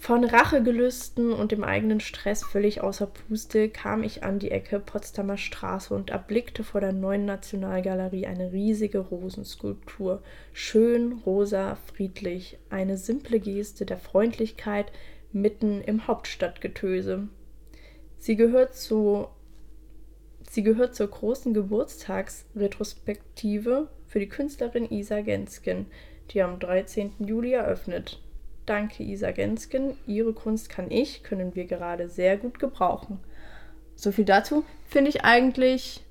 Von 0.00 0.24
Rachegelüsten 0.24 1.30
und 1.30 1.52
dem 1.52 1.62
eigenen 1.62 2.00
Stress 2.00 2.42
völlig 2.42 2.80
außer 2.80 3.06
Puste 3.06 3.68
kam 3.68 4.02
ich 4.02 4.24
an 4.24 4.38
die 4.38 4.50
Ecke 4.50 4.80
Potsdamer 4.80 5.36
Straße 5.36 5.92
und 5.92 6.08
erblickte 6.08 6.64
vor 6.64 6.80
der 6.80 6.94
neuen 6.94 7.26
Nationalgalerie 7.26 8.26
eine 8.26 8.50
riesige 8.50 9.00
Rosenskulptur. 9.00 10.22
Schön, 10.54 11.20
rosa, 11.26 11.74
friedlich. 11.74 12.56
Eine 12.70 12.96
simple 12.96 13.40
Geste 13.40 13.84
der 13.84 13.98
Freundlichkeit 13.98 14.90
mitten 15.32 15.82
im 15.82 16.06
Hauptstadtgetöse. 16.06 17.28
Sie 18.16 18.36
gehört 18.36 18.74
zu 18.74 19.28
Sie 20.48 20.62
gehört 20.62 20.94
zur 20.94 21.08
großen 21.08 21.52
Geburtstagsretrospektive 21.52 23.90
für 24.06 24.18
die 24.18 24.30
Künstlerin 24.30 24.90
Isa 24.90 25.20
Gensken, 25.20 25.84
die 26.30 26.40
am 26.40 26.58
13. 26.58 27.16
Juli 27.18 27.52
eröffnet. 27.52 28.18
Danke, 28.70 29.02
Isa 29.02 29.32
Gensken. 29.32 29.96
Ihre 30.06 30.32
Kunst 30.32 30.68
kann 30.70 30.90
ich, 30.92 31.24
können 31.24 31.56
wir 31.56 31.64
gerade 31.64 32.08
sehr 32.08 32.36
gut 32.36 32.60
gebrauchen. 32.60 33.18
So 33.96 34.12
viel 34.12 34.24
dazu. 34.24 34.62
Finde 34.88 35.10
ich 35.10 35.24
eigentlich 35.24 36.02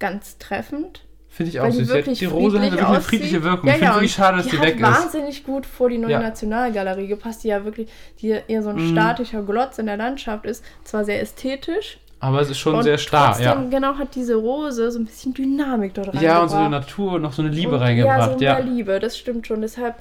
ganz 0.00 0.38
treffend. 0.38 1.04
Finde 1.28 1.50
ich 1.50 1.60
auch 1.60 1.66
die 1.66 1.72
süß. 1.76 1.86
Die, 1.88 1.94
wirklich 1.94 2.18
die 2.18 2.24
Rose 2.26 2.58
hat 2.60 2.64
friedlich 2.64 2.72
wirklich 2.72 2.88
eine 2.88 3.00
friedliche 3.00 3.42
Wirkung. 3.44 3.68
Ja, 3.68 3.74
ich 3.74 3.78
finde 3.78 3.88
es 3.90 3.94
wirklich 3.96 4.12
schade, 4.12 4.36
dass 4.38 4.46
die, 4.48 4.58
hat 4.58 4.66
weg 4.66 4.74
ist. 4.76 4.82
wahnsinnig 4.82 5.44
gut 5.44 5.64
vor 5.64 5.88
die 5.88 5.98
neue 5.98 6.10
Ja. 6.12 6.20
Nationalgalerie 6.20 7.06
gepasst, 7.06 7.44
die 7.44 7.48
ja 7.48 7.64
wirklich, 7.64 7.88
die 8.20 8.36
eher 8.48 8.62
so 8.62 8.70
ein 8.70 8.76
Mhm. 8.76 8.92
statischer 8.92 9.42
Glotz 9.42 9.78
in 9.78 9.86
der 9.86 9.96
Landschaft 9.96 10.44
ist. 10.44 10.64
Zwar 10.84 11.04
sehr 11.04 11.22
ästhetisch, 11.22 11.98
Aber 12.20 12.40
es 12.40 12.50
ist 12.50 12.58
schon 12.58 12.74
und 12.74 12.82
sehr 12.82 12.98
starr, 12.98 13.28
trotzdem, 13.34 13.44
ja. 13.46 13.68
genau, 13.70 13.96
hat 13.98 14.14
diese 14.14 14.34
Rose 14.34 14.90
so 14.90 14.98
ein 14.98 15.04
bisschen 15.06 15.32
Dynamik 15.32 15.94
dort 15.94 16.08
reingebracht. 16.08 16.24
Ja, 16.24 16.42
und 16.42 16.48
so 16.50 16.56
eine 16.56 16.68
Natur 16.70 17.18
noch 17.18 17.32
so 17.32 17.40
eine 17.42 17.50
Liebe 17.50 17.72
Und 17.76 17.80
reingebracht. 17.80 18.18
Ja, 18.18 18.32
so 18.32 18.38
mehr 18.38 18.48
Ja, 18.50 18.58
Liebe, 18.58 18.98
das 19.00 19.16
stimmt 19.16 19.46
schon. 19.46 19.60
Deshalb, 19.62 19.94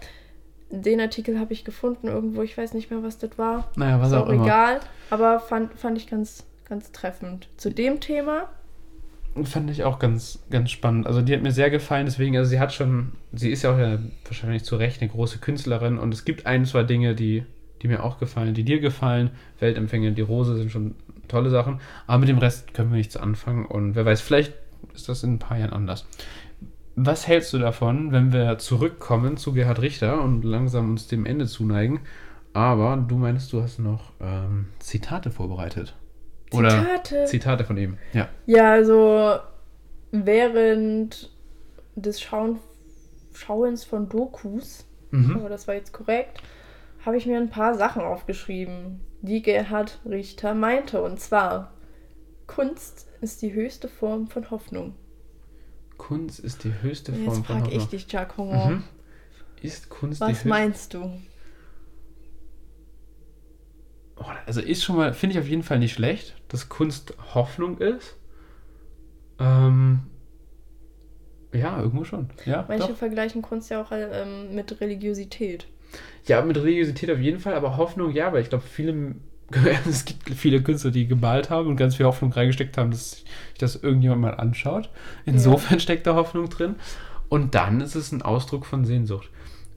den 0.71 0.99
Artikel 0.99 1.39
habe 1.39 1.53
ich 1.53 1.63
gefunden 1.65 2.07
irgendwo, 2.07 2.41
ich 2.41 2.57
weiß 2.57 2.73
nicht 2.73 2.89
mehr, 2.89 3.03
was 3.03 3.17
das 3.17 3.37
war. 3.37 3.69
Naja, 3.75 3.99
was 3.99 4.09
Ist 4.09 4.13
auch 4.15 4.27
auch 4.27 4.29
immer. 4.29 4.45
egal, 4.45 4.79
aber 5.09 5.39
fand, 5.39 5.73
fand 5.77 5.97
ich 5.97 6.07
ganz, 6.07 6.45
ganz 6.67 6.91
treffend. 6.91 7.47
Zu 7.57 7.69
dem 7.71 7.99
Thema, 7.99 8.49
Fand 9.45 9.69
ich 9.71 9.85
auch 9.85 9.97
ganz, 9.97 10.39
ganz 10.49 10.71
spannend. 10.71 11.07
Also 11.07 11.21
die 11.21 11.33
hat 11.33 11.41
mir 11.41 11.53
sehr 11.53 11.69
gefallen, 11.69 12.05
deswegen, 12.05 12.35
also 12.35 12.49
sie 12.49 12.59
hat 12.59 12.73
schon, 12.73 13.13
sie 13.31 13.49
ist 13.49 13.61
ja 13.63 13.73
auch 13.73 13.77
ja 13.79 13.97
wahrscheinlich 14.25 14.65
zu 14.65 14.75
Recht 14.75 14.99
eine 15.01 15.09
große 15.09 15.37
Künstlerin 15.39 15.97
und 15.99 16.13
es 16.13 16.25
gibt 16.25 16.45
ein, 16.45 16.65
zwei 16.65 16.83
Dinge, 16.83 17.15
die, 17.15 17.45
die 17.81 17.87
mir 17.87 18.03
auch 18.03 18.19
gefallen, 18.19 18.53
die 18.53 18.65
dir 18.65 18.81
gefallen. 18.81 19.31
Weltempfänger, 19.59 20.11
die 20.11 20.21
Rose 20.21 20.57
sind 20.57 20.69
schon 20.69 20.95
tolle 21.29 21.49
Sachen, 21.49 21.79
aber 22.07 22.17
mit 22.19 22.27
dem 22.27 22.39
Rest 22.39 22.73
können 22.73 22.91
wir 22.91 22.97
nichts 22.97 23.15
anfangen 23.15 23.65
und 23.65 23.95
wer 23.95 24.03
weiß, 24.03 24.19
vielleicht 24.19 24.53
ist 24.93 25.07
das 25.07 25.23
in 25.23 25.35
ein 25.35 25.39
paar 25.39 25.57
Jahren 25.57 25.71
anders. 25.71 26.05
Was 27.03 27.27
hältst 27.27 27.51
du 27.53 27.57
davon, 27.57 28.11
wenn 28.11 28.31
wir 28.31 28.59
zurückkommen 28.59 29.35
zu 29.35 29.53
Gerhard 29.53 29.81
Richter 29.81 30.21
und 30.21 30.43
langsam 30.43 30.91
uns 30.91 31.07
dem 31.07 31.25
Ende 31.25 31.47
zuneigen? 31.47 32.01
Aber 32.53 32.95
du 32.97 33.15
meinst, 33.15 33.51
du 33.53 33.61
hast 33.63 33.79
noch 33.79 34.11
ähm, 34.19 34.67
Zitate 34.77 35.31
vorbereitet. 35.31 35.95
Oder 36.53 36.69
Zitate? 36.69 37.25
Zitate 37.25 37.63
von 37.63 37.77
ihm, 37.77 37.97
ja. 38.13 38.27
ja, 38.45 38.71
also 38.71 39.37
während 40.11 41.31
des 41.95 42.21
Schauen, 42.21 42.59
Schauens 43.33 43.83
von 43.83 44.07
Dokus, 44.09 44.85
Mhm. 45.11 45.37
aber 45.37 45.49
das 45.49 45.67
war 45.67 45.75
jetzt 45.75 45.91
korrekt, 45.93 46.41
habe 47.05 47.17
ich 47.17 47.25
mir 47.25 47.37
ein 47.37 47.49
paar 47.49 47.73
Sachen 47.75 48.01
aufgeschrieben, 48.01 49.01
die 49.21 49.41
Gerhard 49.41 49.99
Richter 50.05 50.53
meinte. 50.53 51.01
Und 51.01 51.19
zwar, 51.19 51.73
Kunst 52.47 53.07
ist 53.21 53.41
die 53.41 53.53
höchste 53.53 53.87
Form 53.87 54.27
von 54.27 54.51
Hoffnung. 54.51 54.95
Kunst 56.01 56.39
ist 56.39 56.63
die 56.63 56.73
höchste 56.81 57.13
Form 57.13 57.37
Jetzt 57.37 57.45
frage 57.45 57.69
ich 57.69 57.85
dich, 57.85 58.07
Giacomo. 58.07 58.65
Mhm. 58.65 58.83
Ist 59.61 59.89
Kunst 59.89 60.19
Was 60.19 60.45
meinst 60.45 60.95
du? 60.95 61.11
oh, 64.17 64.23
Also 64.47 64.61
ist 64.61 64.83
schon 64.83 64.95
mal, 64.95 65.13
finde 65.13 65.35
ich 65.35 65.39
auf 65.43 65.47
jeden 65.47 65.61
Fall 65.61 65.77
nicht 65.77 65.93
schlecht, 65.93 66.35
dass 66.47 66.69
Kunst 66.69 67.13
Hoffnung 67.35 67.77
ist. 67.77 68.15
Ähm, 69.39 69.99
ja, 71.53 71.79
irgendwo 71.79 72.03
schon. 72.03 72.29
Ja, 72.45 72.65
Manche 72.67 72.89
doch. 72.89 72.97
vergleichen 72.97 73.43
Kunst 73.43 73.69
ja 73.69 73.81
auch 73.83 73.91
ähm, 73.91 74.55
mit 74.55 74.81
Religiosität. 74.81 75.67
ja, 76.25 76.41
mit 76.41 76.57
Religiosität 76.57 77.11
auf 77.11 77.19
jeden 77.19 77.39
Fall, 77.39 77.53
aber 77.53 77.77
Hoffnung 77.77 78.11
ja, 78.11 78.33
weil 78.33 78.41
ich 78.41 78.49
glaube, 78.49 78.63
viele, 78.63 79.15
es 79.89 80.05
gibt 80.05 80.29
viele 80.29 80.61
Künstler, 80.61 80.91
die 80.91 81.07
gemalt 81.07 81.49
haben 81.49 81.67
und 81.67 81.75
ganz 81.75 81.95
viel 81.95 82.05
Hoffnung 82.05 82.31
reingesteckt 82.31 82.77
haben, 82.77 82.91
dass 82.91 83.11
sich 83.11 83.25
das 83.59 83.75
irgendjemand 83.75 84.21
mal 84.21 84.35
anschaut. 84.35 84.89
Insofern 85.25 85.79
steckt 85.79 86.07
da 86.07 86.15
Hoffnung 86.15 86.49
drin. 86.49 86.75
Und 87.29 87.55
dann 87.55 87.79
ist 87.81 87.95
es 87.95 88.11
ein 88.11 88.21
Ausdruck 88.21 88.65
von 88.65 88.83
Sehnsucht. 88.83 89.29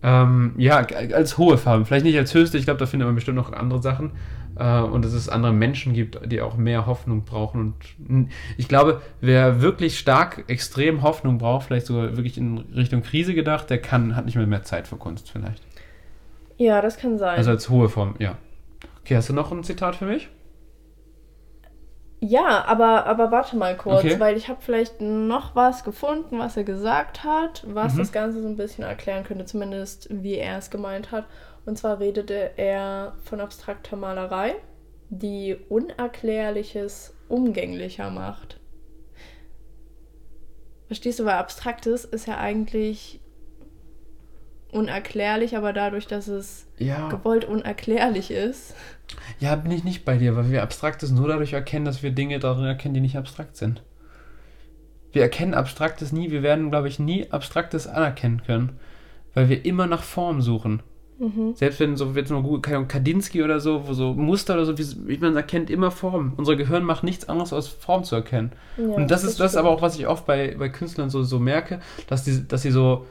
Ähm, 0.02 0.54
ja, 0.58 0.78
als 1.12 1.38
hohe 1.38 1.56
Farben, 1.56 1.86
vielleicht 1.86 2.04
nicht 2.04 2.18
als 2.18 2.34
höchste, 2.34 2.58
ich 2.58 2.64
glaube, 2.64 2.78
da 2.78 2.86
findet 2.86 3.06
man 3.06 3.14
bestimmt 3.14 3.36
noch 3.36 3.52
andere 3.52 3.80
Sachen. 3.80 4.10
Äh, 4.56 4.80
und 4.80 5.04
dass 5.04 5.12
es 5.12 5.28
andere 5.28 5.52
Menschen 5.52 5.94
gibt, 5.94 6.20
die 6.30 6.40
auch 6.40 6.56
mehr 6.56 6.86
Hoffnung 6.86 7.24
brauchen. 7.24 7.74
Und 8.08 8.30
ich 8.56 8.68
glaube, 8.68 9.00
wer 9.20 9.62
wirklich 9.62 9.98
stark, 9.98 10.44
extrem 10.48 11.02
Hoffnung 11.02 11.38
braucht, 11.38 11.66
vielleicht 11.66 11.86
sogar 11.86 12.16
wirklich 12.16 12.38
in 12.38 12.58
Richtung 12.74 13.02
Krise 13.02 13.34
gedacht, 13.34 13.70
der 13.70 13.78
kann, 13.78 14.14
hat 14.14 14.26
nicht 14.26 14.36
mehr 14.36 14.46
mehr 14.46 14.62
Zeit 14.62 14.86
für 14.86 14.96
Kunst 14.96 15.30
vielleicht. 15.30 15.62
Ja, 16.56 16.80
das 16.80 16.98
kann 16.98 17.18
sein. 17.18 17.36
Also 17.36 17.50
als 17.50 17.68
hohe 17.68 17.88
Form, 17.88 18.14
ja. 18.18 18.36
Okay, 19.04 19.16
hast 19.16 19.28
du 19.28 19.32
noch 19.34 19.52
ein 19.52 19.62
Zitat 19.64 19.96
für 19.96 20.06
mich? 20.06 20.28
ja, 22.20 22.64
aber, 22.64 23.04
aber 23.04 23.30
warte 23.30 23.54
mal 23.56 23.76
kurz, 23.76 23.98
Okay. 23.98 24.18
weil 24.18 24.36
ich 24.38 24.48
habe 24.48 24.62
vielleicht 24.62 25.02
noch 25.02 25.54
was 25.54 25.84
gefunden, 25.84 26.38
was 26.38 26.56
er 26.56 26.64
gesagt 26.64 27.22
hat, 27.22 27.64
was 27.68 27.94
Mhm. 27.94 27.98
das 27.98 28.12
Ganze 28.12 28.40
so 28.40 28.48
ein 28.48 28.56
bisschen 28.56 28.82
erklären 28.84 29.24
könnte, 29.24 29.44
zumindest 29.44 30.08
wie 30.10 30.36
er 30.36 30.56
es 30.56 30.70
gemeint 30.70 31.10
hat. 31.12 31.26
Und 31.66 31.76
zwar 31.76 32.00
redete 32.00 32.52
er 32.56 33.14
von 33.24 33.40
abstrakter 33.40 33.96
Malerei, 33.96 34.54
die 35.10 35.54
Unerklärliches 35.68 37.14
umgänglicher 37.28 38.08
macht. 38.10 38.58
Verstehst 40.86 41.18
du, 41.18 41.24
weil 41.26 41.34
Abstraktes 41.34 42.06
ist 42.06 42.26
ja 42.26 42.38
eigentlich 42.38 43.20
unerklärlich, 44.74 45.56
aber 45.56 45.72
dadurch, 45.72 46.06
dass 46.06 46.28
es 46.28 46.66
Ja. 46.78 47.08
gewollt 47.08 47.44
unerklärlich 47.44 48.30
ist. 48.30 48.74
Ja, 49.38 49.54
bin 49.56 49.70
ich 49.72 49.84
nicht 49.84 50.04
bei 50.04 50.16
dir, 50.18 50.36
weil 50.36 50.50
wir 50.50 50.62
Abstraktes 50.62 51.10
nur 51.10 51.28
dadurch 51.28 51.52
erkennen, 51.52 51.84
dass 51.84 52.02
wir 52.02 52.10
Dinge 52.10 52.38
darin 52.38 52.64
erkennen, 52.64 52.94
die 52.94 53.00
nicht 53.00 53.16
abstrakt 53.16 53.56
sind. 53.56 53.82
Wir 55.12 55.22
erkennen 55.22 55.54
Abstraktes 55.54 56.10
nie, 56.12 56.30
wir 56.30 56.42
werden, 56.42 56.70
glaube 56.70 56.88
ich, 56.88 56.98
nie 56.98 57.30
Abstraktes 57.30 57.86
anerkennen 57.86 58.42
können, 58.44 58.78
weil 59.32 59.48
wir 59.48 59.64
immer 59.64 59.86
nach 59.86 60.02
Form 60.02 60.42
suchen. 60.42 60.82
Selbst 61.54 61.78
wenn 61.78 61.96
so 61.96 62.10
jetzt 62.16 62.32
mal 62.32 62.42
gut, 62.42 62.64
keine 62.64 62.86
Kandinsky 62.86 63.44
oder 63.44 63.60
so, 63.60 63.86
wo 63.86 63.92
so 63.94 64.12
Muster 64.14 64.54
oder 64.54 64.64
so, 64.66 64.76
wie, 64.76 65.16
man 65.18 65.36
erkennt 65.36 65.70
immer 65.70 65.92
Form. 65.92 66.32
Unser 66.36 66.56
Gehirn 66.56 66.82
macht 66.82 67.04
nichts 67.04 67.28
anderes 67.28 67.52
als 67.52 67.68
Form 67.68 68.02
zu 68.02 68.16
erkennen. 68.16 68.50
Ja, 68.76 68.84
Und 68.96 69.10
das 69.12 69.22
ist 69.22 69.38
das 69.38 69.52
stimmt. 69.52 69.64
aber 69.64 69.74
auch, 69.74 69.80
was 69.80 69.96
ich 69.96 70.08
oft 70.08 70.26
bei, 70.26 70.56
bei 70.58 70.68
Künstlern 70.68 71.10
so, 71.10 71.22
so 71.22 71.38
merke, 71.38 71.78
dass, 72.08 72.24
die, 72.24 72.46
dass 72.48 72.62
sie 72.62 72.72
so 72.72 73.06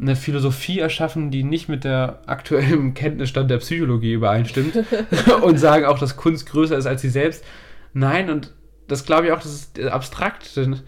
eine 0.00 0.16
Philosophie 0.16 0.78
erschaffen, 0.78 1.30
die 1.30 1.42
nicht 1.42 1.68
mit 1.68 1.84
der 1.84 2.22
aktuellen 2.26 2.94
Kenntnisstand 2.94 3.50
der 3.50 3.58
Psychologie 3.58 4.12
übereinstimmt 4.12 4.84
und 5.42 5.58
sagen 5.58 5.84
auch, 5.86 5.98
dass 5.98 6.16
Kunst 6.16 6.46
größer 6.46 6.76
ist 6.76 6.86
als 6.86 7.02
sie 7.02 7.08
selbst. 7.10 7.44
Nein, 7.92 8.30
und 8.30 8.54
das 8.86 9.04
glaube 9.04 9.26
ich 9.26 9.32
auch, 9.32 9.40
das 9.40 9.52
ist 9.52 9.80
abstrakt. 9.80 10.56
Denn 10.56 10.80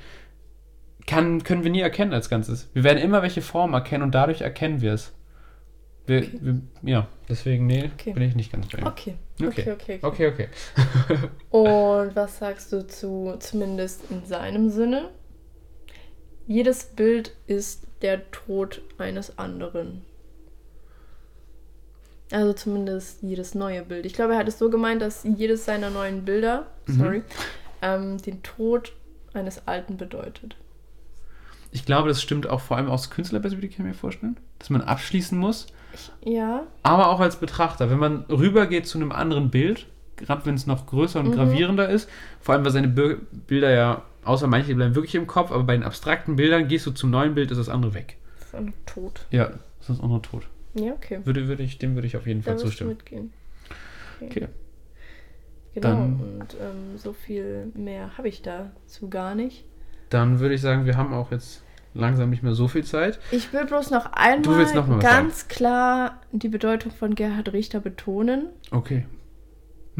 kann 1.07 1.43
können 1.43 1.65
wir 1.65 1.71
nie 1.71 1.81
erkennen 1.81 2.13
als 2.13 2.29
Ganzes. 2.29 2.71
Wir 2.73 2.85
werden 2.85 2.99
immer 2.99 3.23
welche 3.23 3.43
Form 3.43 3.75
erkennen 3.75 4.05
und 4.05 4.15
dadurch 4.15 4.43
erkennen 4.43 4.81
wir 4.81 4.93
es. 4.95 5.13
Wir, 6.07 6.19
Okay. 6.19 6.39
wir, 6.41 6.61
ja, 6.83 7.09
deswegen, 7.29 7.67
nee, 7.67 7.91
Okay. 7.95 8.13
bin 8.13 8.23
ich 8.23 8.35
nicht 8.35 8.53
ganz 8.53 8.69
bei. 8.69 8.85
Okay. 8.85 9.15
Okay. 9.41 9.47
Okay, 9.47 9.73
okay, 9.73 9.73
okay. 9.73 9.99
Okay, 10.03 10.27
okay. 10.29 10.49
Und 11.51 12.15
was 12.15 12.39
sagst 12.39 12.73
du 12.73 12.87
zu, 12.87 13.37
zumindest 13.39 14.11
in 14.11 14.25
seinem 14.25 14.69
Sinne? 14.71 15.09
Jedes 16.51 16.83
Bild 16.83 17.31
ist 17.47 17.87
der 18.03 18.29
Tod 18.33 18.83
eines 18.99 19.39
anderen. 19.39 20.03
Also 22.33 22.53
zumindest 22.55 23.23
jedes 23.23 23.55
neue 23.55 23.83
Bild. 23.85 24.05
Ich 24.05 24.15
glaube, 24.15 24.33
er 24.33 24.41
hat 24.41 24.49
es 24.49 24.59
so 24.59 24.69
gemeint, 24.69 25.01
dass 25.01 25.23
jedes 25.23 25.65
seiner 25.65 25.91
neuen 25.91 26.25
Bilder, 26.25 26.67
Mhm. 26.87 26.93
sorry, 26.99 27.23
ähm, 27.83 28.19
den 28.21 28.43
Tod 28.43 28.93
eines 29.33 29.69
Alten 29.69 29.97
bedeutet. 29.97 30.57
Ich 31.71 31.85
glaube, 31.87 32.09
das 32.09 32.21
stimmt 32.21 32.49
auch 32.49 32.61
vor 32.61 32.79
allem 32.79 32.89
aus 32.91 33.11
Künstlerperspektive, 33.11 33.77
kann 33.77 33.87
ich 33.87 33.93
mir 33.93 33.99
vorstellen, 33.99 34.37
dass 34.59 34.71
man 34.71 34.81
abschließen 34.83 35.39
muss, 35.39 35.69
Ja, 36.25 36.67
aber 36.83 37.11
auch 37.11 37.21
als 37.21 37.37
Betrachter. 37.37 37.91
Wenn 37.91 37.99
man 38.01 38.25
rübergeht 38.29 38.89
zu 38.89 38.99
einem 38.99 39.13
anderen 39.13 39.51
Bild, 39.51 39.87
gerade 40.17 40.47
wenn 40.47 40.57
es 40.57 40.67
noch 40.67 40.87
größer 40.87 41.21
Mhm. 41.23 41.29
und 41.29 41.35
gravierender 41.37 41.89
ist, 41.89 42.09
vor 42.41 42.57
allem, 42.57 42.65
weil 42.65 42.73
seine 42.73 42.89
Bi- 42.89 43.19
Bilder 43.47 43.71
ja, 43.71 44.03
außer 44.25 44.47
manche 44.47 44.75
bleiben 44.75 44.95
wirklich 44.95 45.15
im 45.15 45.27
Kopf, 45.27 45.51
aber 45.51 45.65
bei 45.65 45.75
den 45.75 45.83
abstrakten 45.83 46.37
Bildern 46.37 46.69
gehst 46.69 46.87
du 46.87 46.91
zum 46.91 47.11
neuen 47.11 47.35
Bild, 47.35 47.51
ist 47.51 47.59
das 47.59 47.69
andere 47.69 47.95
weg. 47.95 48.17
das 48.39 48.49
ist 48.49 48.55
ein 48.55 48.73
Tod. 48.87 49.27
Ja, 49.31 49.45
ist 49.81 49.89
das 49.89 50.01
andere 50.01 50.23
tot. 50.23 50.47
Ja, 50.75 50.93
okay. 50.93 51.21
Würde, 51.25 51.49
würde 51.49 51.63
ich, 51.63 51.79
dem 51.79 51.95
würde 51.95 52.07
ich 52.07 52.17
auf 52.17 52.27
jeden 52.27 52.41
Da 52.43 52.51
Fall 52.53 52.55
du 52.57 52.61
zustimmen. 52.63 52.91
mitgehen. 52.91 53.33
Okay. 54.21 54.49
Genau, 55.75 55.89
Dann- 55.89 56.21
und 56.21 56.55
ähm, 56.61 56.97
so 56.99 57.13
viel 57.13 57.71
mehr 57.75 58.17
habe 58.19 58.29
ich 58.29 58.43
dazu 58.43 59.09
gar 59.09 59.35
nicht. 59.35 59.65
Dann 60.11 60.41
würde 60.41 60.55
ich 60.55 60.61
sagen, 60.61 60.85
wir 60.85 60.97
haben 60.97 61.15
auch 61.15 61.31
jetzt 61.31 61.63
langsam 61.95 62.31
nicht 62.31 62.43
mehr 62.43 62.55
so 62.55 62.69
viel 62.69 62.85
Zeit. 62.85 63.19
Ich 63.31 63.53
will 63.53 63.65
bloß 63.65 63.91
noch 63.91 64.13
einmal 64.13 64.75
noch 64.75 65.01
ganz 65.01 65.49
klar 65.49 66.21
die 66.33 66.49
Bedeutung 66.49 66.91
von 66.93 67.15
Gerhard 67.15 67.53
Richter 67.53 67.81
betonen. 67.81 68.47
Okay. 68.71 69.07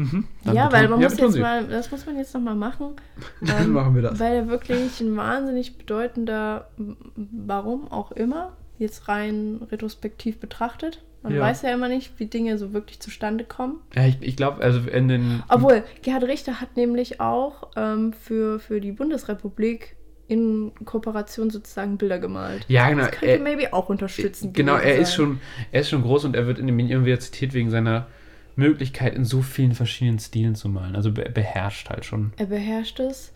Mhm. 0.01 0.27
Ja, 0.53 0.71
weil 0.71 0.87
man 0.87 0.99
ja, 1.01 1.09
muss 1.09 1.17
jetzt 1.19 1.33
Sie. 1.33 1.39
mal, 1.39 1.65
das 1.67 1.91
muss 1.91 2.05
man 2.05 2.17
jetzt 2.17 2.33
noch 2.33 2.41
mal 2.41 2.55
machen. 2.55 2.95
Dann 3.41 3.65
Ähm, 3.65 3.73
machen 3.73 3.95
wir 3.95 4.01
das. 4.01 4.19
Weil 4.19 4.33
er 4.35 4.47
wirklich 4.47 4.99
ein 5.01 5.15
wahnsinnig 5.15 5.77
bedeutender, 5.77 6.69
warum 7.15 7.91
auch 7.91 8.11
immer, 8.11 8.53
jetzt 8.77 9.07
rein 9.07 9.61
retrospektiv 9.71 10.39
betrachtet. 10.39 11.01
Man 11.23 11.35
Ja. 11.35 11.41
weiß 11.41 11.61
ja 11.61 11.71
immer 11.71 11.87
nicht, 11.87 12.19
wie 12.19 12.25
Dinge 12.25 12.57
so 12.57 12.73
wirklich 12.73 12.99
zustande 12.99 13.43
kommen. 13.43 13.79
Ja, 13.95 14.07
ich, 14.07 14.17
ich 14.21 14.35
glaube, 14.35 14.63
also 14.63 14.79
in 14.89 15.07
den. 15.07 15.43
Obwohl, 15.49 15.83
Gerhard 16.01 16.23
Richter 16.23 16.59
hat 16.59 16.75
nämlich 16.77 17.21
auch 17.21 17.69
ähm, 17.75 18.13
für, 18.13 18.59
für 18.59 18.81
die 18.81 18.91
Bundesrepublik 18.91 19.95
in 20.27 20.71
Kooperation 20.85 21.49
sozusagen 21.49 21.97
Bilder 21.97 22.17
gemalt. 22.17 22.65
Ja, 22.69 22.89
genau. 22.89 23.01
Das 23.03 23.11
könnte 23.11 23.27
Er, 23.35 23.39
maybe 23.39 23.73
auch 23.73 23.89
unterstützend 23.89 24.53
genau, 24.55 24.77
er 24.77 24.95
ist 24.95 25.13
schon, 25.13 25.41
er 25.73 25.81
ist 25.81 25.89
schon 25.89 26.01
groß 26.03 26.23
und 26.25 26.35
er 26.37 26.47
wird 26.47 26.57
in 26.57 26.67
den 26.67 26.75
Medien 26.75 27.03
wieder 27.05 27.19
zitiert 27.19 27.53
wegen 27.53 27.69
seiner 27.69 28.07
Möglichkeit, 28.55 29.15
in 29.15 29.25
so 29.25 29.41
vielen 29.41 29.73
verschiedenen 29.73 30.19
Stilen 30.19 30.55
zu 30.55 30.69
malen. 30.69 30.95
Also 30.95 31.11
be 31.11 31.29
beherrscht 31.29 31.89
halt 31.89 32.05
schon. 32.05 32.33
Er 32.37 32.47
beherrscht 32.47 32.99
es 32.99 33.33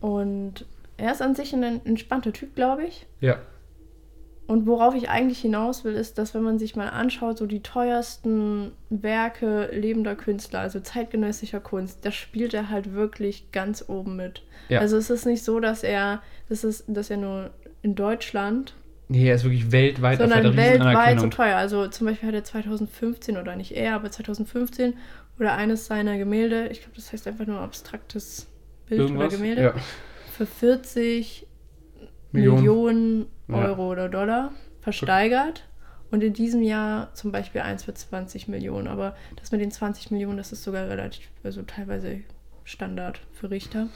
und 0.00 0.64
er 0.96 1.12
ist 1.12 1.22
an 1.22 1.34
sich 1.34 1.52
ein 1.52 1.84
entspannter 1.84 2.32
Typ, 2.32 2.54
glaube 2.54 2.84
ich. 2.84 3.06
Ja. 3.20 3.38
Und 4.46 4.66
worauf 4.66 4.94
ich 4.94 5.08
eigentlich 5.08 5.40
hinaus 5.40 5.84
will, 5.84 5.94
ist, 5.94 6.18
dass 6.18 6.32
wenn 6.32 6.42
man 6.42 6.58
sich 6.58 6.76
mal 6.76 6.88
anschaut, 6.88 7.38
so 7.38 7.46
die 7.46 7.62
teuersten 7.62 8.72
Werke 8.90 9.70
lebender 9.72 10.14
Künstler, 10.14 10.60
also 10.60 10.78
zeitgenössischer 10.78 11.58
Kunst, 11.58 12.04
da 12.04 12.12
spielt 12.12 12.54
er 12.54 12.70
halt 12.70 12.94
wirklich 12.94 13.50
ganz 13.50 13.84
oben 13.88 14.14
mit. 14.14 14.42
Ja. 14.68 14.80
Also 14.80 14.96
es 14.96 15.10
ist 15.10 15.26
nicht 15.26 15.42
so, 15.42 15.58
dass 15.58 15.82
er, 15.82 16.22
das 16.48 16.62
ist, 16.62 16.84
dass 16.86 17.10
er 17.10 17.16
nur 17.16 17.50
in 17.82 17.96
Deutschland, 17.96 18.74
Nee, 19.08 19.28
er 19.28 19.36
ist 19.36 19.44
wirklich 19.44 19.70
weltweit 19.70 20.20
auf 20.20 20.28
sondern 20.28 20.56
weltweit 20.56 21.20
so 21.20 21.28
teuer. 21.28 21.56
Also 21.56 21.86
zum 21.88 22.06
Beispiel 22.08 22.28
hat 22.28 22.34
er 22.34 22.44
2015 22.44 23.36
oder 23.36 23.54
nicht 23.56 23.72
er, 23.76 23.94
aber 23.94 24.10
2015 24.10 24.94
oder 25.38 25.54
eines 25.54 25.86
seiner 25.86 26.18
Gemälde, 26.18 26.68
ich 26.68 26.80
glaube, 26.80 26.96
das 26.96 27.12
heißt 27.12 27.26
einfach 27.28 27.46
nur 27.46 27.60
abstraktes 27.60 28.48
Bild 28.86 29.02
Irgendwas? 29.02 29.28
oder 29.28 29.36
Gemälde, 29.36 29.62
Ja. 29.62 29.74
für 30.32 30.46
40 30.46 31.46
Millionen. 32.32 32.56
Millionen, 32.58 33.26
Ja. 33.48 33.54
Euro 33.68 33.90
oder 33.92 34.08
Dollar 34.08 34.52
versteigert. 34.80 35.68
Und 36.10 36.22
in 36.22 36.32
diesem 36.32 36.62
Jahr 36.62 37.12
zum 37.14 37.32
Beispiel 37.32 37.60
eins 37.62 37.84
für 37.84 37.92
20 37.92 38.46
Millionen. 38.48 38.86
Aber 38.86 39.16
das 39.36 39.50
mit 39.50 39.60
den 39.60 39.70
20 39.72 40.10
Millionen, 40.12 40.36
das 40.38 40.52
ist 40.52 40.62
sogar 40.62 40.88
relativ, 40.88 41.26
also 41.42 41.62
teilweise 41.62 42.20
Standard 42.66 43.20
für 43.32 43.48
Richter. 43.50 43.86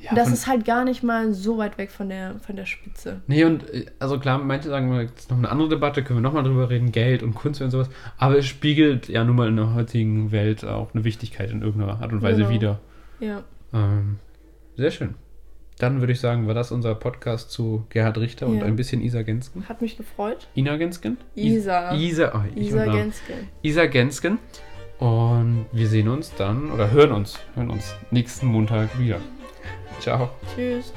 Ja, 0.00 0.10
und 0.10 0.16
das 0.16 0.32
ist 0.32 0.46
halt 0.46 0.64
gar 0.64 0.84
nicht 0.84 1.02
mal 1.02 1.32
so 1.34 1.58
weit 1.58 1.76
weg 1.78 1.90
von 1.90 2.08
der, 2.08 2.36
von 2.40 2.56
der 2.56 2.64
Spitze. 2.66 3.20
Nee, 3.26 3.44
und 3.44 3.68
äh, 3.72 3.86
also 3.98 4.18
klar, 4.18 4.38
manche 4.38 4.68
sagen, 4.70 4.90
das 4.90 5.22
ist 5.24 5.30
noch 5.30 5.36
eine 5.38 5.50
andere 5.50 5.68
Debatte, 5.68 6.02
können 6.02 6.18
wir 6.18 6.22
nochmal 6.22 6.42
drüber 6.42 6.70
reden, 6.70 6.90
Geld 6.90 7.22
und 7.22 7.34
Kunst 7.34 7.60
und 7.60 7.70
sowas. 7.70 7.90
Aber 8.16 8.38
es 8.38 8.46
spiegelt 8.46 9.08
ja 9.08 9.22
nun 9.24 9.36
mal 9.36 9.48
in 9.48 9.56
der 9.56 9.74
heutigen 9.74 10.32
Welt 10.32 10.64
auch 10.64 10.94
eine 10.94 11.04
Wichtigkeit 11.04 11.50
in 11.50 11.62
irgendeiner 11.62 12.00
Art 12.00 12.12
und 12.12 12.22
Weise 12.22 12.38
Genau. 12.42 12.50
wieder. 12.50 12.80
Ja. 13.20 13.42
Ähm, 13.74 14.18
sehr 14.76 14.90
schön. 14.90 15.14
Dann 15.78 16.00
würde 16.00 16.12
ich 16.12 16.18
sagen, 16.20 16.46
war 16.48 16.54
das 16.54 16.72
unser 16.72 16.94
Podcast 16.96 17.50
zu 17.52 17.84
Gerhard 17.90 18.18
Richter 18.18 18.46
und 18.48 18.58
Ja. 18.58 18.64
ein 18.64 18.74
bisschen 18.74 19.00
Isa 19.02 19.22
Gensken. 19.22 19.68
Hat 19.68 19.80
mich 19.82 19.96
gefreut. 19.96 20.48
Ina 20.56 20.76
Gensken? 20.76 21.18
Isa. 21.36 21.94
Isa, 21.94 22.32
oh, 22.34 22.58
Isa 22.58 22.78
und 22.80 22.86
Namen. 22.86 22.98
Genske. 23.00 23.34
Isa 23.62 23.86
Gensken. 23.86 24.38
Und 24.98 25.66
wir 25.70 25.88
sehen 25.88 26.08
uns 26.08 26.34
dann 26.34 26.70
oder 26.72 26.90
hören 26.90 27.12
uns, 27.12 27.38
hören 27.54 27.70
uns 27.70 27.94
nächsten 28.10 28.46
Montag 28.46 28.98
wieder. 28.98 29.20
Ciao. 30.00 30.30
Tschüss. 30.54 30.92